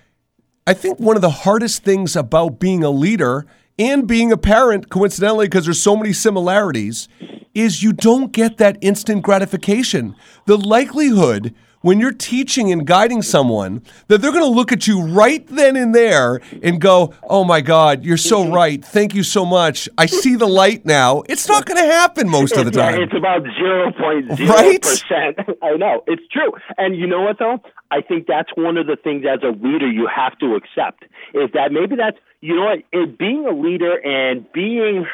I 0.69 0.73
think 0.73 1.01
one 1.01 1.17
of 1.17 1.23
the 1.23 1.31
hardest 1.31 1.83
things 1.83 2.15
about 2.15 2.61
being 2.61 2.85
a 2.85 2.91
leader 2.91 3.45
and 3.79 4.07
being 4.07 4.31
a 4.33 4.37
parent, 4.37 4.89
coincidentally, 4.89 5.47
because 5.47 5.65
there's 5.65 5.83
so 5.83 5.97
many 5.97 6.13
similarities, 6.13 7.09
is 7.55 7.83
you 7.83 7.93
don't 7.93 8.33
get 8.33 8.57
that 8.59 8.79
instant 8.81 9.23
gratification. 9.23 10.15
The 10.47 10.57
likelihood 10.57 11.55
when 11.85 12.01
you're 12.01 12.13
teaching 12.13 12.73
and 12.73 12.87
guiding 12.87 13.21
someone 13.21 13.83
that 14.09 14.23
they're 14.23 14.33
going 14.33 14.43
to 14.43 14.49
look 14.49 14.73
at 14.73 14.87
you 14.87 15.03
right 15.03 15.47
then 15.49 15.77
and 15.77 15.95
there 15.95 16.41
and 16.63 16.81
go, 16.81 17.13
"Oh 17.25 17.45
my 17.45 17.61
God, 17.61 18.07
you're 18.07 18.17
so 18.17 18.43
mm-hmm. 18.43 18.55
right. 18.55 18.85
Thank 18.85 19.15
you 19.15 19.23
so 19.23 19.45
much. 19.45 19.87
I 19.99 20.07
see 20.07 20.35
the 20.35 20.47
light 20.47 20.87
now." 20.87 21.23
It's 21.29 21.47
not 21.47 21.67
going 21.67 21.77
to 21.77 21.93
happen 21.93 22.31
most 22.31 22.57
of 22.57 22.65
the 22.65 22.71
time. 22.71 23.03
It's 23.03 23.13
about 23.15 23.43
zero 23.59 23.93
point 23.93 24.35
zero 24.35 24.79
percent. 24.79 25.39
I 25.63 25.77
know 25.77 26.03
it's 26.07 26.27
true, 26.33 26.53
and 26.79 26.97
you 26.97 27.07
know 27.07 27.21
what 27.21 27.39
though? 27.39 27.61
I 27.91 28.01
think 28.01 28.27
that's 28.27 28.49
one 28.55 28.79
of 28.79 28.87
the 28.87 28.97
things 28.97 29.27
as 29.31 29.41
a 29.43 29.51
leader 29.51 29.87
you 29.87 30.09
have 30.09 30.39
to 30.39 30.55
accept 30.55 31.05
is 31.35 31.51
that 31.53 31.71
maybe 31.71 31.97
that's 31.97 32.17
you 32.41 32.57
know 32.57 32.65
what 32.65 32.79
it, 32.93 33.19
being 33.19 33.45
a 33.47 33.53
leader 33.53 33.99
and 33.99 34.51
being 34.55 35.07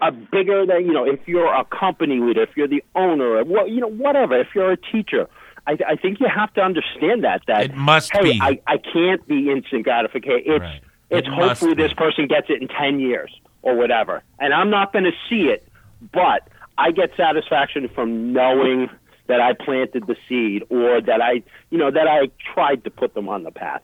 a 0.00 0.10
bigger 0.10 0.64
than 0.64 0.86
you 0.86 0.94
know 0.94 1.04
if 1.04 1.20
you're 1.26 1.52
a 1.52 1.64
company 1.64 2.20
leader 2.20 2.42
if 2.42 2.56
you're 2.56 2.68
the 2.68 2.82
owner 2.94 3.40
of 3.40 3.48
well 3.48 3.68
you 3.68 3.80
know 3.80 3.90
whatever 3.90 4.38
if 4.38 4.48
you're 4.54 4.72
a 4.72 4.76
teacher 4.76 5.26
I, 5.66 5.76
I 5.88 5.96
think 5.96 6.20
you 6.20 6.28
have 6.28 6.52
to 6.54 6.60
understand 6.60 7.24
that 7.24 7.42
that 7.46 7.66
It 7.66 7.74
must 7.74 8.12
hey, 8.12 8.22
be. 8.22 8.40
I, 8.40 8.60
I 8.66 8.78
can't 8.78 9.26
be 9.26 9.50
instant 9.50 9.84
gratification. 9.84 10.52
It's 10.52 10.60
Right. 10.60 10.82
it's 11.10 11.28
It 11.28 11.32
hopefully 11.32 11.74
this 11.74 11.92
person 11.92 12.26
gets 12.26 12.48
it 12.50 12.60
in 12.60 12.68
ten 12.68 13.00
years 13.00 13.32
or 13.62 13.76
whatever, 13.76 14.22
and 14.38 14.54
I'm 14.54 14.70
not 14.70 14.92
going 14.92 15.04
to 15.04 15.12
see 15.28 15.48
it, 15.48 15.66
but 16.12 16.48
I 16.78 16.92
get 16.92 17.10
satisfaction 17.16 17.88
from 17.94 18.32
knowing 18.32 18.88
that 19.26 19.40
I 19.40 19.52
planted 19.52 20.06
the 20.06 20.16
seed 20.28 20.64
or 20.70 21.00
that 21.00 21.20
I 21.22 21.42
you 21.70 21.78
know 21.78 21.90
that 21.90 22.08
I 22.08 22.30
tried 22.54 22.84
to 22.84 22.90
put 22.90 23.14
them 23.14 23.28
on 23.28 23.44
the 23.44 23.50
path. 23.50 23.82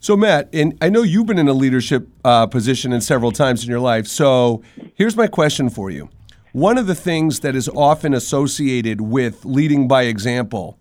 So, 0.00 0.16
Matt, 0.16 0.48
and 0.52 0.78
I 0.80 0.90
know 0.90 1.02
you've 1.02 1.26
been 1.26 1.40
in 1.40 1.48
a 1.48 1.52
leadership 1.52 2.08
uh, 2.24 2.46
position 2.46 2.92
in 2.92 3.00
several 3.00 3.32
times 3.32 3.64
in 3.64 3.68
your 3.68 3.80
life. 3.80 4.06
So, 4.06 4.62
here's 4.94 5.16
my 5.16 5.26
question 5.26 5.70
for 5.70 5.90
you. 5.90 6.08
One 6.52 6.78
of 6.78 6.86
the 6.86 6.94
things 6.94 7.40
that 7.40 7.56
is 7.56 7.68
often 7.70 8.14
associated 8.14 9.00
with 9.00 9.44
leading 9.44 9.88
by 9.88 10.04
example 10.04 10.78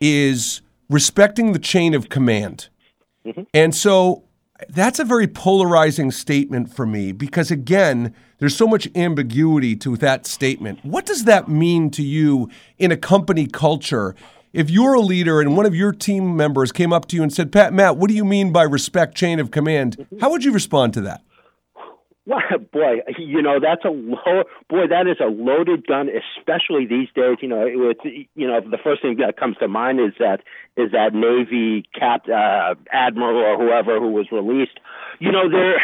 is 0.00 0.62
respecting 0.88 1.52
the 1.52 1.58
chain 1.58 1.94
of 1.94 2.08
command. 2.08 2.68
Mm-hmm. 3.26 3.42
And 3.52 3.74
so 3.74 4.24
that's 4.68 4.98
a 4.98 5.04
very 5.04 5.26
polarizing 5.26 6.10
statement 6.10 6.74
for 6.74 6.86
me 6.86 7.12
because, 7.12 7.50
again, 7.50 8.14
there's 8.38 8.56
so 8.56 8.66
much 8.66 8.88
ambiguity 8.94 9.76
to 9.76 9.96
that 9.98 10.26
statement. 10.26 10.84
What 10.84 11.06
does 11.06 11.24
that 11.24 11.48
mean 11.48 11.90
to 11.90 12.02
you 12.02 12.50
in 12.78 12.92
a 12.92 12.96
company 12.96 13.46
culture? 13.46 14.14
If 14.52 14.70
you're 14.70 14.94
a 14.94 15.00
leader 15.00 15.40
and 15.40 15.56
one 15.56 15.66
of 15.66 15.74
your 15.74 15.92
team 15.92 16.36
members 16.36 16.70
came 16.70 16.92
up 16.92 17.06
to 17.08 17.16
you 17.16 17.22
and 17.22 17.32
said, 17.32 17.50
Pat, 17.50 17.72
Matt, 17.72 17.96
what 17.96 18.08
do 18.08 18.14
you 18.14 18.24
mean 18.24 18.52
by 18.52 18.62
respect 18.62 19.16
chain 19.16 19.40
of 19.40 19.50
command? 19.50 19.96
Mm-hmm. 19.96 20.20
How 20.20 20.30
would 20.30 20.44
you 20.44 20.52
respond 20.52 20.94
to 20.94 21.00
that? 21.02 21.22
Well, 22.26 22.40
boy, 22.72 23.00
you 23.18 23.42
know 23.42 23.60
that's 23.60 23.84
a 23.84 23.90
lo- 23.90 24.44
boy. 24.70 24.86
That 24.88 25.06
is 25.06 25.18
a 25.20 25.28
loaded 25.28 25.86
gun, 25.86 26.08
especially 26.08 26.86
these 26.86 27.08
days. 27.14 27.36
You 27.42 27.48
know, 27.48 27.66
with 27.74 27.98
you 28.02 28.48
know 28.48 28.60
the 28.62 28.78
first 28.82 29.02
thing 29.02 29.16
that 29.18 29.36
comes 29.36 29.58
to 29.58 29.68
mind 29.68 30.00
is 30.00 30.14
that 30.18 30.40
is 30.74 30.92
that 30.92 31.12
Navy 31.12 31.86
cap 31.94 32.24
uh, 32.26 32.76
admiral 32.90 33.36
or 33.36 33.58
whoever 33.62 34.00
who 34.00 34.10
was 34.10 34.28
released. 34.32 34.80
You 35.18 35.32
know, 35.32 35.50
there. 35.50 35.76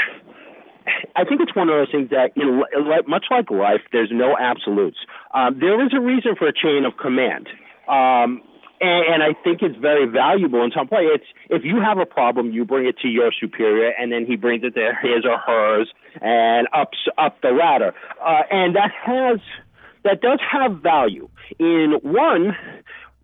I 1.14 1.24
think 1.24 1.42
it's 1.42 1.54
one 1.54 1.68
of 1.68 1.76
those 1.76 1.92
things 1.92 2.08
that, 2.10 2.32
you 2.34 2.44
know, 2.44 2.64
much 3.06 3.26
like 3.30 3.50
life, 3.50 3.82
there's 3.92 4.10
no 4.10 4.36
absolutes. 4.36 4.96
Um, 5.34 5.60
there 5.60 5.84
is 5.84 5.92
a 5.94 6.00
reason 6.00 6.34
for 6.36 6.48
a 6.48 6.52
chain 6.52 6.84
of 6.86 6.96
command. 6.96 7.48
Um, 7.86 8.42
and, 8.80 9.14
and 9.14 9.22
I 9.22 9.34
think 9.42 9.62
it's 9.62 9.76
very 9.76 10.06
valuable 10.06 10.64
in 10.64 10.70
some 10.74 10.88
way. 10.90 11.02
It's 11.02 11.24
if 11.48 11.64
you 11.64 11.80
have 11.80 11.98
a 11.98 12.06
problem, 12.06 12.52
you 12.52 12.64
bring 12.64 12.86
it 12.86 12.98
to 12.98 13.08
your 13.08 13.32
superior, 13.38 13.92
and 13.98 14.10
then 14.12 14.26
he 14.26 14.36
brings 14.36 14.64
it 14.64 14.74
to 14.74 14.92
his 15.02 15.24
or 15.24 15.38
hers, 15.38 15.92
and 16.20 16.68
ups 16.72 16.98
up 17.18 17.40
the 17.42 17.50
ladder. 17.50 17.94
Uh, 18.24 18.42
and 18.50 18.76
that 18.76 18.90
has 19.04 19.40
that 20.04 20.20
does 20.20 20.40
have 20.50 20.80
value 20.80 21.28
in 21.58 21.98
one 22.02 22.56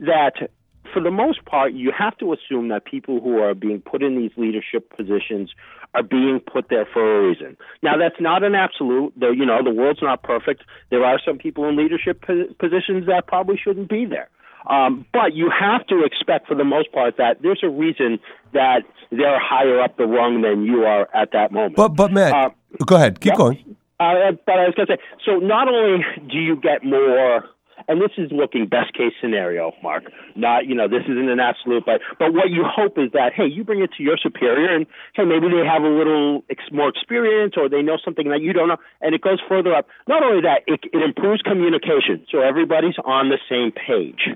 that 0.01 0.51
for 0.93 1.03
the 1.03 1.11
most 1.11 1.45
part, 1.45 1.73
you 1.73 1.93
have 1.97 2.17
to 2.19 2.33
assume 2.33 2.69
that 2.69 2.85
people 2.85 3.21
who 3.21 3.39
are 3.39 3.55
being 3.55 3.81
put 3.81 4.03
in 4.03 4.17
these 4.17 4.31
leadership 4.37 4.97
positions 4.97 5.51
are 5.95 6.03
being 6.03 6.41
put 6.41 6.69
there 6.69 6.87
for 6.91 7.19
a 7.19 7.29
reason. 7.29 7.57
Now, 7.83 7.97
that's 7.97 8.21
not 8.21 8.43
an 8.43 8.55
absolute. 8.55 9.13
The, 9.19 9.31
you 9.31 9.45
know, 9.45 9.63
the 9.63 9.71
world's 9.71 10.03
not 10.03 10.23
perfect. 10.23 10.63
There 10.91 11.05
are 11.05 11.21
some 11.23 11.39
people 11.39 11.69
in 11.69 11.77
leadership 11.77 12.23
positions 12.23 13.07
that 13.07 13.27
probably 13.27 13.59
shouldn't 13.63 13.89
be 13.89 14.07
there. 14.07 14.29
Um, 14.67 15.07
but 15.13 15.35
you 15.35 15.51
have 15.51 15.87
to 15.89 16.05
expect, 16.05 16.49
for 16.49 16.55
the 16.55 16.65
most 16.65 16.93
part, 16.93 17.17
that 17.19 17.43
there's 17.43 17.61
a 17.63 17.69
reason 17.69 18.19
that 18.53 18.83
they're 19.11 19.39
higher 19.39 19.81
up 19.81 19.97
the 19.97 20.07
rung 20.07 20.43
than 20.43 20.65
you 20.65 20.85
are 20.85 21.09
at 21.15 21.33
that 21.33 21.53
moment. 21.53 21.77
But, 21.77 21.91
but 21.91 22.13
Matt, 22.13 22.33
Uh, 22.35 22.85
go 22.85 22.97
ahead, 22.97 23.21
keep 23.21 23.37
going. 23.37 23.77
Uh, 23.99 24.33
but 24.45 24.59
I 24.59 24.67
was 24.67 24.75
going 24.75 24.89
to 24.89 24.97
say, 24.97 25.03
so 25.25 25.37
not 25.37 25.69
only 25.69 26.05
do 26.31 26.39
you 26.39 26.57
get 26.57 26.85
more, 26.85 27.45
and 27.89 28.01
this 28.01 28.11
is 28.19 28.31
looking 28.33 28.67
best 28.67 28.93
case 28.95 29.13
scenario, 29.21 29.73
Mark. 29.83 30.05
Not, 30.35 30.67
you 30.67 30.75
know, 30.75 30.89
this 30.89 31.03
isn't 31.05 31.29
an 31.29 31.41
absolute, 31.41 31.85
but 31.87 32.01
but 32.19 32.33
what 32.33 32.51
you 32.51 32.65
hope 32.65 32.99
is 32.99 33.13
that 33.13 33.33
hey, 33.35 33.47
you 33.47 33.65
bring 33.65 33.83
it 33.83 33.91
to 33.97 34.03
your 34.03 34.17
superior, 34.17 34.75
and 34.75 34.87
hey, 35.15 35.25
maybe 35.25 35.49
they 35.49 35.65
have 35.67 35.83
a 35.83 35.89
little 35.89 36.45
ex- 36.51 36.71
more 36.73 36.89
experience, 36.89 37.55
or 37.57 37.69
they 37.69 37.83
know 37.83 37.99
something 38.05 38.29
that 38.29 38.41
you 38.41 38.53
don't 38.53 38.69
know, 38.69 38.79
and 39.01 39.15
it 39.15 39.21
goes 39.21 39.39
further 39.49 39.75
up. 39.75 39.87
Not 40.09 40.23
only 40.23 40.43
that, 40.43 40.63
it, 40.67 40.81
it 40.93 41.03
improves 41.03 41.43
communication, 41.43 42.27
so 42.31 42.41
everybody's 42.41 42.97
on 43.05 43.29
the 43.29 43.39
same 43.49 43.73
page, 43.73 44.29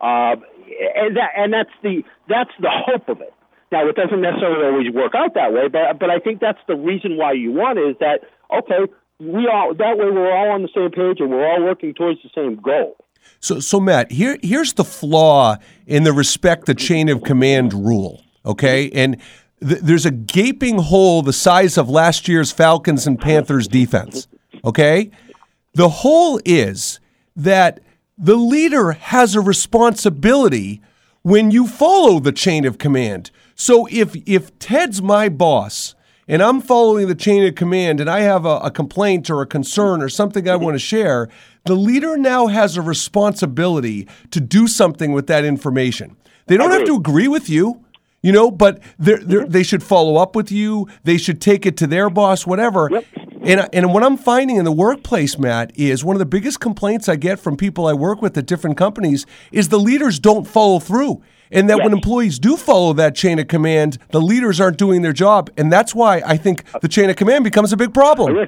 uh, 0.00 0.36
and 0.94 1.16
that 1.16 1.30
and 1.36 1.52
that's 1.52 1.74
the 1.82 2.02
that's 2.28 2.52
the 2.60 2.70
hope 2.70 3.08
of 3.08 3.20
it. 3.20 3.32
Now, 3.70 3.86
it 3.86 3.96
doesn't 3.96 4.22
necessarily 4.22 4.64
always 4.64 4.90
work 4.94 5.14
out 5.14 5.34
that 5.34 5.52
way, 5.52 5.68
but 5.68 5.98
but 5.98 6.10
I 6.10 6.18
think 6.18 6.40
that's 6.40 6.60
the 6.66 6.76
reason 6.76 7.16
why 7.16 7.32
you 7.32 7.52
want 7.52 7.78
it 7.78 7.90
is 7.90 7.96
that 8.00 8.20
okay, 8.52 8.92
we 9.20 9.48
all 9.48 9.74
that 9.74 9.98
way 9.98 10.10
we're 10.10 10.32
all 10.32 10.50
on 10.50 10.62
the 10.62 10.68
same 10.74 10.90
page 10.90 11.20
and 11.20 11.30
we're 11.30 11.46
all 11.46 11.62
working 11.62 11.94
towards 11.94 12.20
the 12.22 12.30
same 12.34 12.56
goal. 12.56 12.96
So, 13.40 13.60
so 13.60 13.78
Matt, 13.80 14.10
here, 14.12 14.38
here's 14.42 14.74
the 14.74 14.84
flaw 14.84 15.56
in 15.86 16.04
the 16.04 16.12
respect 16.12 16.66
the 16.66 16.74
chain 16.74 17.08
of 17.08 17.22
command 17.22 17.72
rule. 17.72 18.22
Okay, 18.46 18.90
and 18.90 19.20
th- 19.60 19.80
there's 19.82 20.06
a 20.06 20.10
gaping 20.10 20.78
hole 20.78 21.22
the 21.22 21.32
size 21.32 21.76
of 21.76 21.88
last 21.88 22.28
year's 22.28 22.50
Falcons 22.50 23.06
and 23.06 23.20
Panthers 23.20 23.68
defense. 23.68 24.28
Okay, 24.64 25.10
the 25.74 25.88
hole 25.88 26.40
is 26.44 27.00
that 27.36 27.80
the 28.16 28.36
leader 28.36 28.92
has 28.92 29.34
a 29.34 29.40
responsibility 29.40 30.80
when 31.22 31.50
you 31.50 31.66
follow 31.66 32.18
the 32.18 32.32
chain 32.32 32.64
of 32.64 32.78
command. 32.78 33.30
So 33.54 33.86
if 33.90 34.16
if 34.26 34.56
Ted's 34.58 35.02
my 35.02 35.28
boss 35.28 35.94
and 36.28 36.42
I'm 36.42 36.60
following 36.60 37.08
the 37.08 37.14
chain 37.14 37.44
of 37.46 37.54
command 37.54 38.00
and 38.00 38.08
I 38.08 38.20
have 38.20 38.44
a, 38.44 38.58
a 38.58 38.70
complaint 38.70 39.30
or 39.30 39.40
a 39.40 39.46
concern 39.46 40.02
or 40.02 40.10
something 40.10 40.48
I 40.48 40.56
want 40.56 40.74
to 40.74 40.78
share, 40.78 41.28
the 41.64 41.74
leader 41.74 42.16
now 42.16 42.46
has 42.46 42.76
a 42.76 42.82
responsibility 42.82 44.06
to 44.30 44.40
do 44.40 44.68
something 44.68 45.12
with 45.12 45.26
that 45.28 45.44
information. 45.44 46.16
They 46.46 46.56
don't 46.56 46.70
have 46.70 46.86
to 46.86 46.94
agree 46.94 47.28
with 47.28 47.48
you, 47.48 47.84
you 48.22 48.32
know, 48.32 48.50
but 48.50 48.82
they're, 48.98 49.18
they're, 49.18 49.40
mm-hmm. 49.42 49.50
they 49.50 49.62
should 49.62 49.82
follow 49.82 50.16
up 50.16 50.36
with 50.36 50.52
you. 50.52 50.88
They 51.04 51.18
should 51.18 51.40
take 51.40 51.66
it 51.66 51.76
to 51.78 51.86
their 51.86 52.10
boss, 52.10 52.46
whatever. 52.46 52.90
And, 53.42 53.68
and 53.72 53.94
what 53.94 54.02
I'm 54.02 54.16
finding 54.16 54.56
in 54.56 54.64
the 54.64 54.72
workplace, 54.72 55.38
Matt, 55.38 55.72
is 55.76 56.04
one 56.04 56.16
of 56.16 56.20
the 56.20 56.26
biggest 56.26 56.60
complaints 56.60 57.08
I 57.08 57.16
get 57.16 57.38
from 57.38 57.56
people 57.56 57.86
I 57.86 57.92
work 57.92 58.20
with 58.20 58.36
at 58.36 58.46
different 58.46 58.76
companies 58.76 59.24
is 59.52 59.68
the 59.68 59.78
leaders 59.78 60.18
don't 60.18 60.46
follow 60.46 60.80
through. 60.80 61.22
And 61.50 61.68
that 61.70 61.78
when 61.78 61.92
employees 61.92 62.38
do 62.38 62.56
follow 62.56 62.92
that 62.94 63.14
chain 63.14 63.38
of 63.38 63.48
command, 63.48 63.98
the 64.10 64.20
leaders 64.20 64.60
aren't 64.60 64.78
doing 64.78 65.02
their 65.02 65.12
job. 65.12 65.50
And 65.56 65.72
that's 65.72 65.94
why 65.94 66.22
I 66.24 66.36
think 66.36 66.64
the 66.80 66.88
chain 66.88 67.10
of 67.10 67.16
command 67.16 67.44
becomes 67.44 67.72
a 67.72 67.76
big 67.76 67.94
problem. 67.94 68.36
Or 68.36 68.46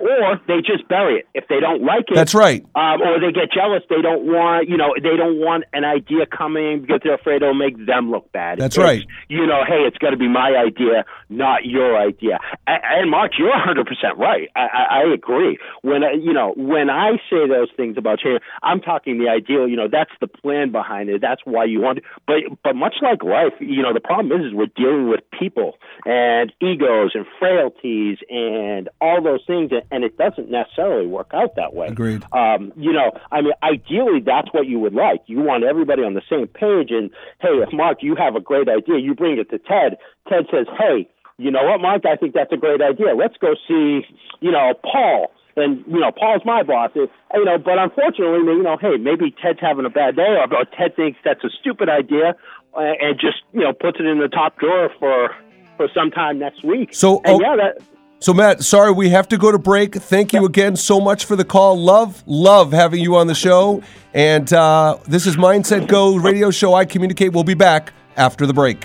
or 0.00 0.40
they 0.46 0.60
just 0.60 0.86
bury 0.88 1.20
it 1.20 1.28
if 1.34 1.48
they 1.48 1.60
don't 1.60 1.82
like 1.82 2.04
it. 2.10 2.14
That's 2.14 2.34
right. 2.34 2.64
Um, 2.74 3.02
or 3.02 3.20
they 3.20 3.32
get 3.32 3.52
jealous. 3.52 3.82
They 3.88 4.00
don't 4.02 4.24
want 4.24 4.68
you 4.68 4.76
know 4.76 4.94
they 4.96 5.16
don't 5.16 5.38
want 5.38 5.64
an 5.72 5.84
idea 5.84 6.26
coming 6.26 6.80
because 6.80 7.00
they're 7.02 7.14
afraid 7.14 7.42
it'll 7.42 7.54
make 7.54 7.84
them 7.86 8.10
look 8.10 8.30
bad. 8.32 8.58
That's 8.58 8.76
It's, 8.76 8.82
right. 8.82 9.04
You 9.28 9.46
know, 9.46 9.64
hey, 9.66 9.82
it's 9.86 9.98
got 9.98 10.10
to 10.10 10.16
be 10.16 10.28
my 10.28 10.54
idea, 10.56 11.04
not 11.30 11.64
your 11.64 11.96
idea. 11.96 12.38
And, 12.66 13.10
Mark, 13.10 13.32
you're 13.38 13.48
100 13.48 13.86
percent 13.86 14.18
right. 14.18 14.48
I, 14.54 14.60
I, 14.60 15.00
I 15.02 15.14
agree. 15.14 15.58
When 15.82 16.04
I, 16.04 16.12
you 16.12 16.32
know 16.32 16.52
when 16.56 16.90
I 16.90 17.12
say 17.30 17.48
those 17.48 17.68
things 17.76 17.96
about 17.96 18.18
change, 18.18 18.40
I'm 18.62 18.80
talking 18.80 19.18
the 19.18 19.28
ideal. 19.28 19.68
You 19.68 19.76
know, 19.76 19.88
that's 19.90 20.10
the 20.20 20.26
plan 20.26 20.72
behind 20.72 21.08
it. 21.08 21.20
That's 21.20 21.40
why 21.44 21.64
you 21.64 21.80
want. 21.80 21.98
It. 21.98 22.04
But 22.26 22.36
but 22.62 22.76
much 22.76 22.96
like 23.02 23.22
life, 23.22 23.54
you 23.60 23.82
know, 23.82 23.94
the 23.94 24.00
problem 24.00 24.38
is, 24.38 24.48
is 24.48 24.54
we're 24.54 24.66
dealing 24.76 25.08
with 25.08 25.20
people 25.38 25.78
and 26.04 26.52
egos 26.60 27.12
and 27.14 27.24
frailties 27.38 28.18
and 28.28 28.88
all 29.00 29.22
those 29.22 29.40
things, 29.46 29.70
and- 29.72 29.82
and 29.90 30.04
it 30.04 30.16
doesn't 30.18 30.50
necessarily 30.50 31.06
work 31.06 31.30
out 31.32 31.56
that 31.56 31.74
way. 31.74 31.86
Agreed. 31.88 32.22
Um, 32.32 32.72
you 32.76 32.92
know, 32.92 33.12
I 33.32 33.40
mean, 33.40 33.52
ideally, 33.62 34.20
that's 34.20 34.48
what 34.52 34.66
you 34.66 34.78
would 34.80 34.94
like. 34.94 35.22
You 35.26 35.40
want 35.40 35.64
everybody 35.64 36.02
on 36.02 36.14
the 36.14 36.22
same 36.28 36.46
page. 36.46 36.90
And 36.90 37.10
hey, 37.40 37.48
if 37.62 37.72
Mark, 37.72 37.98
you 38.02 38.14
have 38.16 38.36
a 38.36 38.40
great 38.40 38.68
idea, 38.68 38.98
you 38.98 39.14
bring 39.14 39.38
it 39.38 39.50
to 39.50 39.58
Ted. 39.58 39.96
Ted 40.28 40.46
says, 40.50 40.66
hey, 40.78 41.08
you 41.40 41.50
know 41.50 41.64
what, 41.64 41.80
Mark? 41.80 42.04
I 42.06 42.16
think 42.16 42.34
that's 42.34 42.52
a 42.52 42.56
great 42.56 42.80
idea. 42.80 43.14
Let's 43.14 43.36
go 43.38 43.54
see, 43.66 44.02
you 44.40 44.52
know, 44.52 44.74
Paul. 44.84 45.32
And 45.56 45.84
you 45.86 45.98
know, 45.98 46.12
Paul's 46.12 46.42
my 46.44 46.62
boss. 46.62 46.90
It, 46.94 47.10
you 47.34 47.44
know, 47.44 47.58
but 47.58 47.78
unfortunately, 47.78 48.38
you 48.38 48.62
know, 48.62 48.76
hey, 48.80 48.96
maybe 48.98 49.34
Ted's 49.42 49.58
having 49.60 49.84
a 49.84 49.90
bad 49.90 50.16
day, 50.16 50.36
or, 50.38 50.54
or 50.54 50.64
Ted 50.64 50.94
thinks 50.94 51.18
that's 51.24 51.42
a 51.42 51.50
stupid 51.60 51.88
idea, 51.88 52.34
uh, 52.74 52.80
and 52.80 53.18
just 53.18 53.38
you 53.52 53.60
know 53.60 53.72
puts 53.72 53.98
it 53.98 54.06
in 54.06 54.20
the 54.20 54.28
top 54.28 54.58
drawer 54.58 54.90
for 54.98 55.34
for 55.76 55.88
some 55.94 56.10
time 56.10 56.38
next 56.38 56.62
week. 56.62 56.94
So, 56.94 57.20
and 57.24 57.34
oh- 57.34 57.40
yeah, 57.40 57.56
that 57.56 57.82
So, 58.20 58.34
Matt, 58.34 58.62
sorry, 58.62 58.92
we 58.92 59.08
have 59.08 59.28
to 59.28 59.38
go 59.38 59.50
to 59.50 59.58
break. 59.58 59.94
Thank 59.94 60.32
you 60.32 60.44
again 60.44 60.76
so 60.76 61.00
much 61.00 61.24
for 61.24 61.36
the 61.36 61.44
call. 61.44 61.78
Love, 61.78 62.22
love 62.26 62.70
having 62.70 63.00
you 63.00 63.16
on 63.16 63.26
the 63.26 63.34
show. 63.34 63.82
And 64.12 64.52
uh, 64.52 64.98
this 65.08 65.26
is 65.26 65.36
Mindset 65.36 65.88
Go 65.88 66.16
radio 66.16 66.50
show. 66.50 66.74
I 66.74 66.84
communicate. 66.84 67.32
We'll 67.32 67.44
be 67.44 67.54
back 67.54 67.92
after 68.16 68.46
the 68.46 68.52
break. 68.52 68.84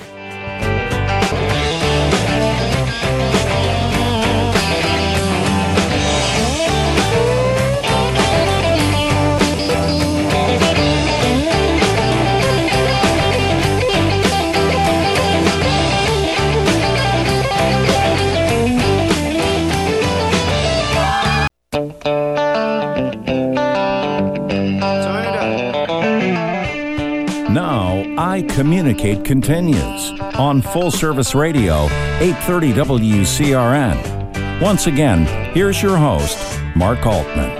Communicate 28.55 29.25
continues 29.25 30.11
on 30.37 30.61
Full 30.61 30.89
Service 30.89 31.35
Radio, 31.35 31.87
830 32.21 32.71
WCRN. 32.71 34.61
Once 34.61 34.87
again, 34.87 35.25
here's 35.53 35.83
your 35.83 35.97
host, 35.97 36.37
Mark 36.73 37.05
Altman. 37.05 37.51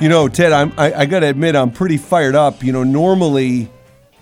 You 0.00 0.08
know, 0.08 0.28
Ted, 0.28 0.52
I'm, 0.52 0.72
I, 0.78 1.00
I 1.00 1.06
got 1.06 1.20
to 1.20 1.26
admit, 1.26 1.56
I'm 1.56 1.72
pretty 1.72 1.96
fired 1.96 2.36
up. 2.36 2.62
You 2.62 2.72
know, 2.72 2.84
normally 2.84 3.72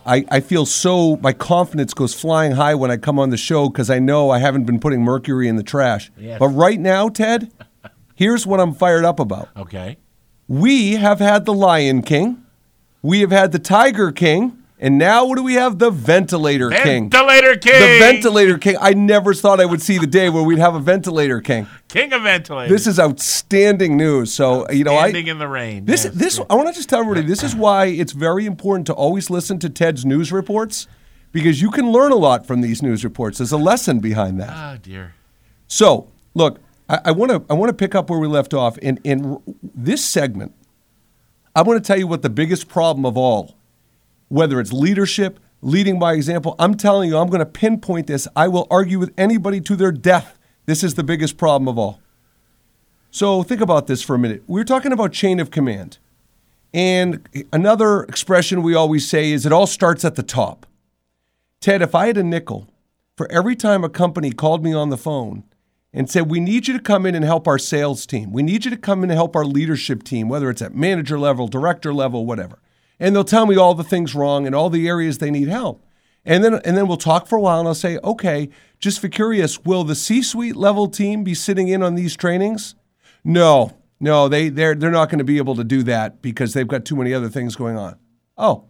I, 0.06 0.24
I 0.30 0.40
feel 0.40 0.64
so, 0.64 1.16
my 1.16 1.34
confidence 1.34 1.92
goes 1.92 2.14
flying 2.14 2.52
high 2.52 2.74
when 2.74 2.90
I 2.90 2.96
come 2.96 3.18
on 3.18 3.28
the 3.28 3.36
show 3.36 3.68
because 3.68 3.90
I 3.90 3.98
know 3.98 4.30
I 4.30 4.38
haven't 4.38 4.64
been 4.64 4.80
putting 4.80 5.02
mercury 5.02 5.46
in 5.46 5.56
the 5.56 5.62
trash. 5.62 6.10
Yes. 6.16 6.38
But 6.38 6.48
right 6.48 6.80
now, 6.80 7.10
Ted, 7.10 7.52
here's 8.14 8.46
what 8.46 8.60
I'm 8.60 8.72
fired 8.72 9.04
up 9.04 9.20
about. 9.20 9.50
Okay. 9.54 9.98
We 10.48 10.92
have 10.94 11.18
had 11.18 11.44
the 11.44 11.52
Lion 11.52 12.00
King, 12.00 12.46
we 13.02 13.20
have 13.20 13.30
had 13.30 13.52
the 13.52 13.58
Tiger 13.58 14.10
King, 14.10 14.56
and 14.80 14.98
now 14.98 15.26
what 15.26 15.36
do 15.36 15.42
we 15.42 15.54
have? 15.54 15.78
The 15.78 15.90
Ventilator 15.90 16.70
King. 16.70 17.10
The 17.10 17.18
ventilator 17.18 17.56
King. 17.56 17.80
The 17.80 17.98
Ventilator 17.98 18.58
King. 18.58 18.76
I 18.80 18.94
never 18.94 19.34
thought 19.34 19.60
I 19.60 19.66
would 19.66 19.82
see 19.82 19.98
the 19.98 20.06
day 20.06 20.30
where 20.30 20.42
we'd 20.42 20.58
have 20.58 20.74
a 20.74 20.80
Ventilator 20.80 21.40
King. 21.40 21.66
King 21.88 22.12
of 22.12 22.22
ventilators. 22.22 22.70
This 22.70 22.86
is 22.86 22.98
outstanding 22.98 23.96
news. 23.96 24.32
So, 24.32 24.68
you 24.70 24.84
know, 24.84 24.96
I. 24.96 25.10
Standing 25.10 25.28
in 25.28 25.38
the 25.38 25.48
rain. 25.48 25.84
This, 25.84 26.04
yes. 26.04 26.14
this, 26.14 26.40
I 26.48 26.54
want 26.54 26.68
to 26.68 26.74
just 26.74 26.88
tell 26.88 27.00
everybody 27.00 27.26
this 27.26 27.42
is 27.42 27.54
why 27.54 27.86
it's 27.86 28.12
very 28.12 28.46
important 28.46 28.86
to 28.86 28.94
always 28.94 29.28
listen 29.30 29.58
to 29.60 29.68
Ted's 29.68 30.04
news 30.04 30.32
reports 30.32 30.86
because 31.32 31.60
you 31.60 31.70
can 31.70 31.92
learn 31.92 32.12
a 32.12 32.16
lot 32.16 32.46
from 32.46 32.60
these 32.60 32.82
news 32.82 33.04
reports. 33.04 33.38
There's 33.38 33.52
a 33.52 33.58
lesson 33.58 34.00
behind 34.00 34.40
that. 34.40 34.74
Oh 34.74 34.78
dear. 34.80 35.14
So, 35.66 36.08
look, 36.34 36.58
I 36.88 37.12
want 37.12 37.30
to 37.30 37.44
I 37.48 37.54
want 37.54 37.68
to 37.68 37.74
pick 37.74 37.94
up 37.94 38.10
where 38.10 38.18
we 38.18 38.26
left 38.26 38.52
off 38.52 38.76
in 38.78 38.98
in 39.04 39.40
this 39.62 40.04
segment. 40.04 40.54
I 41.54 41.62
want 41.62 41.82
to 41.82 41.86
tell 41.86 41.98
you 41.98 42.06
what 42.06 42.22
the 42.22 42.30
biggest 42.30 42.68
problem 42.68 43.04
of 43.06 43.16
all, 43.16 43.54
whether 44.30 44.60
it's 44.60 44.72
leadership, 44.72 45.38
leading 45.60 45.98
by 45.98 46.14
example. 46.14 46.54
I'm 46.58 46.76
telling 46.76 47.10
you, 47.10 47.18
I'm 47.18 47.28
going 47.28 47.40
to 47.40 47.46
pinpoint 47.46 48.06
this. 48.06 48.26
I 48.34 48.48
will 48.48 48.66
argue 48.70 48.98
with 48.98 49.12
anybody 49.18 49.60
to 49.62 49.76
their 49.76 49.92
death. 49.92 50.38
This 50.64 50.82
is 50.82 50.94
the 50.94 51.02
biggest 51.04 51.36
problem 51.36 51.68
of 51.68 51.76
all. 51.76 52.00
So 53.10 53.42
think 53.42 53.60
about 53.60 53.88
this 53.88 54.02
for 54.02 54.14
a 54.14 54.18
minute. 54.18 54.44
We're 54.46 54.64
talking 54.64 54.92
about 54.92 55.12
chain 55.12 55.40
of 55.40 55.50
command. 55.50 55.98
And 56.72 57.28
another 57.52 58.04
expression 58.04 58.62
we 58.62 58.74
always 58.74 59.08
say 59.08 59.32
is 59.32 59.44
it 59.44 59.52
all 59.52 59.66
starts 59.66 60.04
at 60.04 60.14
the 60.14 60.22
top. 60.22 60.64
Ted, 61.60 61.82
if 61.82 61.94
I 61.94 62.06
had 62.06 62.16
a 62.16 62.22
nickel 62.22 62.68
for 63.16 63.30
every 63.30 63.56
time 63.56 63.82
a 63.82 63.88
company 63.88 64.30
called 64.30 64.62
me 64.62 64.72
on 64.72 64.90
the 64.90 64.96
phone 64.96 65.42
and 65.92 66.08
said, 66.08 66.30
We 66.30 66.38
need 66.38 66.68
you 66.68 66.74
to 66.74 66.82
come 66.82 67.04
in 67.04 67.16
and 67.16 67.24
help 67.24 67.48
our 67.48 67.58
sales 67.58 68.06
team, 68.06 68.32
we 68.32 68.44
need 68.44 68.64
you 68.64 68.70
to 68.70 68.76
come 68.76 69.02
in 69.02 69.10
and 69.10 69.18
help 69.18 69.34
our 69.34 69.44
leadership 69.44 70.04
team, 70.04 70.28
whether 70.28 70.48
it's 70.48 70.62
at 70.62 70.74
manager 70.74 71.18
level, 71.18 71.48
director 71.48 71.92
level, 71.92 72.24
whatever. 72.24 72.60
And 73.00 73.16
they'll 73.16 73.24
tell 73.24 73.46
me 73.46 73.56
all 73.56 73.74
the 73.74 73.82
things 73.82 74.14
wrong 74.14 74.46
and 74.46 74.54
all 74.54 74.70
the 74.70 74.86
areas 74.86 75.18
they 75.18 75.30
need 75.30 75.48
help. 75.48 75.84
And 76.24 76.44
then, 76.44 76.60
and 76.64 76.76
then 76.76 76.86
we'll 76.86 76.98
talk 76.98 77.26
for 77.26 77.36
a 77.36 77.40
while 77.40 77.58
and 77.58 77.66
I'll 77.66 77.74
say, 77.74 77.98
okay, 78.04 78.50
just 78.78 79.00
for 79.00 79.08
curious, 79.08 79.64
will 79.64 79.84
the 79.84 79.94
C 79.94 80.22
suite 80.22 80.54
level 80.54 80.86
team 80.86 81.24
be 81.24 81.34
sitting 81.34 81.68
in 81.68 81.82
on 81.82 81.94
these 81.94 82.14
trainings? 82.14 82.74
No, 83.24 83.72
no, 83.98 84.28
they, 84.28 84.50
they're, 84.50 84.74
they're 84.74 84.90
not 84.90 85.08
going 85.08 85.18
to 85.18 85.24
be 85.24 85.38
able 85.38 85.56
to 85.56 85.64
do 85.64 85.82
that 85.84 86.20
because 86.20 86.52
they've 86.52 86.68
got 86.68 86.84
too 86.84 86.96
many 86.96 87.14
other 87.14 87.30
things 87.30 87.56
going 87.56 87.78
on. 87.78 87.96
Oh, 88.36 88.66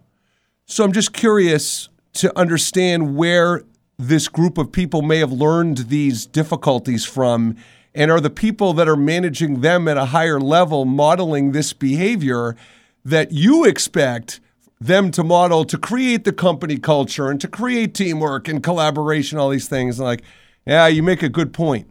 so 0.65 0.85
I'm 0.85 0.93
just 0.93 1.11
curious 1.11 1.89
to 2.13 2.37
understand 2.37 3.17
where 3.17 3.63
this 3.97 4.27
group 4.27 4.57
of 4.57 4.71
people 4.71 5.01
may 5.01 5.17
have 5.17 5.31
learned 5.31 5.89
these 5.89 6.25
difficulties 6.25 7.05
from. 7.05 7.55
And 7.93 8.09
are 8.09 8.21
the 8.21 8.29
people 8.29 8.71
that 8.73 8.87
are 8.87 8.95
managing 8.95 9.59
them 9.59 9.87
at 9.89 9.97
a 9.97 10.05
higher 10.05 10.39
level 10.39 10.85
modeling 10.85 11.51
this 11.51 11.73
behavior 11.73 12.55
that 13.03 13.31
you 13.31 13.65
expect 13.65 14.39
them 14.79 15.11
to 15.11 15.23
model 15.23 15.63
to 15.65 15.77
create 15.77 16.23
the 16.23 16.33
company 16.33 16.77
culture 16.77 17.29
and 17.29 17.39
to 17.41 17.47
create 17.47 17.93
teamwork 17.93 18.47
and 18.47 18.63
collaboration, 18.63 19.37
all 19.37 19.49
these 19.49 19.67
things? 19.67 19.99
And 19.99 20.07
like, 20.07 20.23
yeah, 20.65 20.87
you 20.87 21.03
make 21.03 21.23
a 21.23 21.29
good 21.29 21.53
point. 21.53 21.87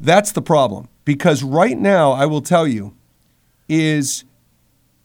That's 0.00 0.32
the 0.32 0.42
problem. 0.42 0.88
Because 1.04 1.42
right 1.42 1.78
now, 1.78 2.12
I 2.12 2.26
will 2.26 2.42
tell 2.42 2.66
you, 2.66 2.94
is 3.68 4.24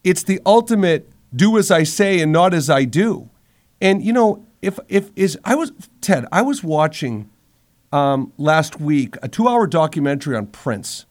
it's 0.02 0.22
the 0.22 0.40
ultimate 0.44 1.10
do 1.34 1.58
as 1.58 1.70
I 1.70 1.82
say 1.82 2.20
and 2.20 2.32
not 2.32 2.54
as 2.54 2.70
I 2.70 2.84
do. 2.84 3.30
And 3.80 4.02
you 4.02 4.12
know, 4.12 4.46
if 4.62 4.78
if 4.88 5.10
is 5.16 5.38
I 5.44 5.54
was 5.54 5.72
Ted, 6.00 6.26
I 6.32 6.42
was 6.42 6.62
watching 6.62 7.30
um, 7.92 8.32
last 8.38 8.80
week 8.80 9.16
a 9.22 9.28
two-hour 9.28 9.66
documentary 9.66 10.36
on 10.36 10.46
Prince, 10.46 11.06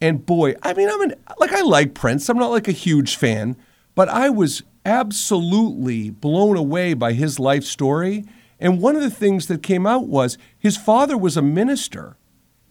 and 0.00 0.24
boy, 0.24 0.54
I 0.62 0.74
mean, 0.74 0.88
I'm 0.88 1.02
an 1.02 1.14
like 1.38 1.52
I 1.52 1.62
like 1.62 1.94
Prince. 1.94 2.28
I'm 2.28 2.38
not 2.38 2.50
like 2.50 2.68
a 2.68 2.72
huge 2.72 3.16
fan, 3.16 3.56
but 3.94 4.08
I 4.08 4.28
was 4.28 4.62
absolutely 4.84 6.10
blown 6.10 6.56
away 6.56 6.94
by 6.94 7.12
his 7.12 7.38
life 7.38 7.64
story. 7.64 8.24
And 8.60 8.80
one 8.80 8.96
of 8.96 9.02
the 9.02 9.10
things 9.10 9.48
that 9.48 9.62
came 9.62 9.86
out 9.86 10.06
was 10.06 10.38
his 10.58 10.76
father 10.76 11.16
was 11.16 11.36
a 11.36 11.42
minister 11.42 12.16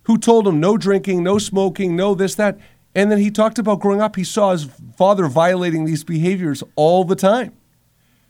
who 0.03 0.17
told 0.17 0.47
him 0.47 0.59
no 0.59 0.77
drinking, 0.77 1.23
no 1.23 1.37
smoking, 1.37 1.95
no 1.95 2.15
this, 2.15 2.35
that. 2.35 2.57
And 2.93 3.11
then 3.11 3.19
he 3.19 3.29
talked 3.29 3.59
about 3.59 3.81
growing 3.81 4.01
up, 4.01 4.15
he 4.15 4.23
saw 4.23 4.51
his 4.51 4.69
father 4.95 5.27
violating 5.27 5.85
these 5.85 6.03
behaviors 6.03 6.63
all 6.75 7.03
the 7.03 7.15
time. 7.15 7.53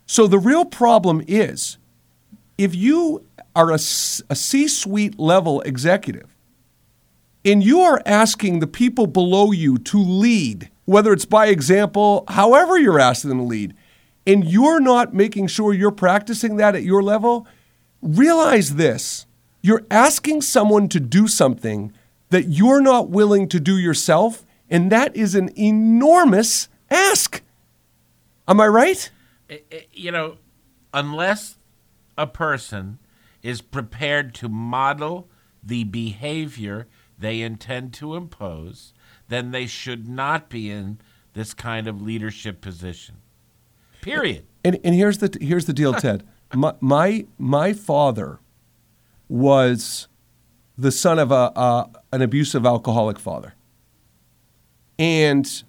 So 0.06 0.28
the 0.28 0.40
real 0.40 0.66
problem 0.66 1.24
is 1.28 1.78
if 2.58 2.74
you 2.74 3.26
are 3.56 3.72
a, 3.72 3.76
a 3.76 4.36
C 4.36 4.68
suite 4.68 5.20
level 5.20 5.62
executive 5.62 6.35
and 7.46 7.64
you 7.64 7.80
are 7.82 8.02
asking 8.06 8.60
the 8.60 8.68
people 8.68 9.06
below 9.06 9.52
you 9.52 9.78
to 9.78 10.00
lead, 10.00 10.72
whether 10.86 11.14
it's 11.14 11.26
by 11.26 11.48
example, 11.48 12.26
however 12.28 12.78
you're 12.78 13.00
asking 13.00 13.30
them 13.30 13.38
to 13.38 13.46
lead, 13.46 13.76
and 14.26 14.44
you're 14.44 14.80
not 14.80 15.14
making 15.14 15.46
sure 15.48 15.72
you're 15.72 15.92
practicing 15.92 16.58
that 16.58 16.76
at 16.76 16.82
your 16.84 17.04
level, 17.04 17.48
realize 18.02 18.76
this. 18.76 19.28
You're 19.62 19.86
asking 19.92 20.42
someone 20.42 20.90
to 20.90 21.00
do 21.00 21.28
something 21.28 21.94
that 22.30 22.46
you're 22.50 22.82
not 22.82 23.10
willing 23.10 23.48
to 23.50 23.60
do 23.60 23.78
yourself, 23.78 24.44
and 24.70 24.92
that 24.92 25.16
is 25.16 25.36
an 25.36 25.52
enormous 25.58 26.68
ask. 26.90 27.44
Am 28.48 28.60
I 28.60 28.68
right? 28.68 29.12
You 29.94 30.12
know, 30.12 30.38
unless 30.94 31.58
a 32.18 32.26
person 32.26 32.98
is 33.44 33.62
prepared 33.62 34.34
to 34.36 34.50
model 34.50 35.28
the 35.64 35.84
behavior 35.84 36.88
they 37.17 37.41
intend 37.41 37.93
to 37.95 38.15
impose, 38.15 38.93
then 39.28 39.51
they 39.51 39.65
should 39.65 40.08
not 40.08 40.49
be 40.49 40.69
in 40.69 40.99
this 41.34 41.54
kind 41.54 41.88
of 41.88 42.01
leadership 42.01 42.62
position. 42.62 43.15
Period. 44.01 44.45
And, 44.63 44.80
and 44.84 44.95
here's 44.95 45.19
the 45.19 45.36
here's 45.41 45.65
the 45.65 45.73
deal, 45.73 45.93
Ted. 45.93 46.23
my, 46.54 46.73
my 46.80 47.25
my 47.38 47.73
father 47.73 48.39
was 49.28 50.08
the 50.78 50.91
son 50.91 51.19
of 51.19 51.32
a, 51.32 51.51
a 51.56 51.89
an 52.12 52.21
abusive 52.21 52.65
alcoholic 52.65 53.19
father, 53.19 53.56
and 54.99 55.63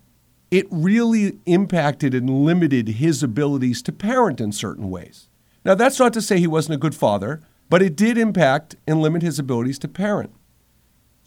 it 0.51 0.67
really 0.71 1.39
impacted 1.47 2.15
and 2.15 2.45
limited 2.45 2.89
his 2.89 3.23
abilities 3.23 3.83
to 3.83 3.93
parent 3.93 4.41
in 4.41 4.53
certain 4.53 4.91
ways. 4.91 5.29
Now, 5.65 5.75
that's 5.75 5.99
not 5.99 6.13
to 6.13 6.23
say 6.23 6.39
he 6.39 6.47
wasn't 6.47 6.77
a 6.77 6.79
good 6.79 6.95
father, 6.95 7.41
but 7.69 7.83
it 7.83 7.97
did 7.97 8.17
impact 8.17 8.77
and 8.87 9.03
limit 9.03 9.23
his 9.23 9.39
abilities 9.39 9.79
to 9.81 9.89
parent. 9.89 10.31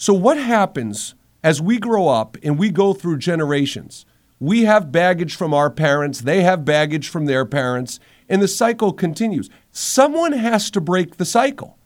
So, 0.02 0.14
what 0.14 0.38
happens 0.38 1.14
as 1.44 1.62
we 1.62 1.78
grow 1.78 2.08
up 2.08 2.38
and 2.42 2.58
we 2.58 2.70
go 2.70 2.94
through 2.94 3.18
generations? 3.18 4.06
We 4.40 4.64
have 4.64 4.94
baggage 4.94 5.36
from 5.36 5.54
our 5.54 5.70
parents, 5.70 6.22
they 6.22 6.42
have 6.42 6.64
baggage 6.64 7.10
from 7.10 7.26
their 7.26 7.44
parents, 7.44 8.00
and 8.30 8.42
the 8.42 8.48
cycle 8.48 8.94
continues. 8.94 9.50
Someone 9.74 10.32
has 10.32 10.72
to 10.72 10.80
break 10.80 11.18
the 11.18 11.26
cycle. 11.26 11.78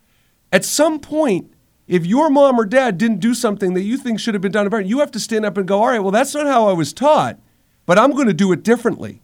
At 0.52 0.63
some 0.63 0.99
point, 0.99 1.52
if 1.88 2.06
your 2.06 2.30
mom 2.30 2.60
or 2.60 2.65
dad 2.65 2.99
didn't 2.99 3.19
do 3.19 3.34
something 3.34 3.73
that 3.73 3.82
you 3.82 3.97
think 3.97 4.19
should 4.19 4.36
have 4.36 4.43
been 4.43 4.52
done, 4.52 4.69
you 4.86 4.99
have 4.99 5.12
to 5.12 5.19
stand 5.19 5.43
up 5.43 5.58
and 5.58 5.67
go, 5.67 5.82
all 5.82 5.88
right, 5.88 5.99
well, 5.99 6.12
that's 6.12 6.36
not 6.36 6.45
how 6.45 6.67
I 6.67 6.73
was 6.73 6.93
taught, 6.93 7.39
but 7.88 7.97
I'm 7.97 8.12
going 8.12 8.28
to 8.28 8.34
do 8.34 8.52
it 8.52 8.62
differently. 8.62 9.23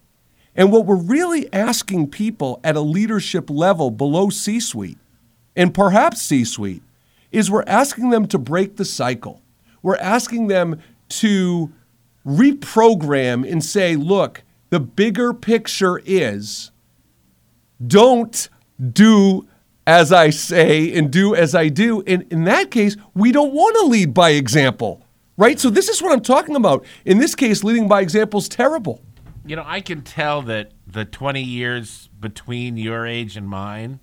And 0.55 0.71
what 0.71 0.87
we're 0.87 0.95
really 0.95 1.53
asking 1.53 2.09
people 2.09 2.59
at 2.63 2.75
a 2.75 2.81
leadership 2.81 3.51
level 3.51 3.91
below 3.91 4.31
C 4.31 4.59
suite, 4.59 4.97
and 5.55 5.75
perhaps 5.75 6.23
C 6.23 6.43
suite, 6.43 6.81
is 7.31 7.51
we're 7.51 7.63
asking 7.67 8.09
them 8.09 8.27
to 8.27 8.37
break 8.37 8.77
the 8.77 8.85
cycle. 8.85 9.41
We're 9.81 9.97
asking 9.97 10.47
them 10.47 10.81
to 11.09 11.71
reprogram 12.25 13.49
and 13.49 13.63
say, 13.63 13.95
look, 13.95 14.43
the 14.69 14.79
bigger 14.79 15.33
picture 15.33 16.01
is 16.05 16.71
don't 17.85 18.49
do 18.93 19.47
as 19.87 20.11
I 20.11 20.29
say 20.29 20.93
and 20.93 21.11
do 21.11 21.33
as 21.33 21.55
I 21.55 21.69
do. 21.69 22.03
And 22.05 22.31
in 22.31 22.43
that 22.43 22.69
case, 22.69 22.95
we 23.15 23.31
don't 23.31 23.53
want 23.53 23.75
to 23.77 23.85
lead 23.85 24.13
by 24.13 24.31
example, 24.31 25.03
right? 25.37 25.59
So 25.59 25.69
this 25.69 25.89
is 25.89 26.01
what 26.01 26.11
I'm 26.11 26.21
talking 26.21 26.55
about. 26.55 26.85
In 27.05 27.17
this 27.17 27.33
case, 27.33 27.63
leading 27.63 27.87
by 27.87 28.01
example 28.01 28.39
is 28.39 28.47
terrible. 28.47 29.01
You 29.45 29.55
know, 29.55 29.63
I 29.65 29.81
can 29.81 30.01
tell 30.03 30.43
that 30.43 30.71
the 30.85 31.05
20 31.05 31.41
years 31.41 32.09
between 32.19 32.77
your 32.77 33.07
age 33.07 33.35
and 33.35 33.49
mine 33.49 33.99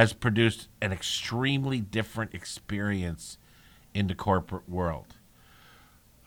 has 0.00 0.14
produced 0.14 0.68
an 0.80 0.92
extremely 0.92 1.78
different 1.78 2.32
experience 2.32 3.36
in 3.92 4.06
the 4.06 4.14
corporate 4.14 4.66
world. 4.66 5.18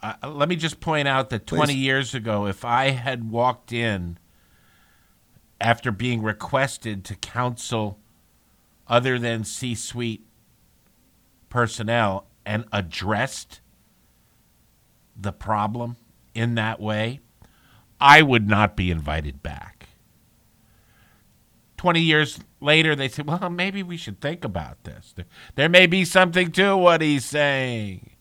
Uh, 0.00 0.14
let 0.28 0.48
me 0.48 0.54
just 0.54 0.78
point 0.78 1.08
out 1.08 1.28
that 1.30 1.44
20 1.44 1.72
Please. 1.72 1.76
years 1.76 2.14
ago, 2.14 2.46
if 2.46 2.64
I 2.64 2.90
had 2.90 3.32
walked 3.32 3.72
in 3.72 4.16
after 5.60 5.90
being 5.90 6.22
requested 6.22 7.04
to 7.06 7.16
counsel 7.16 7.98
other 8.86 9.18
than 9.18 9.42
C 9.42 9.74
suite 9.74 10.24
personnel 11.48 12.28
and 12.46 12.66
addressed 12.72 13.60
the 15.20 15.32
problem 15.32 15.96
in 16.32 16.54
that 16.54 16.78
way, 16.78 17.18
I 18.00 18.22
would 18.22 18.46
not 18.48 18.76
be 18.76 18.92
invited 18.92 19.42
back. 19.42 19.73
20 21.84 22.00
years 22.00 22.38
later, 22.62 22.96
they 22.96 23.08
said, 23.08 23.26
well, 23.26 23.50
maybe 23.50 23.82
we 23.82 23.98
should 23.98 24.18
think 24.18 24.42
about 24.42 24.84
this. 24.84 25.14
There, 25.54 25.68
may 25.68 25.86
be 25.86 26.06
something 26.06 26.50
to 26.52 26.74
what 26.78 27.02
he's 27.02 27.26
saying. 27.26 28.12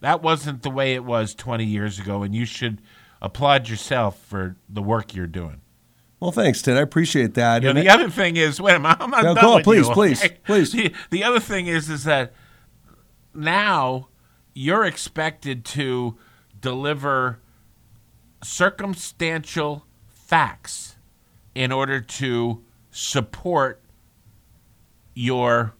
That 0.00 0.22
wasn't 0.22 0.62
the 0.62 0.70
way 0.70 0.94
it 0.94 1.04
was 1.04 1.34
20 1.34 1.62
years 1.62 1.98
ago, 1.98 2.22
and 2.22 2.34
you 2.34 2.46
should 2.46 2.80
applaud 3.20 3.68
yourself 3.68 4.18
for 4.24 4.56
the 4.66 4.80
work 4.80 5.14
you're 5.14 5.26
doing. 5.26 5.60
Well, 6.20 6.32
thanks, 6.32 6.62
Ted. 6.62 6.78
I 6.78 6.80
appreciate 6.80 7.34
that. 7.34 7.60
You 7.62 7.66
know, 7.74 7.78
And 7.78 7.86
the 7.86 7.90
I- 7.90 7.94
other 7.96 8.08
thing 8.08 8.38
is, 8.38 8.62
wait 8.62 8.76
a 8.76 8.78
minute, 8.80 8.96
I'm 8.98 9.10
not 9.10 9.24
No, 9.24 9.34
done 9.34 9.44
go 9.44 9.50
on, 9.50 9.56
with 9.56 9.64
please, 9.64 9.86
you, 9.86 9.92
please, 9.92 10.24
okay? 10.24 10.38
please. 10.46 10.72
The, 10.72 10.94
the 11.10 11.22
other 11.22 11.38
thing 11.38 11.66
is, 11.66 11.90
is 11.90 12.04
that 12.04 12.32
now 13.34 14.08
you're 14.54 14.86
expected 14.86 15.66
to 15.66 16.16
deliver 16.58 17.40
circumstantial 18.42 19.84
facts 20.08 20.96
in 21.54 21.72
order 21.72 22.00
to 22.00 22.64
support 22.90 23.82
your 25.14 25.74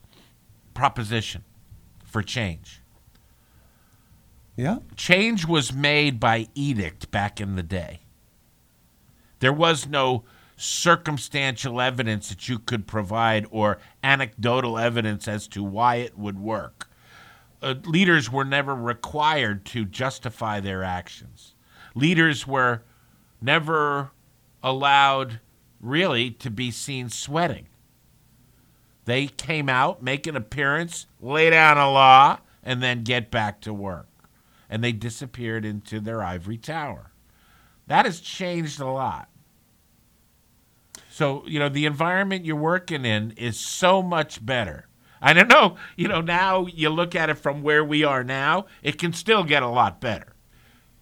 proposition 0.75 1.45
for 2.05 2.23
change. 2.23 2.81
yeah. 4.57 4.79
Change 4.97 5.47
was 5.47 5.73
made 5.73 6.19
by 6.21 6.49
edict 6.55 7.11
back 7.11 7.41
in 7.41 7.57
the 7.57 7.63
day. 7.63 8.01
There 9.39 9.53
was 9.53 9.87
no 9.87 10.25
circumstantial 10.57 11.81
evidence 11.81 12.29
that 12.29 12.49
you 12.49 12.59
could 12.59 12.87
provide 12.87 13.47
or 13.51 13.79
anecdotal 14.05 14.79
evidence 14.79 15.27
as 15.27 15.49
to 15.49 15.63
why 15.63 15.97
it 15.97 16.19
would 16.19 16.39
work. 16.39 16.91
Uh, 17.63 17.75
leaders 17.85 18.31
were 18.31 18.45
never 18.45 18.75
required 18.75 19.65
to 19.65 19.85
justify 19.85 20.61
their 20.61 20.83
actions. 20.83 21.55
Leaders 21.95 22.47
were 22.47 22.83
never 23.41 24.11
allowed 24.63 25.41
really 25.81 26.31
to 26.31 26.51
be 26.51 26.71
seen 26.71 27.09
sweating. 27.09 27.67
They 29.07 29.27
came 29.27 29.69
out, 29.69 30.03
make 30.03 30.27
an 30.27 30.37
appearance, 30.37 31.07
lay 31.21 31.51
down 31.51 31.79
a 31.79 31.91
law, 31.91 32.39
and 32.63 32.83
then 32.83 33.03
get 33.03 33.31
back 33.31 33.61
to 33.63 33.73
work. 33.73 34.07
And 34.69 34.85
they 34.85 34.93
disappeared 34.93 35.65
into 35.65 35.99
their 35.99 36.23
ivory 36.23 36.59
tower. 36.59 37.11
That 37.87 38.05
has 38.05 38.21
changed 38.21 38.79
a 38.79 38.87
lot. 38.87 39.29
So, 41.11 41.43
you 41.47 41.59
know, 41.59 41.69
the 41.69 41.87
environment 41.87 42.45
you're 42.45 42.57
working 42.57 43.05
in 43.05 43.33
is 43.33 43.59
so 43.59 44.01
much 44.01 44.45
better. 44.45 44.87
I 45.21 45.33
don't 45.33 45.49
know, 45.49 45.77
you 45.97 46.09
know, 46.09 46.21
now 46.21 46.67
you 46.67 46.89
look 46.89 47.15
at 47.15 47.29
it 47.29 47.35
from 47.35 47.63
where 47.63 47.85
we 47.85 48.05
are 48.05 48.25
now, 48.25 48.67
it 48.83 48.97
can 48.97 49.13
still 49.13 49.45
get 49.45 49.63
a 49.63 49.69
lot 49.69 50.01
better. 50.01 50.35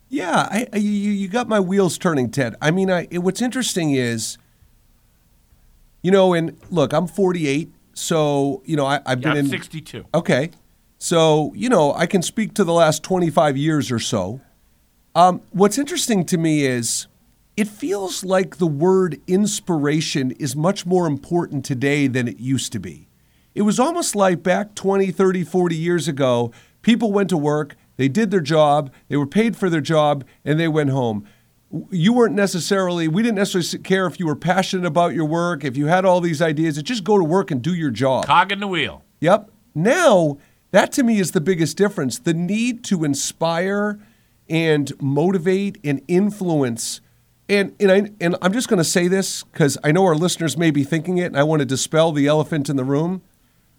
Yeah, 0.08 0.48
I, 0.50 0.76
you, 0.76 0.90
you 0.90 1.28
got 1.28 1.46
my 1.46 1.60
wheels 1.60 1.98
turning, 1.98 2.30
Ted. 2.30 2.56
I 2.60 2.70
mean, 2.70 2.90
I, 2.90 3.04
what's 3.12 3.42
interesting 3.42 3.92
is, 3.92 4.38
you 6.02 6.10
know, 6.10 6.34
and 6.34 6.56
look, 6.70 6.92
I'm 6.92 7.06
48, 7.06 7.70
so 7.94 8.62
you 8.64 8.76
know, 8.76 8.86
I, 8.86 9.00
I've 9.06 9.20
Yeah, 9.20 9.30
been 9.34 9.38
I'm 9.38 9.44
in. 9.46 9.48
62. 9.50 10.04
Okay, 10.14 10.50
so 10.98 11.52
you 11.54 11.68
know, 11.68 11.92
I 11.94 12.06
can 12.06 12.22
speak 12.22 12.54
to 12.54 12.64
the 12.64 12.72
last 12.72 13.02
25 13.02 13.56
years 13.56 13.90
or 13.90 13.98
so. 13.98 14.40
Um, 15.14 15.40
what's 15.50 15.78
interesting 15.78 16.24
to 16.26 16.38
me 16.38 16.64
is, 16.64 17.06
it 17.56 17.66
feels 17.66 18.24
like 18.24 18.58
the 18.58 18.66
word 18.68 19.20
inspiration 19.26 20.30
is 20.32 20.54
much 20.54 20.86
more 20.86 21.06
important 21.06 21.64
today 21.64 22.06
than 22.06 22.28
it 22.28 22.38
used 22.38 22.72
to 22.72 22.78
be. 22.78 23.08
It 23.54 23.62
was 23.62 23.80
almost 23.80 24.14
like 24.14 24.44
back 24.44 24.76
20, 24.76 25.10
30, 25.10 25.42
40 25.42 25.74
years 25.74 26.06
ago, 26.06 26.52
people 26.82 27.10
went 27.10 27.28
to 27.30 27.36
work, 27.36 27.74
they 27.96 28.06
did 28.06 28.30
their 28.30 28.40
job, 28.40 28.92
they 29.08 29.16
were 29.16 29.26
paid 29.26 29.56
for 29.56 29.68
their 29.68 29.80
job, 29.80 30.24
and 30.44 30.60
they 30.60 30.68
went 30.68 30.90
home. 30.90 31.26
You 31.90 32.14
weren't 32.14 32.34
necessarily, 32.34 33.08
we 33.08 33.22
didn't 33.22 33.36
necessarily 33.36 33.82
care 33.82 34.06
if 34.06 34.18
you 34.18 34.26
were 34.26 34.36
passionate 34.36 34.86
about 34.86 35.14
your 35.14 35.26
work, 35.26 35.64
if 35.64 35.76
you 35.76 35.86
had 35.86 36.04
all 36.04 36.20
these 36.20 36.40
ideas, 36.40 36.80
just 36.82 37.04
go 37.04 37.18
to 37.18 37.24
work 37.24 37.50
and 37.50 37.60
do 37.60 37.74
your 37.74 37.90
job. 37.90 38.26
Cog 38.26 38.52
in 38.52 38.60
the 38.60 38.66
wheel. 38.66 39.04
Yep. 39.20 39.50
Now, 39.74 40.38
that 40.70 40.92
to 40.92 41.02
me 41.02 41.18
is 41.18 41.32
the 41.32 41.40
biggest 41.40 41.76
difference. 41.76 42.18
The 42.18 42.34
need 42.34 42.84
to 42.84 43.04
inspire 43.04 43.98
and 44.48 44.92
motivate 45.00 45.78
and 45.84 46.00
influence. 46.08 47.00
And, 47.48 47.74
and, 47.80 47.90
I, 47.90 48.10
and 48.20 48.36
I'm 48.40 48.52
just 48.52 48.68
going 48.68 48.78
to 48.78 48.84
say 48.84 49.08
this 49.08 49.42
because 49.44 49.76
I 49.84 49.92
know 49.92 50.04
our 50.04 50.14
listeners 50.14 50.56
may 50.56 50.70
be 50.70 50.84
thinking 50.84 51.18
it, 51.18 51.26
and 51.26 51.36
I 51.36 51.42
want 51.42 51.60
to 51.60 51.66
dispel 51.66 52.12
the 52.12 52.26
elephant 52.26 52.68
in 52.68 52.76
the 52.76 52.84
room. 52.84 53.22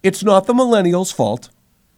It's 0.02 0.22
not 0.22 0.46
the 0.46 0.54
millennials' 0.54 1.12
fault. 1.12 1.50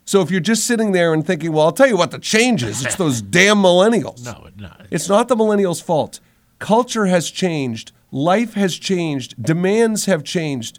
So 0.04 0.20
if 0.20 0.30
you're 0.30 0.40
just 0.40 0.66
sitting 0.66 0.92
there 0.92 1.12
and 1.12 1.26
thinking, 1.26 1.52
well, 1.52 1.66
I'll 1.66 1.72
tell 1.72 1.86
you 1.86 1.96
what 1.96 2.10
the 2.10 2.18
change 2.18 2.62
is, 2.62 2.84
it's 2.84 2.96
those 2.96 3.22
damn 3.38 3.58
millennials. 3.58 4.24
No, 4.24 4.44
it 4.46 4.56
not. 4.58 4.86
It's 4.90 5.08
not 5.08 5.28
the 5.28 5.36
millennials' 5.36 5.82
fault. 5.82 6.20
Culture 6.58 7.06
has 7.06 7.30
changed. 7.30 7.92
Life 8.10 8.54
has 8.54 8.76
changed. 8.76 9.42
Demands 9.42 10.06
have 10.06 10.24
changed. 10.24 10.78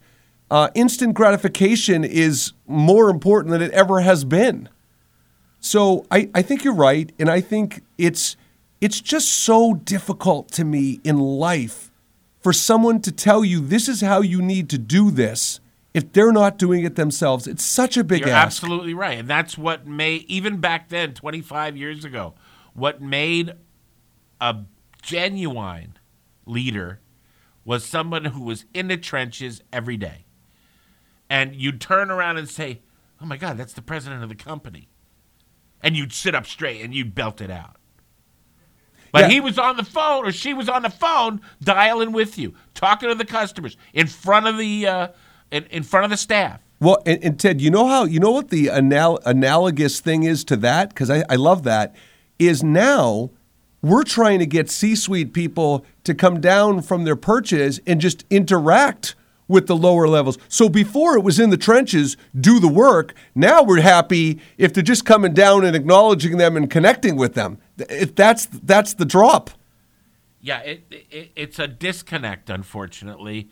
Uh, 0.52 0.70
instant 0.76 1.14
gratification 1.14 2.04
is 2.04 2.54
more 2.68 3.10
important 3.10 3.52
than 3.52 3.62
it 3.62 3.72
ever 3.72 4.02
has 4.02 4.24
been. 4.24 4.70
So 5.60 6.06
I, 6.12 6.30
I 6.36 6.42
think 6.42 6.64
you're 6.64 6.74
right, 6.76 7.12
and 7.18 7.30
I 7.30 7.40
think 7.42 7.84
it's 7.98 8.36
it's 8.82 9.00
just 9.00 9.30
so 9.30 9.74
difficult 9.74 10.52
to 10.52 10.66
me 10.66 11.00
in 11.06 11.18
life 11.18 11.90
for 12.42 12.52
someone 12.52 13.00
to 13.02 13.14
tell 13.14 13.46
you 13.46 13.62
this 13.62 13.88
is 13.88 14.02
how 14.02 14.20
you 14.20 14.42
need 14.42 14.70
to 14.72 14.78
do 14.78 15.10
this 15.10 15.62
if 15.94 16.12
they're 16.14 16.32
not 16.32 16.58
doing 16.58 16.84
it 16.84 16.96
themselves. 16.96 17.48
It's 17.48 17.64
such 17.64 17.98
a 17.98 18.04
big 18.04 18.22
You're 18.22 18.30
ask. 18.30 18.46
absolutely 18.48 18.94
right. 18.94 19.20
And 19.20 19.28
that's 19.28 19.58
what 19.58 19.86
made, 19.86 20.24
even 20.28 20.58
back 20.58 20.90
then, 20.90 21.14
25 21.14 21.78
years 21.78 22.04
ago, 22.04 22.34
what 22.74 23.02
made 23.02 23.54
a 24.42 24.58
genuine 25.02 25.98
leader 26.46 27.00
was 27.66 27.86
someone 27.86 28.26
who 28.26 28.42
was 28.42 28.66
in 28.74 28.88
the 28.88 28.98
trenches 28.98 29.62
every 29.72 29.98
day. 29.98 30.26
And 31.30 31.56
you'd 31.56 31.80
turn 31.80 32.12
around 32.12 32.38
and 32.38 32.50
say, 32.50 32.82
Oh 33.22 33.26
my 33.26 33.38
God, 33.38 33.58
that's 33.58 33.74
the 33.74 33.82
president 33.82 34.22
of 34.22 34.30
the 34.30 34.36
company. 34.36 34.90
And 35.82 35.96
you'd 35.96 36.12
sit 36.12 36.36
up 36.36 36.46
straight 36.46 36.82
and 36.82 36.94
you'd 36.94 37.16
belt 37.16 37.40
it 37.40 37.50
out. 37.50 37.78
But 39.14 39.22
Yeah. 39.24 39.30
he 39.30 39.40
was 39.40 39.58
on 39.60 39.78
the 39.78 39.84
phone 39.86 40.26
or 40.26 40.32
she 40.32 40.54
was 40.54 40.68
on 40.68 40.82
the 40.82 40.90
phone 40.90 41.40
dialing 41.62 42.12
with 42.12 42.38
you, 42.38 42.54
talking 42.74 43.08
to 43.10 43.16
the 43.16 43.26
customers 43.26 43.78
in 43.94 44.08
front 44.08 44.48
of 44.48 44.58
the 44.58 44.88
uh, 44.88 45.08
in, 45.52 45.66
in 45.66 45.84
front 45.84 46.06
of 46.06 46.10
the 46.10 46.18
staff. 46.18 46.60
Well, 46.80 47.02
and, 47.06 47.24
and 47.24 47.40
Ted, 47.40 47.62
you 47.62 47.72
know 47.72 47.88
how 47.88 48.04
you 48.04 48.20
know 48.20 48.32
what 48.32 48.50
the 48.50 48.70
anal- 48.70 49.20
analogous 49.26 50.00
thing 50.00 50.24
is 50.24 50.44
to 50.46 50.58
that 50.58 50.90
because 50.90 51.10
I, 51.10 51.24
I 51.30 51.36
love 51.36 51.64
that 51.64 51.96
is 52.40 52.64
now 52.64 53.30
we're 53.82 54.04
trying 54.04 54.40
to 54.40 54.46
get 54.46 54.70
C-suite 54.70 55.34
people 55.34 55.86
to 56.06 56.14
come 56.14 56.42
down 56.42 56.82
from 56.82 57.04
their 57.04 57.16
perches 57.16 57.80
and 57.86 58.02
just 58.02 58.26
interact 58.30 59.16
with 59.48 59.68
the 59.68 59.76
lower 59.76 60.08
levels. 60.08 60.38
So 60.48 60.70
before 60.70 61.18
it 61.18 61.22
was 61.22 61.40
in 61.40 61.50
the 61.50 61.58
trenches, 61.58 62.18
do 62.40 62.60
the 62.60 62.68
work. 62.68 63.14
Now 63.36 63.62
we're 63.62 63.82
happy 63.82 64.40
if 64.58 64.74
they're 64.74 64.84
just 64.84 65.06
coming 65.06 65.34
down 65.34 65.66
and 65.66 65.76
acknowledging 65.76 66.38
them 66.38 66.58
and 66.58 66.70
connecting 66.70 67.16
with 67.18 67.34
them. 67.34 67.60
If 67.78 68.16
that's 68.16 68.46
that's 68.46 68.94
the 68.94 69.06
drop. 69.06 69.52
Yeah, 70.42 70.60
it, 70.60 70.84
it 70.90 71.32
it's 71.36 71.60
a 71.60 71.68
disconnect, 71.68 72.50
unfortunately, 72.50 73.50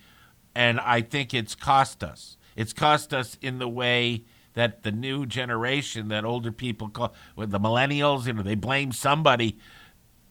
and 0.56 0.80
I 0.80 1.02
think 1.02 1.34
it's 1.34 1.56
cost 1.56 2.04
us. 2.04 2.38
It's 2.56 2.74
cost 2.74 3.14
us 3.14 3.38
in 3.42 3.60
the 3.60 3.68
way 3.68 4.26
that 4.54 4.84
the 4.84 4.92
new 4.92 5.26
generation, 5.26 6.10
that 6.10 6.26
older 6.26 6.52
people 6.52 6.90
call, 6.90 7.14
the 7.38 7.60
millennials, 7.60 8.28
you 8.28 8.34
know, 8.34 8.44
they 8.44 8.56
blame 8.56 8.92
somebody. 8.92 9.58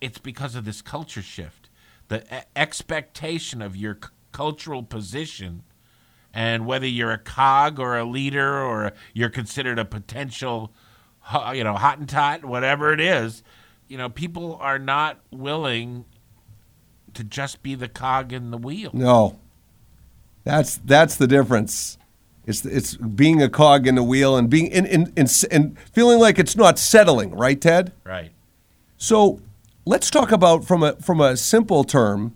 It's 0.01 0.19
because 0.19 0.55
of 0.55 0.65
this 0.65 0.83
culture 0.83 1.23
shift, 1.23 1.71
the 2.09 2.45
expectation 2.57 3.63
of 3.63 3.77
your 3.77 3.99
c- 4.03 4.11
cultural 4.33 4.83
position, 4.83 5.63
and 6.33 6.67
whether 6.67 6.87
you're 6.87 7.13
a 7.13 7.19
cog 7.19 7.81
or 7.81 7.97
a 7.97 8.05
leader 8.05 8.63
or 8.63 8.93
you're 9.15 9.31
considered 9.31 9.79
a 9.79 9.85
potential, 9.85 10.73
you 11.53 11.65
know, 11.65 11.75
hottentot, 11.75 12.45
whatever 12.45 12.93
it 12.93 13.01
is, 13.01 13.43
you 13.89 13.99
know, 13.99 14.09
people 14.09 14.57
are 14.61 14.79
not 14.79 15.21
willing 15.31 16.05
to 17.15 17.25
just 17.25 17.63
be 17.63 17.75
the 17.75 17.89
cog 17.89 18.33
in 18.33 18.51
the 18.51 18.59
wheel. 18.59 18.91
No, 18.95 19.39
that's 20.45 20.79
that's 20.79 21.17
the 21.17 21.27
difference. 21.27 21.99
It's 22.47 22.65
it's 22.65 22.97
being 22.97 23.43
a 23.43 23.49
cog 23.49 23.87
in 23.87 23.95
the 23.95 24.03
wheel 24.03 24.37
and 24.37 24.49
being 24.49 24.73
and 24.73 24.87
and, 24.87 25.13
and, 25.17 25.45
and 25.51 25.79
feeling 25.93 26.19
like 26.19 26.39
it's 26.39 26.57
not 26.57 26.79
settling, 26.79 27.35
right, 27.35 27.61
Ted? 27.61 27.93
Right. 28.05 28.33
So 28.97 29.41
let's 29.85 30.11
talk 30.11 30.33
about 30.33 30.65
from 30.65 30.83
a 30.83 30.97
from 30.97 31.21
a 31.21 31.37
simple 31.37 31.85
term. 31.85 32.35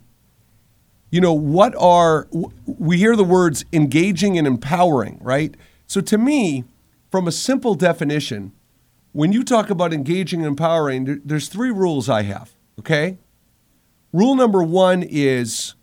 You 1.11 1.21
know 1.21 1.33
what 1.33 1.75
are 1.75 2.27
we 2.65 2.97
hear 2.97 3.15
the 3.15 3.23
words 3.23 3.65
engaging 3.71 4.37
and 4.37 4.45
empowering, 4.45 5.19
right? 5.21 5.55
So 5.87 6.01
to 6.01 6.17
me, 6.17 6.65
from 7.11 7.27
a 7.27 7.31
simple 7.31 7.75
definition, 7.75 8.51
when 9.11 9.31
you 9.31 9.43
talk 9.43 9.69
about 9.69 9.93
engaging 9.93 10.41
and 10.41 10.47
empowering, 10.47 11.21
there's 11.23 11.47
three 11.47 11.71
rules 11.71 12.09
I 12.09 12.23
have. 12.23 12.51
Okay. 12.79 13.17
Rule 14.11 14.35
number 14.35 14.63
one 14.63 15.03
is 15.03 15.75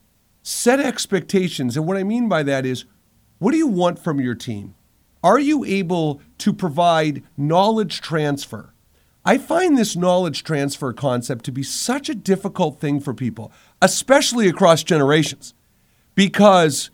set 0.43 0.80
expectations. 0.80 1.76
And 1.76 1.86
what 1.86 1.97
I 1.97 2.05
mean 2.05 2.28
by 2.28 2.43
that 2.43 2.66
is, 2.66 2.84
what 3.38 3.53
do 3.53 3.59
you 3.59 3.66
want 3.66 3.99
from 3.99 4.20
your 4.20 4.34
team? 4.34 4.74
Are 5.24 5.38
you 5.38 5.64
able 5.64 6.20
to 6.38 6.53
provide 6.53 7.22
knowledge 7.36 8.01
transfer? 8.01 8.72
I 9.24 9.38
find 9.38 9.78
this 9.78 9.95
knowledge 9.95 10.43
transfer 10.43 10.93
concept 10.93 11.45
to 11.45 11.53
be 11.53 11.62
such 11.62 12.09
a 12.09 12.14
difficult 12.14 12.80
thing 12.80 12.99
for 12.99 13.14
people, 13.14 13.53
especially 13.80 14.49
across 14.49 14.82
generations. 14.82 15.55
Because 16.16 16.90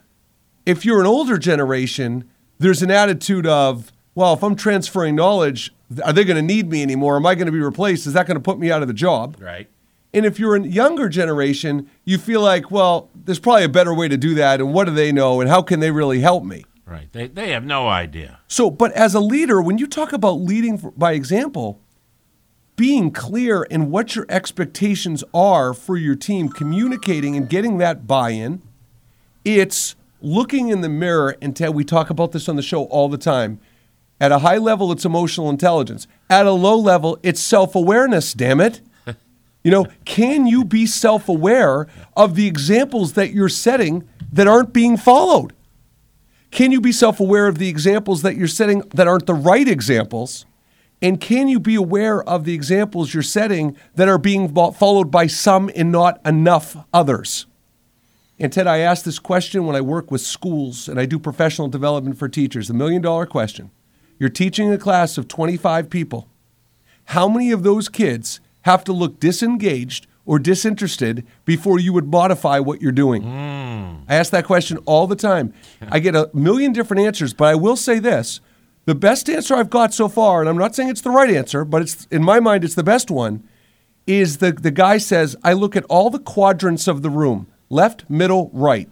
if 0.67 0.85
you're 0.85 1.01
an 1.01 1.07
older 1.07 1.39
generation, 1.39 2.29
there's 2.59 2.83
an 2.83 2.91
attitude 2.91 3.47
of, 3.47 3.93
well, 4.15 4.35
if 4.35 4.43
I'm 4.43 4.57
transferring 4.57 5.17
knowledge, 5.17 5.73
are 6.05 6.13
they 6.13 6.25
going 6.25 6.37
to 6.37 6.43
need 6.43 6.69
me 6.69 6.83
anymore? 6.83 7.17
Am 7.17 7.25
I 7.25 7.35
going 7.35 7.47
to 7.47 7.53
be 7.53 7.61
replaced? 7.61 8.07
Is 8.07 8.13
that 8.13 8.27
going 8.27 8.37
to 8.37 8.43
put 8.43 8.59
me 8.59 8.71
out 8.71 8.83
of 8.83 8.89
the 8.89 8.95
job? 8.95 9.37
Right. 9.41 9.71
And 10.15 10.25
if 10.25 10.39
you're 10.39 10.57
a 10.57 10.63
younger 10.63 11.09
generation, 11.09 11.89
you 12.05 12.19
feel 12.19 12.41
like, 12.41 12.71
well, 12.71 13.11
there's 13.15 13.39
probably 13.39 13.65
a 13.65 13.69
better 13.69 13.93
way 13.93 14.09
to 14.09 14.17
do 14.17 14.35
that. 14.35 14.61
And 14.61 14.73
what 14.73 14.87
do 14.87 14.93
they 14.93 15.13
know? 15.13 15.41
And 15.41 15.51
how 15.51 15.63
can 15.63 15.81
they 15.81 15.91
really 15.91 16.21
help 16.21 16.45
me? 16.45 16.65
Right. 16.87 17.13
They, 17.13 17.29
they 17.29 17.51
have 17.51 17.65
no 17.65 17.89
idea. 17.89 18.41
So, 18.49 18.71
but 18.71 18.93
as 18.93 19.15
a 19.15 19.21
leader, 19.21 19.61
when 19.61 19.77
you 19.77 19.87
talk 19.87 20.15
about 20.15 20.41
leading 20.41 20.93
by 20.97 21.13
example, 21.13 21.81
being 22.77 23.11
clear 23.11 23.65
in 23.65 23.91
what 23.91 24.15
your 24.15 24.25
expectations 24.31 25.23
are 25.35 25.75
for 25.75 25.99
your 25.99 26.15
team, 26.15 26.49
communicating 26.49 27.37
and 27.37 27.49
getting 27.49 27.77
that 27.79 28.07
buy 28.07 28.31
in, 28.31 28.63
it's 29.45 29.97
looking 30.23 30.69
in 30.69 30.81
the 30.81 30.89
mirror 30.89 31.37
and 31.43 31.55
tell, 31.55 31.73
we 31.73 31.85
talk 31.85 32.09
about 32.09 32.33
this 32.33 32.49
on 32.49 32.57
the 32.57 32.63
show 32.63 32.85
all 32.85 33.09
the 33.09 33.19
time. 33.19 33.61
At 34.21 34.33
a 34.33 34.39
high 34.39 34.59
level, 34.59 34.91
it's 34.91 35.05
emotional 35.05 35.51
intelligence. 35.51 36.07
At 36.31 36.47
a 36.47 36.53
low 36.53 36.77
level, 36.77 37.19
it's 37.23 37.41
self 37.41 37.75
awareness, 37.75 38.33
damn 38.33 38.61
it. 38.61 38.81
You 39.69 39.73
know, 39.73 39.87
can 40.07 40.47
you 40.47 40.65
be 40.65 40.87
self 40.87 41.29
aware 41.29 41.89
of 42.17 42.37
the 42.37 42.47
examples 42.47 43.13
that 43.13 43.35
you're 43.35 43.51
setting 43.51 44.09
that 44.33 44.49
aren't 44.49 44.73
being 44.73 44.97
followed? 44.97 45.53
Can 46.51 46.73
you 46.73 46.81
be 46.81 46.91
self 46.91 47.21
aware 47.21 47.47
of 47.47 47.59
the 47.59 47.69
examples 47.69 48.23
that 48.23 48.35
you're 48.35 48.49
setting 48.49 48.81
that 48.95 49.07
aren't 49.07 49.27
the 49.27 49.35
right 49.35 49.69
examples? 49.69 50.47
And 51.03 51.21
can 51.21 51.49
you 51.49 51.61
be 51.61 51.75
aware 51.75 52.23
of 52.23 52.45
the 52.45 52.55
examples 52.55 53.13
you're 53.13 53.23
setting 53.23 53.77
that 53.95 54.09
are 54.09 54.17
being 54.17 54.55
followed 54.55 55.11
by 55.11 55.27
some 55.27 55.71
and 55.77 55.93
not 55.93 56.19
enough 56.27 56.75
others? 56.95 57.45
And 58.39 58.51
Ted, 58.51 58.67
I 58.67 58.79
ask 58.79 59.05
this 59.05 59.19
question 59.19 59.67
when 59.67 59.77
I 59.77 59.83
work 59.83 60.11
with 60.11 60.23
schools 60.23 60.89
and 60.89 60.99
I 60.99 61.05
do 61.05 61.19
professional 61.19 61.69
development 61.69 62.17
for 62.17 62.27
teachers 62.27 62.69
the 62.69 62.75
million 62.75 63.03
dollar 63.03 63.27
question. 63.27 63.71
You're 64.19 64.31
teaching 64.31 64.73
a 64.73 64.79
class 64.79 65.19
of 65.19 65.29
25 65.29 65.91
people. 65.91 66.27
How 67.05 67.29
many 67.29 67.51
of 67.51 67.65
those 67.65 67.91
kids 67.91 68.41
have 68.63 68.85
to 68.85 68.93
look 68.93 69.21
disengaged 69.21 70.07
or 70.27 70.39
disinterested 70.39 71.27
before 71.45 71.79
you 71.79 71.93
would 71.93 72.07
modify 72.07 72.59
what 72.59 72.83
you're 72.83 72.93
doing? 72.93 73.23
Mm. 73.23 74.03
I 74.09 74.15
ask 74.15 74.31
that 74.33 74.45
question 74.45 74.79
all 74.85 75.07
the 75.07 75.17
time. 75.17 75.55
I 75.91 75.99
get 76.01 76.15
a 76.15 76.31
million 76.35 76.73
different 76.73 77.03
answers, 77.03 77.33
but 77.33 77.47
I 77.47 77.55
will 77.55 77.77
say 77.77 77.99
this. 77.99 78.41
The 78.85 78.95
best 78.95 79.29
answer 79.29 79.55
I've 79.55 79.71
got 79.71 79.93
so 79.93 80.09
far, 80.09 80.41
and 80.41 80.49
I'm 80.49 80.57
not 80.57 80.75
saying 80.75 80.89
it's 80.89 81.01
the 81.01 81.11
right 81.11 81.31
answer, 81.31 81.65
but 81.65 81.83
it's 81.83 82.07
in 82.11 82.23
my 82.23 82.41
mind 82.41 82.65
it's 82.65 82.75
the 82.75 82.83
best 82.83 83.11
one, 83.11 83.43
is 84.07 84.39
the, 84.39 84.53
the 84.53 84.71
guy 84.71 84.99
says, 84.99 85.37
I 85.45 85.53
look 85.53 85.77
at 85.77 85.85
all 85.85 86.09
the 86.09 86.19
quadrants 86.19 86.89
of 86.89 87.03
the 87.03 87.11
room, 87.11 87.47
left, 87.69 88.09
middle, 88.09 88.51
right. 88.53 88.89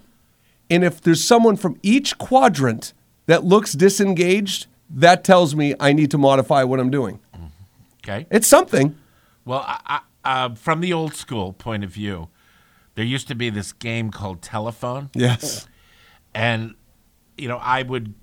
And 0.69 0.85
if 0.85 1.01
there's 1.01 1.25
someone 1.25 1.57
from 1.57 1.79
each 1.83 2.19
quadrant 2.19 2.93
that 3.27 3.45
looks 3.45 3.73
disengaged, 3.73 4.67
that 4.91 5.25
tells 5.25 5.55
me 5.55 5.75
I 5.81 5.93
need 5.93 6.11
to 6.11 6.19
modify 6.19 6.63
what 6.65 6.81
I'm 6.81 6.91
doing. 6.91 7.19
Okay. 8.05 8.27
It's 8.31 8.47
something. 8.47 8.97
Well, 9.47 9.65
I, 9.67 10.01
I, 10.25 10.45
uh, 10.45 10.55
from 10.55 10.81
the 10.81 10.93
old 10.93 11.15
school 11.15 11.55
point 11.55 11.85
of 11.85 11.91
view, 11.91 12.29
there 12.97 13.05
used 13.05 13.29
to 13.29 13.35
be 13.35 13.49
this 13.49 13.73
game 13.73 14.11
called 14.11 14.43
telephone. 14.43 15.11
Yes. 15.15 15.67
And, 16.35 16.75
you 17.39 17.49
know, 17.49 17.59
I 17.59 17.83
would 17.83 18.15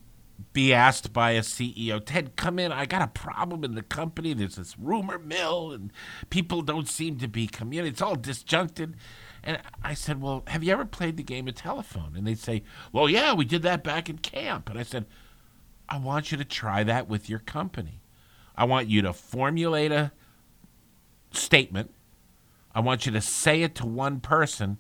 be 0.52 0.74
asked 0.74 1.14
by 1.14 1.32
a 1.32 1.42
CEO, 1.42 2.04
Ted, 2.06 2.36
come 2.36 2.60
in. 2.60 2.72
I 2.72 2.86
got 2.86 3.02
a 3.02 3.08
problem 3.08 3.64
in 3.64 3.76
the 3.76 3.82
company. 3.82 4.34
There's 4.34 4.56
this 4.58 4.78
rumor 4.78 5.18
mill, 5.18 5.72
and 5.72 5.92
people 6.30 6.62
don't 6.62 6.88
seem 6.88 7.18
to 7.20 7.28
be 7.28 7.48
communicating. 7.48 7.94
It's 7.94 8.02
all 8.02 8.16
disjuncted. 8.16 8.96
And 9.44 9.60
I 9.84 9.94
said, 9.94 10.22
Well, 10.22 10.44
have 10.48 10.64
you 10.64 10.72
ever 10.72 10.86
played 10.86 11.18
the 11.18 11.24
game 11.24 11.48
of 11.48 11.56
telephone? 11.56 12.14
And 12.16 12.28
they'd 12.28 12.40
say, 12.40 12.64
Well, 12.92 13.10
yeah, 13.10 13.34
we 13.34 13.46
did 13.46 13.62
that 13.64 13.84
back 13.84 14.10
in 14.10 14.18
camp. 14.20 14.70
And 14.70 14.78
I 14.78 14.84
said, 14.84 15.06
I 15.90 15.98
want 15.98 16.32
you 16.32 16.38
to 16.38 16.46
try 16.46 16.84
that 16.84 17.08
with 17.08 17.30
your 17.30 17.40
company. 17.40 18.02
I 18.56 18.66
want 18.66 18.88
you 18.90 19.02
to 19.02 19.14
formulate 19.14 19.92
a 19.92 20.12
statement. 21.34 21.94
I 22.74 22.80
want 22.80 23.06
you 23.06 23.12
to 23.12 23.22
say 23.22 23.62
it 23.62 23.76
to 23.76 23.86
one 23.86 24.20
person. 24.20 24.80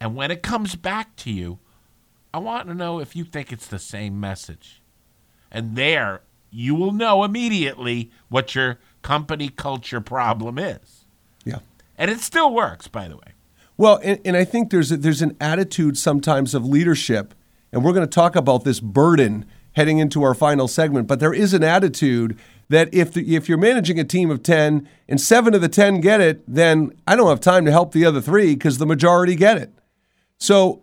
And 0.00 0.14
when 0.14 0.30
it 0.30 0.42
comes 0.42 0.76
back 0.76 1.16
to 1.16 1.30
you, 1.30 1.58
I 2.32 2.38
want 2.38 2.68
to 2.68 2.74
know 2.74 3.00
if 3.00 3.16
you 3.16 3.24
think 3.24 3.52
it's 3.52 3.66
the 3.66 3.78
same 3.78 4.20
message. 4.20 4.82
And 5.50 5.76
there, 5.76 6.22
you 6.50 6.74
will 6.74 6.92
know 6.92 7.24
immediately 7.24 8.10
what 8.28 8.54
your 8.54 8.78
company 9.02 9.48
culture 9.48 10.00
problem 10.00 10.58
is. 10.58 11.04
Yeah. 11.44 11.58
And 11.96 12.10
it 12.10 12.20
still 12.20 12.52
works, 12.52 12.88
by 12.88 13.08
the 13.08 13.16
way. 13.16 13.32
Well, 13.76 13.98
and, 14.02 14.20
and 14.24 14.36
I 14.36 14.44
think 14.44 14.70
there's 14.70 14.92
a, 14.92 14.96
there's 14.96 15.22
an 15.22 15.36
attitude 15.40 15.96
sometimes 15.96 16.54
of 16.54 16.66
leadership, 16.66 17.34
and 17.72 17.82
we're 17.82 17.92
going 17.94 18.06
to 18.06 18.14
talk 18.14 18.36
about 18.36 18.64
this 18.64 18.78
burden 18.78 19.46
heading 19.72 19.98
into 19.98 20.22
our 20.22 20.34
final 20.34 20.68
segment. 20.68 21.06
But 21.06 21.20
there 21.20 21.32
is 21.32 21.54
an 21.54 21.64
attitude 21.64 22.38
that 22.70 22.88
if 22.94 23.12
the, 23.12 23.36
if 23.36 23.48
you're 23.48 23.58
managing 23.58 24.00
a 24.00 24.04
team 24.04 24.30
of 24.30 24.42
ten 24.42 24.88
and 25.08 25.20
seven 25.20 25.54
of 25.54 25.60
the 25.60 25.68
ten 25.68 26.00
get 26.00 26.20
it, 26.20 26.42
then 26.46 26.92
I 27.06 27.16
don't 27.16 27.28
have 27.28 27.40
time 27.40 27.64
to 27.66 27.70
help 27.70 27.92
the 27.92 28.06
other 28.06 28.20
three 28.20 28.54
because 28.54 28.78
the 28.78 28.86
majority 28.86 29.34
get 29.34 29.58
it. 29.58 29.72
So 30.38 30.80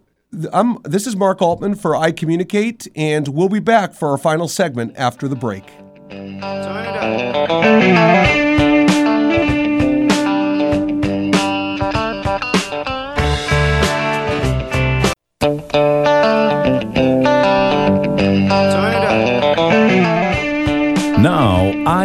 I'm, 0.51 0.77
this 0.83 1.07
is 1.07 1.15
Mark 1.15 1.41
Altman 1.41 1.75
for 1.75 1.95
I 1.95 2.11
Communicate, 2.11 2.87
and 2.95 3.29
we'll 3.29 3.49
be 3.49 3.59
back 3.59 3.93
for 3.93 4.09
our 4.09 4.17
final 4.17 4.47
segment 4.47 4.93
after 4.97 5.27
the 5.27 5.35
break. 5.35 5.63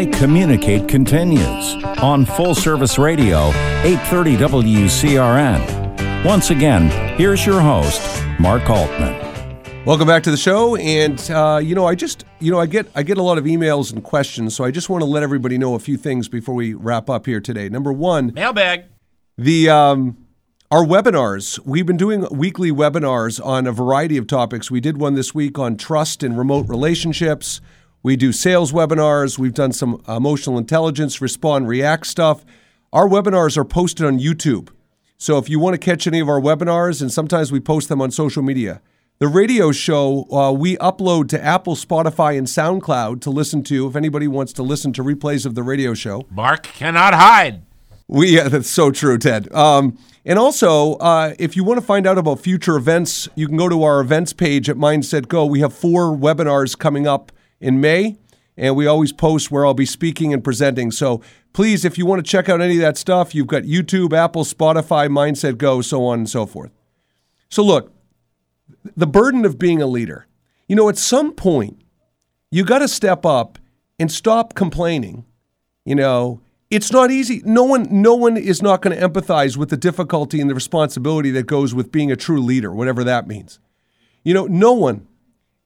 I 0.02 0.06
Communicate 0.06 0.88
continues 0.88 1.76
on 2.02 2.24
Full 2.24 2.56
Service 2.56 2.98
Radio, 2.98 3.50
830 3.84 4.36
WCRN. 4.36 6.24
Once 6.24 6.50
again, 6.50 6.90
here's 7.16 7.46
your 7.46 7.60
host, 7.60 8.02
Mark 8.40 8.68
Altman. 8.68 9.14
Welcome 9.84 10.08
back 10.08 10.24
to 10.24 10.32
the 10.32 10.36
show, 10.36 10.74
and 10.74 11.20
uh, 11.30 11.60
you 11.62 11.76
know, 11.76 11.86
I 11.86 11.94
just, 11.94 12.24
you 12.40 12.50
know, 12.50 12.58
I 12.58 12.66
get, 12.66 12.90
I 12.96 13.04
get 13.04 13.16
a 13.16 13.22
lot 13.22 13.38
of 13.38 13.44
emails 13.44 13.92
and 13.92 14.02
questions, 14.02 14.56
so 14.56 14.64
I 14.64 14.72
just 14.72 14.90
want 14.90 15.02
to 15.02 15.06
let 15.06 15.22
everybody 15.22 15.56
know 15.56 15.76
a 15.76 15.78
few 15.78 15.96
things 15.96 16.28
before 16.28 16.56
we 16.56 16.74
wrap 16.74 17.08
up 17.08 17.24
here 17.26 17.40
today. 17.40 17.68
Number 17.68 17.92
one, 17.92 18.32
mailbag. 18.34 18.86
The 19.38 19.70
um, 19.70 20.16
our 20.72 20.84
webinars. 20.84 21.60
We've 21.64 21.86
been 21.86 21.96
doing 21.96 22.26
weekly 22.32 22.72
webinars 22.72 23.44
on 23.44 23.68
a 23.68 23.72
variety 23.72 24.16
of 24.16 24.26
topics. 24.26 24.68
We 24.68 24.80
did 24.80 24.96
one 24.96 25.14
this 25.14 25.32
week 25.32 25.60
on 25.60 25.76
trust 25.76 26.24
and 26.24 26.36
remote 26.36 26.68
relationships. 26.68 27.60
We 28.02 28.16
do 28.16 28.32
sales 28.32 28.72
webinars. 28.72 29.38
We've 29.38 29.54
done 29.54 29.72
some 29.72 30.02
emotional 30.08 30.58
intelligence, 30.58 31.20
respond, 31.20 31.68
react 31.68 32.06
stuff. 32.06 32.44
Our 32.92 33.08
webinars 33.08 33.56
are 33.56 33.64
posted 33.64 34.04
on 34.04 34.18
YouTube. 34.18 34.70
So 35.18 35.38
if 35.38 35.48
you 35.48 35.60
want 35.60 35.74
to 35.74 35.78
catch 35.78 36.08
any 36.08 36.18
of 36.18 36.28
our 36.28 36.40
webinars, 36.40 37.00
and 37.00 37.12
sometimes 37.12 37.52
we 37.52 37.60
post 37.60 37.88
them 37.88 38.02
on 38.02 38.10
social 38.10 38.42
media. 38.42 38.82
The 39.20 39.28
radio 39.28 39.70
show 39.70 40.26
uh, 40.32 40.50
we 40.50 40.76
upload 40.78 41.28
to 41.28 41.40
Apple, 41.40 41.76
Spotify, 41.76 42.36
and 42.36 42.48
SoundCloud 42.48 43.20
to 43.20 43.30
listen 43.30 43.62
to. 43.64 43.86
If 43.86 43.94
anybody 43.94 44.26
wants 44.26 44.52
to 44.54 44.64
listen 44.64 44.92
to 44.94 45.04
replays 45.04 45.46
of 45.46 45.54
the 45.54 45.62
radio 45.62 45.94
show, 45.94 46.26
Mark 46.28 46.64
cannot 46.64 47.14
hide. 47.14 47.62
We 48.08 48.34
yeah, 48.34 48.48
that's 48.48 48.68
so 48.68 48.90
true, 48.90 49.16
Ted. 49.18 49.52
Um, 49.54 49.96
and 50.24 50.40
also, 50.40 50.94
uh, 50.94 51.34
if 51.38 51.54
you 51.54 51.62
want 51.62 51.78
to 51.78 51.86
find 51.86 52.04
out 52.04 52.18
about 52.18 52.40
future 52.40 52.76
events, 52.76 53.28
you 53.36 53.46
can 53.46 53.56
go 53.56 53.68
to 53.68 53.84
our 53.84 54.00
events 54.00 54.32
page 54.32 54.68
at 54.68 54.76
Mindset 54.76 55.28
Go. 55.28 55.46
We 55.46 55.60
have 55.60 55.72
four 55.72 56.16
webinars 56.16 56.76
coming 56.76 57.06
up 57.06 57.30
in 57.62 57.80
May, 57.80 58.18
and 58.56 58.76
we 58.76 58.86
always 58.86 59.12
post 59.12 59.50
where 59.50 59.64
I'll 59.64 59.72
be 59.72 59.86
speaking 59.86 60.34
and 60.34 60.44
presenting. 60.44 60.90
So 60.90 61.22
please, 61.52 61.84
if 61.84 61.96
you 61.96 62.04
want 62.04 62.24
to 62.24 62.30
check 62.30 62.48
out 62.48 62.60
any 62.60 62.74
of 62.74 62.80
that 62.82 62.98
stuff, 62.98 63.34
you've 63.34 63.46
got 63.46 63.62
YouTube, 63.62 64.12
Apple, 64.12 64.44
Spotify, 64.44 65.08
Mindset 65.08 65.56
Go, 65.56 65.80
so 65.80 66.04
on 66.04 66.20
and 66.20 66.28
so 66.28 66.44
forth. 66.44 66.72
So 67.48 67.62
look, 67.62 67.92
the 68.96 69.06
burden 69.06 69.44
of 69.44 69.58
being 69.58 69.80
a 69.80 69.86
leader. 69.86 70.26
You 70.68 70.76
know, 70.76 70.88
at 70.88 70.98
some 70.98 71.32
point, 71.32 71.80
you 72.50 72.64
got 72.64 72.80
to 72.80 72.88
step 72.88 73.24
up 73.24 73.58
and 73.98 74.10
stop 74.10 74.54
complaining. 74.54 75.24
You 75.84 75.94
know, 75.94 76.40
it's 76.70 76.90
not 76.90 77.10
easy. 77.10 77.42
No 77.44 77.64
one, 77.64 77.86
no 77.90 78.14
one 78.14 78.36
is 78.36 78.62
not 78.62 78.80
going 78.80 78.96
to 78.98 79.08
empathize 79.08 79.56
with 79.56 79.68
the 79.68 79.76
difficulty 79.76 80.40
and 80.40 80.48
the 80.48 80.54
responsibility 80.54 81.30
that 81.32 81.44
goes 81.44 81.74
with 81.74 81.92
being 81.92 82.10
a 82.10 82.16
true 82.16 82.40
leader, 82.40 82.72
whatever 82.72 83.04
that 83.04 83.26
means. 83.26 83.58
You 84.24 84.32
know, 84.34 84.46
no 84.46 84.72
one 84.72 85.06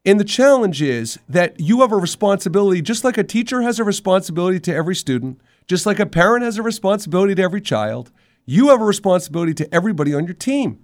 and 0.07 0.21
the 0.21 0.25
challenge 0.25 0.81
is 0.81 1.19
that 1.29 1.59
you 1.59 1.81
have 1.81 1.91
a 1.91 1.97
responsibility, 1.97 2.81
just 2.81 3.03
like 3.03 3.19
a 3.19 3.25
teacher 3.25 3.63
has 3.63 3.81
a 3.81 3.85
responsibility 3.85 4.61
to 4.61 4.75
every 4.75 4.95
student, 4.95 5.41
just 5.67 5.85
like 5.85 5.99
a 5.99 6.07
parent 6.07 6.45
has 6.45 6.57
a 6.59 6.63
responsibility 6.63 7.35
to 7.35 7.43
every 7.43 7.61
child, 7.61 8.13
you 8.47 8.69
have 8.69 8.81
a 8.81 8.85
responsibility 8.85 9.53
to 9.55 9.75
everybody 9.75 10.15
on 10.15 10.25
your 10.25 10.35
team. 10.35 10.79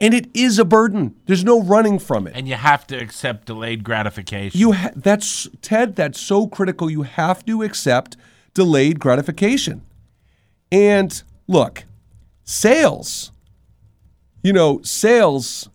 And 0.00 0.14
it 0.14 0.28
is 0.34 0.58
a 0.58 0.64
burden. 0.64 1.14
There's 1.26 1.44
no 1.44 1.62
running 1.62 1.98
from 1.98 2.26
it. 2.26 2.32
And 2.34 2.48
you 2.48 2.54
have 2.54 2.86
to 2.88 2.96
accept 2.96 3.46
delayed 3.46 3.84
gratification. 3.84 4.58
You 4.58 4.72
ha- 4.72 4.90
that's 4.96 5.46
Ted, 5.60 5.94
that's 5.94 6.18
so 6.18 6.46
critical. 6.46 6.90
You 6.90 7.02
have 7.02 7.44
to 7.44 7.62
accept 7.62 8.16
delayed 8.54 8.98
gratification. 8.98 9.82
And 10.72 11.22
look, 11.46 11.84
sales, 12.44 13.30
you 14.42 14.52
know, 14.52 14.80
sales 14.82 15.68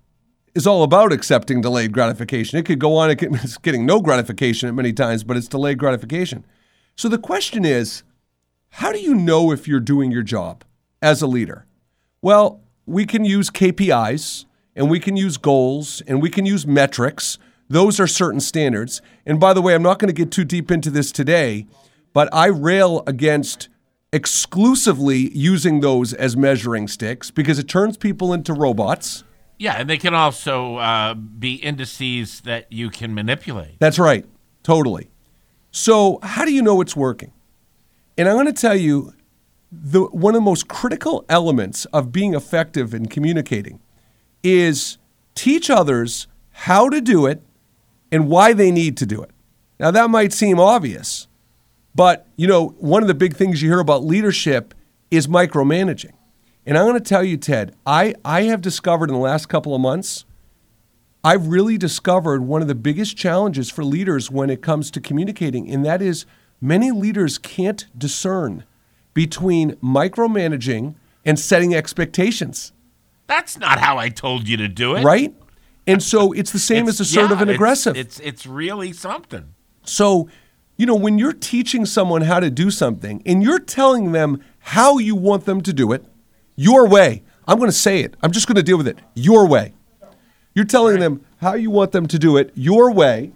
is 0.59 0.67
all 0.67 0.83
about 0.83 1.13
accepting 1.13 1.61
delayed 1.61 1.93
gratification. 1.93 2.59
It 2.59 2.65
could 2.65 2.79
go 2.79 2.97
on, 2.97 3.09
it's 3.17 3.57
getting 3.57 3.85
no 3.85 4.01
gratification 4.01 4.67
at 4.67 4.75
many 4.75 4.91
times, 4.91 5.23
but 5.23 5.37
it's 5.37 5.47
delayed 5.47 5.77
gratification. 5.77 6.45
So 6.97 7.07
the 7.07 7.17
question 7.17 7.63
is, 7.63 8.03
how 8.71 8.91
do 8.91 8.99
you 8.99 9.15
know 9.15 9.53
if 9.53 9.69
you're 9.69 9.79
doing 9.79 10.11
your 10.11 10.21
job 10.21 10.65
as 11.01 11.21
a 11.21 11.27
leader? 11.27 11.65
Well, 12.21 12.59
we 12.85 13.05
can 13.05 13.23
use 13.23 13.49
KPIs 13.49 14.43
and 14.75 14.89
we 14.89 14.99
can 14.99 15.15
use 15.15 15.37
goals 15.37 16.01
and 16.07 16.21
we 16.21 16.29
can 16.29 16.45
use 16.45 16.67
metrics. 16.67 17.37
Those 17.69 17.97
are 17.97 18.07
certain 18.07 18.41
standards. 18.41 19.01
And 19.25 19.39
by 19.39 19.53
the 19.53 19.61
way, 19.61 19.73
I'm 19.73 19.81
not 19.81 19.97
going 19.97 20.13
to 20.13 20.13
get 20.13 20.29
too 20.29 20.43
deep 20.43 20.71
into 20.71 20.89
this 20.89 21.13
today, 21.13 21.67
but 22.11 22.27
I 22.33 22.47
rail 22.47 23.03
against 23.07 23.69
exclusively 24.11 25.31
using 25.33 25.79
those 25.79 26.13
as 26.13 26.35
measuring 26.35 26.89
sticks 26.89 27.31
because 27.31 27.59
it 27.59 27.69
turns 27.69 27.95
people 27.95 28.33
into 28.33 28.51
robots. 28.51 29.23
Yeah, 29.59 29.73
and 29.73 29.89
they 29.89 29.97
can 29.97 30.13
also 30.13 30.77
uh, 30.77 31.13
be 31.13 31.55
indices 31.55 32.41
that 32.41 32.71
you 32.71 32.89
can 32.89 33.13
manipulate. 33.13 33.77
That's 33.79 33.99
right. 33.99 34.25
Totally. 34.63 35.11
So, 35.71 36.19
how 36.23 36.45
do 36.45 36.53
you 36.53 36.61
know 36.61 36.81
it's 36.81 36.95
working? 36.95 37.33
And 38.17 38.27
I'm 38.27 38.35
going 38.35 38.47
to 38.47 38.53
tell 38.53 38.75
you 38.75 39.13
the 39.71 40.01
one 40.01 40.33
of 40.33 40.41
the 40.41 40.45
most 40.45 40.67
critical 40.67 41.25
elements 41.29 41.85
of 41.85 42.11
being 42.11 42.33
effective 42.33 42.93
in 42.93 43.07
communicating 43.07 43.81
is 44.43 44.97
teach 45.35 45.69
others 45.69 46.27
how 46.51 46.89
to 46.89 47.01
do 47.01 47.25
it 47.25 47.41
and 48.11 48.27
why 48.29 48.53
they 48.53 48.71
need 48.71 48.97
to 48.97 49.05
do 49.05 49.21
it. 49.21 49.31
Now 49.79 49.91
that 49.91 50.09
might 50.09 50.33
seem 50.33 50.59
obvious, 50.59 51.27
but 51.93 52.27
you 52.35 52.47
know, 52.47 52.69
one 52.79 53.01
of 53.01 53.07
the 53.07 53.13
big 53.13 53.35
things 53.35 53.61
you 53.61 53.69
hear 53.69 53.79
about 53.79 54.03
leadership 54.03 54.73
is 55.11 55.27
micromanaging. 55.27 56.13
And 56.69 56.77
I'm 56.77 56.85
going 56.85 56.93
to 56.93 56.99
tell 57.03 57.23
you, 57.23 57.35
Ted, 57.35 57.73
I, 57.83 58.13
I 58.23 58.43
have 58.43 58.61
discovered 58.61 59.09
in 59.09 59.15
the 59.15 59.19
last 59.19 59.49
couple 59.49 59.73
of 59.73 59.81
months, 59.81 60.25
I've 61.23 61.47
really 61.47 61.79
discovered 61.79 62.43
one 62.43 62.61
of 62.61 62.67
the 62.67 62.75
biggest 62.75 63.17
challenges 63.17 63.71
for 63.71 63.83
leaders 63.83 64.29
when 64.29 64.51
it 64.51 64.61
comes 64.61 64.91
to 64.91 65.01
communicating, 65.01 65.67
and 65.67 65.83
that 65.83 65.99
is 65.99 66.27
many 66.61 66.91
leaders 66.91 67.39
can't 67.39 67.87
discern 67.97 68.65
between 69.15 69.71
micromanaging 69.77 70.93
and 71.25 71.39
setting 71.39 71.73
expectations. 71.73 72.71
That's 73.25 73.57
not 73.57 73.79
how 73.79 73.97
I 73.97 74.09
told 74.09 74.47
you 74.47 74.55
to 74.57 74.67
do 74.67 74.93
it. 74.93 75.03
Right? 75.03 75.33
And 75.87 76.03
so 76.03 76.33
it's 76.33 76.51
the 76.51 76.59
same 76.59 76.83
It's- 76.83 76.99
as 77.01 77.07
assertive 77.09 77.37
yeah, 77.37 77.41
and 77.41 77.49
it's- 77.49 77.55
aggressive. 77.55 77.97
It's 77.97 78.19
it's 78.19 78.45
really 78.45 78.93
something. 78.93 79.55
So, 79.85 80.29
you 80.77 80.85
know, 80.85 80.93
when 80.95 81.17
you're 81.17 81.33
teaching 81.33 81.87
someone 81.87 82.21
how 82.21 82.39
to 82.39 82.51
do 82.51 82.69
something 82.69 83.23
and 83.25 83.41
you're 83.41 83.57
telling 83.57 84.11
them 84.11 84.39
how 84.59 84.99
you 84.99 85.15
want 85.15 85.45
them 85.45 85.61
to 85.61 85.73
do 85.73 85.91
it, 85.93 86.05
your 86.59 86.89
way, 86.89 87.23
I'm 87.47 87.57
going 87.57 87.69
to 87.69 87.77
say 87.77 88.01
it. 88.01 88.17
I'm 88.21 88.33
just 88.33 88.45
going 88.45 88.57
to 88.57 88.63
deal 88.63 88.77
with 88.77 88.87
it. 88.87 88.99
Your 89.15 89.47
way. 89.47 89.71
You're 90.53 90.65
telling 90.65 90.99
them 90.99 91.25
how 91.37 91.53
you 91.53 91.71
want 91.71 91.93
them 91.93 92.05
to 92.07 92.19
do 92.19 92.35
it 92.35 92.51
your 92.53 92.91
way. 92.91 93.31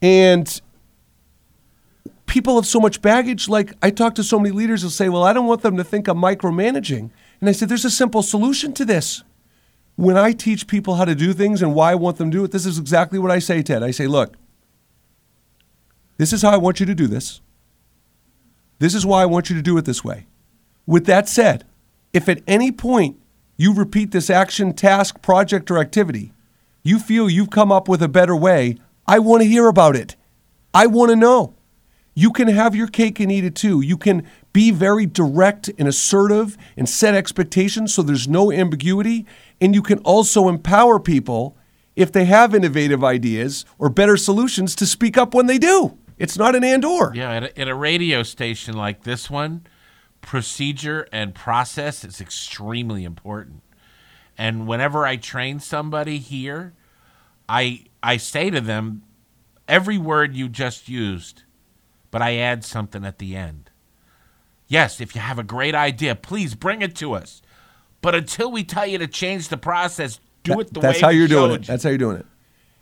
And 0.00 0.60
people 2.26 2.54
have 2.54 2.66
so 2.66 2.78
much 2.78 3.02
baggage. 3.02 3.48
Like 3.48 3.72
I 3.82 3.90
talk 3.90 4.14
to 4.14 4.22
so 4.22 4.38
many 4.38 4.54
leaders 4.54 4.82
who 4.82 4.88
say, 4.88 5.08
Well, 5.08 5.24
I 5.24 5.32
don't 5.32 5.48
want 5.48 5.62
them 5.62 5.76
to 5.78 5.82
think 5.82 6.06
I'm 6.06 6.18
micromanaging. 6.18 7.10
And 7.40 7.48
I 7.48 7.50
said, 7.50 7.68
There's 7.68 7.84
a 7.84 7.90
simple 7.90 8.22
solution 8.22 8.72
to 8.74 8.84
this. 8.84 9.24
When 9.96 10.16
I 10.16 10.30
teach 10.30 10.68
people 10.68 10.94
how 10.94 11.04
to 11.04 11.16
do 11.16 11.32
things 11.32 11.60
and 11.60 11.74
why 11.74 11.90
I 11.90 11.96
want 11.96 12.18
them 12.18 12.30
to 12.30 12.38
do 12.38 12.44
it, 12.44 12.52
this 12.52 12.66
is 12.66 12.78
exactly 12.78 13.18
what 13.18 13.32
I 13.32 13.40
say, 13.40 13.64
Ted. 13.64 13.82
I 13.82 13.90
say, 13.90 14.06
Look, 14.06 14.36
this 16.18 16.32
is 16.32 16.42
how 16.42 16.50
I 16.50 16.56
want 16.56 16.78
you 16.78 16.86
to 16.86 16.94
do 16.94 17.08
this. 17.08 17.40
This 18.78 18.94
is 18.94 19.04
why 19.04 19.22
I 19.22 19.26
want 19.26 19.50
you 19.50 19.56
to 19.56 19.62
do 19.62 19.76
it 19.76 19.86
this 19.86 20.04
way. 20.04 20.26
With 20.86 21.06
that 21.06 21.28
said, 21.28 21.64
if 22.12 22.28
at 22.28 22.42
any 22.46 22.70
point 22.70 23.16
you 23.56 23.74
repeat 23.74 24.10
this 24.10 24.30
action, 24.30 24.72
task, 24.72 25.22
project, 25.22 25.70
or 25.70 25.78
activity, 25.78 26.32
you 26.82 26.98
feel 26.98 27.30
you've 27.30 27.50
come 27.50 27.70
up 27.70 27.88
with 27.88 28.02
a 28.02 28.08
better 28.08 28.36
way, 28.36 28.76
I 29.06 29.18
want 29.18 29.42
to 29.42 29.48
hear 29.48 29.68
about 29.68 29.96
it. 29.96 30.16
I 30.74 30.86
want 30.86 31.10
to 31.10 31.16
know. 31.16 31.54
You 32.14 32.30
can 32.30 32.48
have 32.48 32.74
your 32.74 32.88
cake 32.88 33.20
and 33.20 33.32
eat 33.32 33.44
it 33.44 33.54
too. 33.54 33.80
You 33.80 33.96
can 33.96 34.26
be 34.52 34.70
very 34.70 35.06
direct 35.06 35.70
and 35.78 35.88
assertive 35.88 36.58
and 36.76 36.88
set 36.88 37.14
expectations 37.14 37.94
so 37.94 38.02
there's 38.02 38.28
no 38.28 38.52
ambiguity. 38.52 39.26
And 39.60 39.74
you 39.74 39.82
can 39.82 39.98
also 40.00 40.48
empower 40.48 41.00
people 41.00 41.56
if 41.96 42.12
they 42.12 42.26
have 42.26 42.54
innovative 42.54 43.02
ideas 43.02 43.64
or 43.78 43.88
better 43.88 44.16
solutions 44.16 44.74
to 44.76 44.86
speak 44.86 45.16
up 45.16 45.34
when 45.34 45.46
they 45.46 45.58
do. 45.58 45.96
It's 46.18 46.36
not 46.36 46.54
an 46.54 46.64
and 46.64 46.84
or. 46.84 47.12
Yeah, 47.14 47.32
at 47.32 47.42
a, 47.44 47.60
at 47.60 47.68
a 47.68 47.74
radio 47.74 48.22
station 48.22 48.76
like 48.76 49.02
this 49.02 49.30
one, 49.30 49.66
procedure 50.22 51.06
and 51.12 51.34
process 51.34 52.04
is 52.04 52.20
extremely 52.20 53.04
important. 53.04 53.62
And 54.38 54.66
whenever 54.66 55.06
I 55.06 55.16
train 55.16 55.60
somebody 55.60 56.18
here, 56.18 56.72
I 57.48 57.84
I 58.02 58.16
say 58.16 58.48
to 58.50 58.60
them 58.60 59.02
every 59.68 59.98
word 59.98 60.34
you 60.34 60.48
just 60.48 60.88
used, 60.88 61.42
but 62.10 62.22
I 62.22 62.36
add 62.36 62.64
something 62.64 63.04
at 63.04 63.18
the 63.18 63.36
end. 63.36 63.70
Yes, 64.66 65.00
if 65.00 65.14
you 65.14 65.20
have 65.20 65.38
a 65.38 65.42
great 65.42 65.74
idea, 65.74 66.14
please 66.14 66.54
bring 66.54 66.80
it 66.80 66.96
to 66.96 67.12
us. 67.12 67.42
But 68.00 68.14
until 68.14 68.50
we 68.50 68.64
tell 68.64 68.86
you 68.86 68.98
to 68.98 69.06
change 69.06 69.48
the 69.48 69.58
process, 69.58 70.18
do 70.42 70.58
it 70.60 70.72
the 70.72 70.80
That's 70.80 70.96
way 70.96 71.00
how 71.00 71.10
you're 71.10 71.28
doing 71.28 71.52
it. 71.52 71.60
you. 71.60 71.66
That's 71.66 71.84
how 71.84 71.90
you're 71.90 71.98
doing 71.98 72.16
it. 72.16 72.26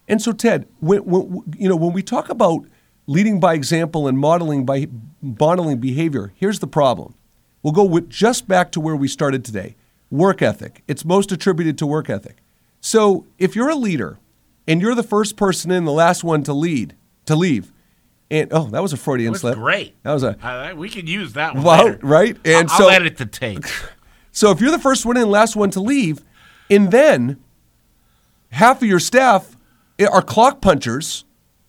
And 0.08 0.22
so, 0.22 0.32
Ted, 0.32 0.68
when, 0.80 1.04
when 1.04 1.42
you 1.56 1.68
know 1.68 1.76
when 1.76 1.92
we 1.92 2.02
talk 2.02 2.28
about 2.28 2.64
leading 3.06 3.40
by 3.40 3.54
example 3.54 4.06
and 4.06 4.18
modeling 4.18 4.64
by 4.64 4.88
modeling 5.20 5.78
behavior, 5.78 6.32
here's 6.36 6.60
the 6.60 6.66
problem. 6.66 7.14
We'll 7.62 7.72
go 7.72 7.84
with 7.84 8.08
just 8.10 8.48
back 8.48 8.72
to 8.72 8.80
where 8.80 8.96
we 8.96 9.08
started 9.08 9.44
today. 9.44 9.76
Work 10.10 10.42
ethic. 10.42 10.82
It's 10.88 11.04
most 11.04 11.30
attributed 11.32 11.78
to 11.78 11.86
work 11.86 12.08
ethic. 12.10 12.38
So, 12.80 13.26
if 13.38 13.54
you're 13.54 13.68
a 13.68 13.74
leader 13.74 14.18
and 14.66 14.80
you're 14.80 14.94
the 14.94 15.02
first 15.02 15.36
person 15.36 15.70
in, 15.70 15.84
the 15.84 15.92
last 15.92 16.24
one 16.24 16.42
to 16.44 16.52
lead, 16.54 16.96
to 17.26 17.36
leave, 17.36 17.72
and 18.30 18.48
oh, 18.52 18.64
that 18.70 18.80
was 18.82 18.92
a 18.92 18.96
Freudian 18.96 19.34
slip. 19.34 19.56
great. 19.56 19.94
That 20.02 20.12
was 20.12 20.22
a 20.22 20.36
Uh, 20.42 20.74
we 20.74 20.88
can 20.88 21.06
use 21.06 21.34
that 21.34 21.54
one. 21.54 21.64
Wow, 21.64 21.84
later. 21.84 21.98
right? 22.02 22.36
And 22.44 22.70
I'll, 22.70 22.78
so- 22.78 22.84
I'll 22.88 22.90
edit 22.90 23.16
the 23.18 23.26
tape. 23.26 23.64
So 24.32 24.52
if 24.52 24.60
you're 24.60 24.70
the 24.70 24.78
first 24.78 25.04
one 25.04 25.16
in, 25.16 25.28
last 25.28 25.56
one 25.56 25.72
to 25.72 25.80
leave, 25.80 26.22
and 26.70 26.92
then 26.92 27.40
half 28.52 28.80
of 28.80 28.86
your 28.88 29.00
staff 29.00 29.56
are 30.00 30.22
clock 30.22 30.60
punchers 30.60 31.24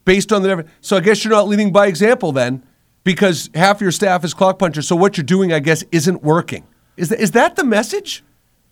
based 0.06 0.32
on 0.32 0.44
the. 0.44 0.66
So 0.80 0.96
I 0.98 1.00
guess 1.00 1.24
you're 1.24 1.34
not 1.34 1.48
leading 1.48 1.72
by 1.72 1.88
example 1.88 2.32
then, 2.32 2.64
because 3.04 3.49
half 3.56 3.82
your 3.82 3.91
staff 3.91 4.24
is 4.24 4.34
clock 4.34 4.60
punchers. 4.60 4.88
So 4.88 4.95
what 4.95 5.18
you're 5.18 5.24
doing, 5.24 5.52
I 5.52 5.60
guess, 5.60 5.84
isn't 5.91 6.24
working. 6.24 6.66
Is 6.97 7.10
that, 7.10 7.20
is 7.20 7.32
that 7.32 7.56
the 7.56 7.64
message? 7.64 8.24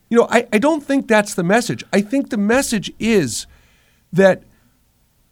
You 0.09 0.17
know, 0.17 0.27
I, 0.29 0.47
I 0.51 0.57
don't 0.57 0.83
think 0.83 1.07
that's 1.07 1.33
the 1.33 1.43
message. 1.43 1.83
I 1.93 2.01
think 2.01 2.29
the 2.29 2.37
message 2.37 2.91
is 2.99 3.47
that 4.11 4.43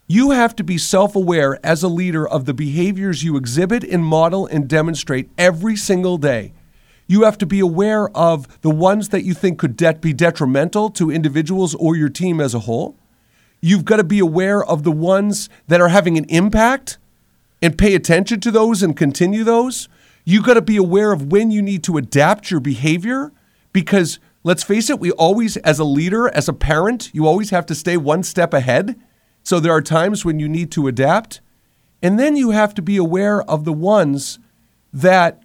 you 0.08 0.32
have 0.32 0.56
to 0.56 0.64
be 0.64 0.78
self 0.78 1.16
aware 1.16 1.60
as 1.66 1.84
a 1.84 1.88
leader 1.88 2.28
of 2.28 2.46
the 2.46 2.54
behaviors 2.54 3.24
you 3.24 3.36
exhibit 3.36 3.84
and 3.84 4.04
model 4.04 4.46
and 4.48 4.68
demonstrate 4.68 5.30
every 5.38 5.76
single 5.76 6.18
day. 6.18 6.54
You 7.08 7.24
have 7.24 7.38
to 7.40 7.46
be 7.46 7.60
aware 7.60 8.10
of 8.10 8.62
the 8.62 8.70
ones 8.70 9.10
that 9.10 9.24
you 9.24 9.34
think 9.34 9.60
could 9.60 9.78
det- 9.78 10.02
be 10.02 10.14
detrimental 10.14 10.90
to 10.92 11.12
individuals 11.12 11.74
or 11.76 11.96
your 11.96 12.10
team 12.10 12.40
as 12.40 12.54
a 12.54 12.60
whole. 12.60 12.96
You've 13.62 13.86
got 13.86 13.98
to 13.98 14.04
be 14.04 14.20
aware 14.20 14.64
of 14.64 14.84
the 14.84 14.92
ones 14.92 15.50
that 15.68 15.82
are 15.82 15.88
having 15.90 16.18
an 16.18 16.26
impact 16.26 16.98
and 17.62 17.78
pay 17.78 17.96
attention 17.96 18.40
to 18.42 18.52
those 18.52 18.84
and 18.84 18.96
continue 18.96 19.44
those. 19.44 19.90
You've 20.26 20.46
got 20.46 20.56
to 20.56 20.62
be 20.62 20.78
aware 20.78 21.12
of 21.12 21.32
when 21.32 21.52
you 21.52 21.62
need 21.62 21.84
to 21.86 21.98
adapt 21.98 22.52
your 22.52 22.60
behavior 22.60 23.32
because 23.74 24.20
let's 24.44 24.64
face 24.64 24.90
it, 24.90 25.00
we 25.00 25.12
always, 25.12 25.58
as 25.58 25.80
a 25.80 25.84
leader, 25.84 26.30
as 26.30 26.50
a 26.50 26.54
parent, 26.54 27.10
you 27.14 27.26
always 27.26 27.50
have 27.52 27.66
to 27.68 27.76
stay 27.76 27.98
one 27.98 28.24
step 28.24 28.54
ahead. 28.54 29.00
So 29.44 29.60
there 29.60 29.72
are 29.72 29.82
times 29.82 30.26
when 30.26 30.40
you 30.40 30.50
need 30.50 30.72
to 30.72 30.88
adapt. 30.88 31.42
And 32.02 32.20
then 32.20 32.36
you 32.36 32.52
have 32.52 32.74
to 32.76 32.82
be 32.82 32.98
aware 32.98 33.42
of 33.44 33.66
the 33.66 33.74
ones 33.74 34.40
that 34.94 35.44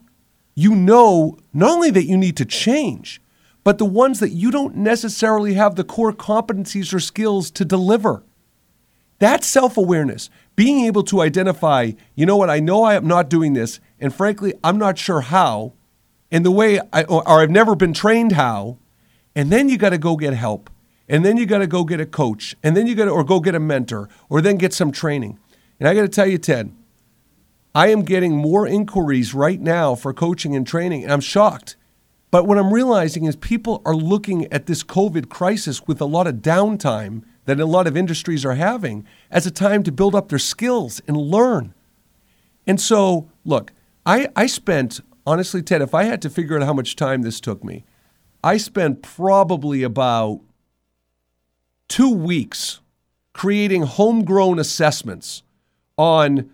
you 0.54 0.74
know 0.74 1.38
not 1.52 1.70
only 1.70 1.90
that 1.90 2.04
you 2.04 2.16
need 2.16 2.36
to 2.36 2.44
change, 2.44 3.20
but 3.64 3.78
the 3.78 3.84
ones 3.84 4.20
that 4.20 4.30
you 4.30 4.50
don't 4.50 4.76
necessarily 4.76 5.54
have 5.54 5.76
the 5.76 5.84
core 5.84 6.12
competencies 6.12 6.92
or 6.92 7.00
skills 7.00 7.50
to 7.52 7.64
deliver. 7.64 8.24
That's 9.18 9.46
self 9.46 9.76
awareness. 9.76 10.30
Being 10.55 10.84
able 10.84 11.03
to 11.05 11.22
identify, 11.22 11.92
you 12.14 12.26
know 12.26 12.36
what, 12.36 12.50
I 12.50 12.61
know 12.61 12.84
I 12.84 12.94
am 12.94 13.07
not 13.07 13.30
doing 13.30 13.55
this, 13.55 13.80
and 13.98 14.14
frankly, 14.14 14.53
I'm 14.62 14.78
not 14.78 14.98
sure 14.98 15.22
how, 15.22 15.72
and 16.30 16.44
the 16.44 16.50
way 16.50 16.80
I, 16.92 17.05
or 17.05 17.26
I've 17.26 17.50
never 17.50 17.74
been 17.74 17.94
trained 17.94 18.32
how, 18.32 18.78
and 19.34 19.50
then 19.50 19.68
you 19.68 19.78
got 19.78 19.90
to 19.90 19.98
go 19.98 20.16
get 20.16 20.34
help, 20.34 20.68
and 21.09 21.24
then 21.24 21.36
you 21.36 21.46
got 21.46 21.59
to 21.59 21.66
go 21.66 21.84
get 21.84 22.00
a 22.00 22.07
coach, 22.07 22.55
and 22.62 22.76
then 22.76 22.86
you 22.86 22.94
got 22.94 23.07
to, 23.07 23.11
or 23.11 23.24
go 23.24 23.40
get 23.40 23.55
a 23.55 23.61
mentor, 23.61 24.09
or 24.28 24.40
then 24.40 24.57
get 24.57 24.74
some 24.74 24.92
training. 24.92 25.38
And 25.80 25.88
I 25.88 25.94
got 25.94 26.03
to 26.03 26.09
tell 26.09 26.26
you, 26.26 26.38
Ted, 26.38 26.74
I 27.74 27.88
am 27.88 28.03
getting 28.03 28.36
more 28.36 28.66
inquiries 28.66 29.32
right 29.32 29.61
now 29.61 29.94
for 29.94 30.12
coaching 30.12 30.55
and 30.55 30.66
training, 30.66 31.03
and 31.03 31.12
I'm 31.12 31.20
shocked. 31.20 31.76
But 32.30 32.46
what 32.46 32.59
I'm 32.59 32.72
realizing 32.72 33.24
is 33.24 33.36
people 33.36 33.80
are 33.84 33.94
looking 33.94 34.50
at 34.53 34.66
this 34.66 34.82
COVID 34.82 35.28
crisis 35.28 35.86
with 35.86 36.00
a 36.00 36.07
lot 36.07 36.26
of 36.26 36.36
downtime 36.36 37.24
that 37.45 37.61
a 37.61 37.66
lot 37.66 37.86
of 37.86 37.97
industries 37.97 38.45
are 38.45 38.55
having 38.55 39.07
as 39.30 39.47
a 39.47 39.51
time 39.51 39.82
to 39.82 39.93
build 39.93 40.14
up 40.14 40.28
their 40.28 40.38
skills 40.38 41.01
and 41.09 41.16
learn. 41.16 41.74
And 42.66 42.80
so, 42.80 43.30
look, 43.45 43.72
I, 44.07 44.28
I 44.36 44.47
spent, 44.47 45.01
honestly, 45.26 45.62
Ted, 45.62 45.82
if 45.82 45.95
I 45.95 46.05
had 46.05 46.22
to 46.22 46.30
figure 46.30 46.57
out 46.57 46.64
how 46.64 46.72
much 46.72 46.97
time 46.97 47.22
this 47.22 47.40
took 47.40 47.64
me, 47.64 47.84
I 48.45 48.57
spent 48.57 49.03
probably 49.03 49.82
about 49.82 50.40
two 51.88 52.11
weeks 52.11 52.80
creating 53.32 53.82
homegrown 53.82 54.59
assessments 54.59 55.43
on 55.97 56.51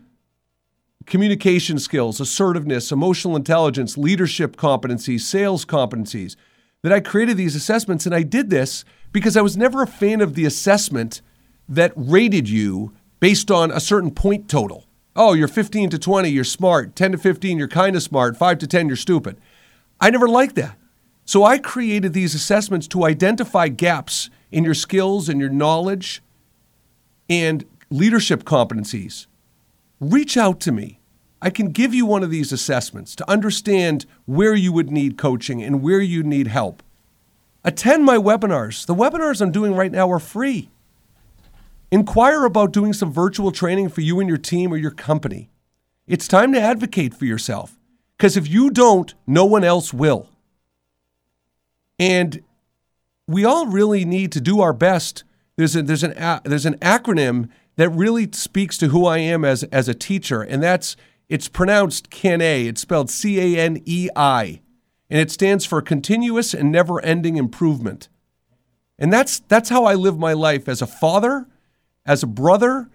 communication 1.06 1.78
skills, 1.78 2.20
assertiveness, 2.20 2.92
emotional 2.92 3.36
intelligence, 3.36 3.96
leadership 3.96 4.56
competencies, 4.56 5.20
sales 5.20 5.64
competencies. 5.64 6.36
That 6.82 6.92
I 6.92 7.00
created 7.00 7.36
these 7.36 7.56
assessments, 7.56 8.06
and 8.06 8.14
I 8.14 8.22
did 8.22 8.50
this 8.50 8.84
because 9.12 9.36
I 9.36 9.42
was 9.42 9.56
never 9.56 9.82
a 9.82 9.86
fan 9.86 10.20
of 10.20 10.34
the 10.34 10.44
assessment 10.44 11.22
that 11.68 11.92
rated 11.96 12.48
you 12.48 12.92
based 13.20 13.50
on 13.50 13.70
a 13.70 13.80
certain 13.80 14.10
point 14.10 14.48
total. 14.48 14.84
Oh, 15.16 15.32
you're 15.32 15.48
15 15.48 15.90
to 15.90 15.98
20, 15.98 16.28
you're 16.28 16.44
smart. 16.44 16.94
10 16.94 17.12
to 17.12 17.18
15, 17.18 17.58
you're 17.58 17.68
kind 17.68 17.96
of 17.96 18.02
smart. 18.02 18.36
5 18.36 18.58
to 18.58 18.66
10, 18.66 18.86
you're 18.86 18.96
stupid. 18.96 19.40
I 20.00 20.10
never 20.10 20.28
liked 20.28 20.54
that. 20.54 20.76
So 21.24 21.44
I 21.44 21.58
created 21.58 22.12
these 22.12 22.34
assessments 22.34 22.86
to 22.88 23.04
identify 23.04 23.68
gaps 23.68 24.30
in 24.50 24.64
your 24.64 24.74
skills 24.74 25.28
and 25.28 25.40
your 25.40 25.50
knowledge 25.50 26.22
and 27.28 27.64
leadership 27.90 28.44
competencies. 28.44 29.26
Reach 30.00 30.36
out 30.36 30.60
to 30.60 30.72
me. 30.72 31.00
I 31.42 31.50
can 31.50 31.70
give 31.70 31.94
you 31.94 32.06
one 32.06 32.22
of 32.22 32.30
these 32.30 32.52
assessments 32.52 33.14
to 33.16 33.30
understand 33.30 34.06
where 34.26 34.54
you 34.54 34.72
would 34.72 34.90
need 34.90 35.18
coaching 35.18 35.62
and 35.62 35.82
where 35.82 36.00
you 36.00 36.22
need 36.22 36.46
help. 36.46 36.82
Attend 37.64 38.04
my 38.04 38.16
webinars. 38.16 38.86
The 38.86 38.94
webinars 38.94 39.40
I'm 39.40 39.52
doing 39.52 39.74
right 39.74 39.92
now 39.92 40.10
are 40.10 40.18
free. 40.18 40.70
Inquire 41.90 42.44
about 42.44 42.72
doing 42.72 42.92
some 42.92 43.12
virtual 43.12 43.50
training 43.50 43.88
for 43.88 44.00
you 44.00 44.20
and 44.20 44.28
your 44.28 44.38
team 44.38 44.72
or 44.72 44.76
your 44.76 44.90
company. 44.90 45.50
It's 46.06 46.28
time 46.28 46.52
to 46.52 46.60
advocate 46.60 47.14
for 47.14 47.24
yourself 47.24 47.78
because 48.16 48.36
if 48.36 48.48
you 48.48 48.70
don't, 48.70 49.14
no 49.26 49.44
one 49.44 49.64
else 49.64 49.92
will. 49.92 50.28
And 51.98 52.42
we 53.26 53.44
all 53.44 53.66
really 53.66 54.04
need 54.04 54.32
to 54.32 54.40
do 54.40 54.60
our 54.60 54.72
best. 54.72 55.24
There's, 55.56 55.76
a, 55.76 55.82
there's, 55.82 56.02
an, 56.02 56.14
there's 56.44 56.66
an 56.66 56.78
acronym 56.78 57.48
that 57.76 57.90
really 57.90 58.28
speaks 58.32 58.76
to 58.78 58.88
who 58.88 59.06
I 59.06 59.18
am 59.18 59.44
as, 59.44 59.62
as 59.64 59.88
a 59.88 59.94
teacher, 59.94 60.42
and 60.42 60.62
that's 60.62 60.96
it's 61.28 61.46
pronounced 61.46 62.10
CANEI. 62.10 62.66
It's 62.66 62.80
spelled 62.80 63.10
C 63.10 63.56
A 63.56 63.60
N 63.60 63.82
E 63.84 64.08
I, 64.16 64.60
and 65.10 65.20
it 65.20 65.30
stands 65.30 65.64
for 65.64 65.80
continuous 65.80 66.54
and 66.54 66.70
never 66.70 67.02
ending 67.04 67.36
improvement. 67.36 68.08
And 68.98 69.12
that's, 69.12 69.40
that's 69.40 69.68
how 69.68 69.84
I 69.84 69.94
live 69.94 70.18
my 70.18 70.32
life 70.32 70.68
as 70.68 70.82
a 70.82 70.86
father, 70.86 71.46
as 72.04 72.22
a 72.22 72.26
brother, 72.26 72.90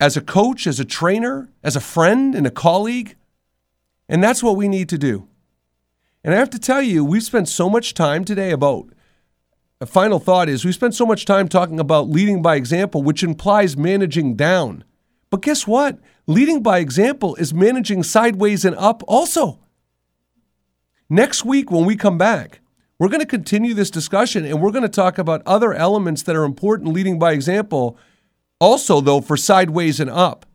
as 0.00 0.16
a 0.16 0.20
coach, 0.20 0.66
as 0.66 0.80
a 0.80 0.84
trainer, 0.84 1.50
as 1.62 1.76
a 1.76 1.80
friend, 1.80 2.34
and 2.34 2.46
a 2.46 2.50
colleague. 2.50 3.16
And 4.08 4.22
that's 4.22 4.42
what 4.42 4.56
we 4.56 4.68
need 4.68 4.88
to 4.90 4.98
do. 4.98 5.28
And 6.22 6.34
I 6.34 6.38
have 6.38 6.50
to 6.50 6.58
tell 6.58 6.82
you, 6.82 7.04
we've 7.04 7.22
spent 7.22 7.48
so 7.48 7.68
much 7.68 7.94
time 7.94 8.24
today 8.24 8.50
about 8.50 8.88
a 9.80 9.86
final 9.86 10.18
thought 10.18 10.48
is 10.48 10.64
we 10.64 10.72
spent 10.72 10.94
so 10.94 11.04
much 11.04 11.24
time 11.24 11.48
talking 11.48 11.78
about 11.78 12.08
leading 12.08 12.42
by 12.42 12.56
example, 12.56 13.02
which 13.02 13.22
implies 13.22 13.76
managing 13.76 14.34
down. 14.34 14.84
But 15.30 15.42
guess 15.42 15.66
what? 15.66 15.98
Leading 16.26 16.62
by 16.62 16.78
example 16.78 17.34
is 17.36 17.52
managing 17.52 18.02
sideways 18.02 18.64
and 18.64 18.76
up 18.76 19.02
also. 19.06 19.60
Next 21.08 21.44
week, 21.44 21.70
when 21.70 21.84
we 21.84 21.96
come 21.96 22.18
back, 22.18 22.60
we're 22.98 23.08
going 23.08 23.20
to 23.20 23.26
continue 23.26 23.74
this 23.74 23.90
discussion 23.90 24.44
and 24.44 24.62
we're 24.62 24.70
going 24.70 24.82
to 24.82 24.88
talk 24.88 25.18
about 25.18 25.42
other 25.44 25.74
elements 25.74 26.22
that 26.22 26.36
are 26.36 26.44
important 26.44 26.92
leading 26.92 27.18
by 27.18 27.32
example, 27.32 27.98
also, 28.60 29.00
though, 29.00 29.20
for 29.20 29.36
sideways 29.36 30.00
and 30.00 30.08
up. 30.08 30.46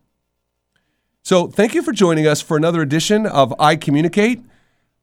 So, 1.22 1.46
thank 1.46 1.74
you 1.74 1.82
for 1.82 1.92
joining 1.92 2.26
us 2.26 2.40
for 2.40 2.56
another 2.56 2.80
edition 2.82 3.26
of 3.26 3.54
I 3.60 3.76
Communicate. 3.76 4.42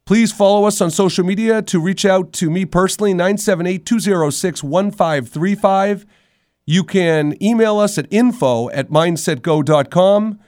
Please 0.05 0.31
follow 0.31 0.65
us 0.65 0.81
on 0.81 0.89
social 0.89 1.25
media 1.25 1.61
to 1.61 1.79
reach 1.79 2.05
out 2.05 2.33
to 2.33 2.49
me 2.49 2.65
personally, 2.65 3.13
978 3.13 3.85
206 3.85 4.63
1535. 4.63 6.05
You 6.65 6.83
can 6.83 7.41
email 7.41 7.77
us 7.77 7.97
at 7.97 8.07
info 8.09 8.69
at 8.71 8.89
mindsetgo.com. 8.89 10.39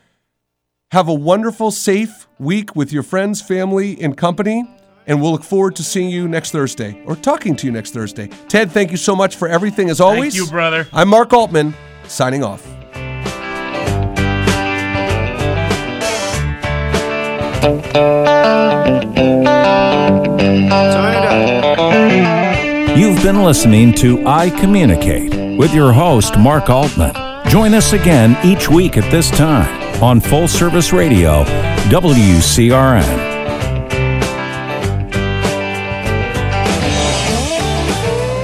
Have 0.92 1.08
a 1.08 1.14
wonderful, 1.14 1.72
safe 1.72 2.28
week 2.40 2.76
with 2.76 2.92
your 2.92 3.04
friends, 3.04 3.42
family, 3.42 4.02
and 4.02 4.18
company. 4.18 4.66
And 5.10 5.20
we'll 5.20 5.32
look 5.32 5.44
forward 5.44 5.76
to 5.78 5.84
seeing 5.84 6.10
you 6.10 6.28
next 6.28 6.52
Thursday 6.52 7.02
or 7.06 7.16
talking 7.16 7.56
to 7.58 7.66
you 7.66 7.72
next 7.74 7.92
Thursday. 7.92 8.28
Ted, 8.48 8.72
thank 8.72 8.92
you 8.92 8.98
so 8.98 9.16
much 9.16 9.36
for 9.36 9.48
everything 9.48 9.90
as 9.90 10.00
always. 10.00 10.36
Thank 10.36 10.46
you, 10.46 10.52
brother. 10.52 10.88
I'm 10.94 11.10
Mark 11.10 11.34
Altman, 11.34 11.74
signing 12.06 12.44
off. 12.44 12.66
You've 22.96 23.24
been 23.24 23.44
listening 23.44 23.94
to 23.96 24.28
I 24.28 24.52
Communicate 24.52 25.58
with 25.58 25.74
your 25.74 25.92
host, 25.92 26.38
Mark 26.38 26.70
Altman. 26.70 27.16
Join 27.50 27.74
us 27.74 27.94
again 27.94 28.38
each 28.46 28.70
week 28.70 28.96
at 28.96 29.10
this 29.12 29.32
time 29.32 30.04
on 30.04 30.20
Full 30.20 30.48
Service 30.48 30.94
Radio, 30.94 31.44
WCRN. 31.90 33.29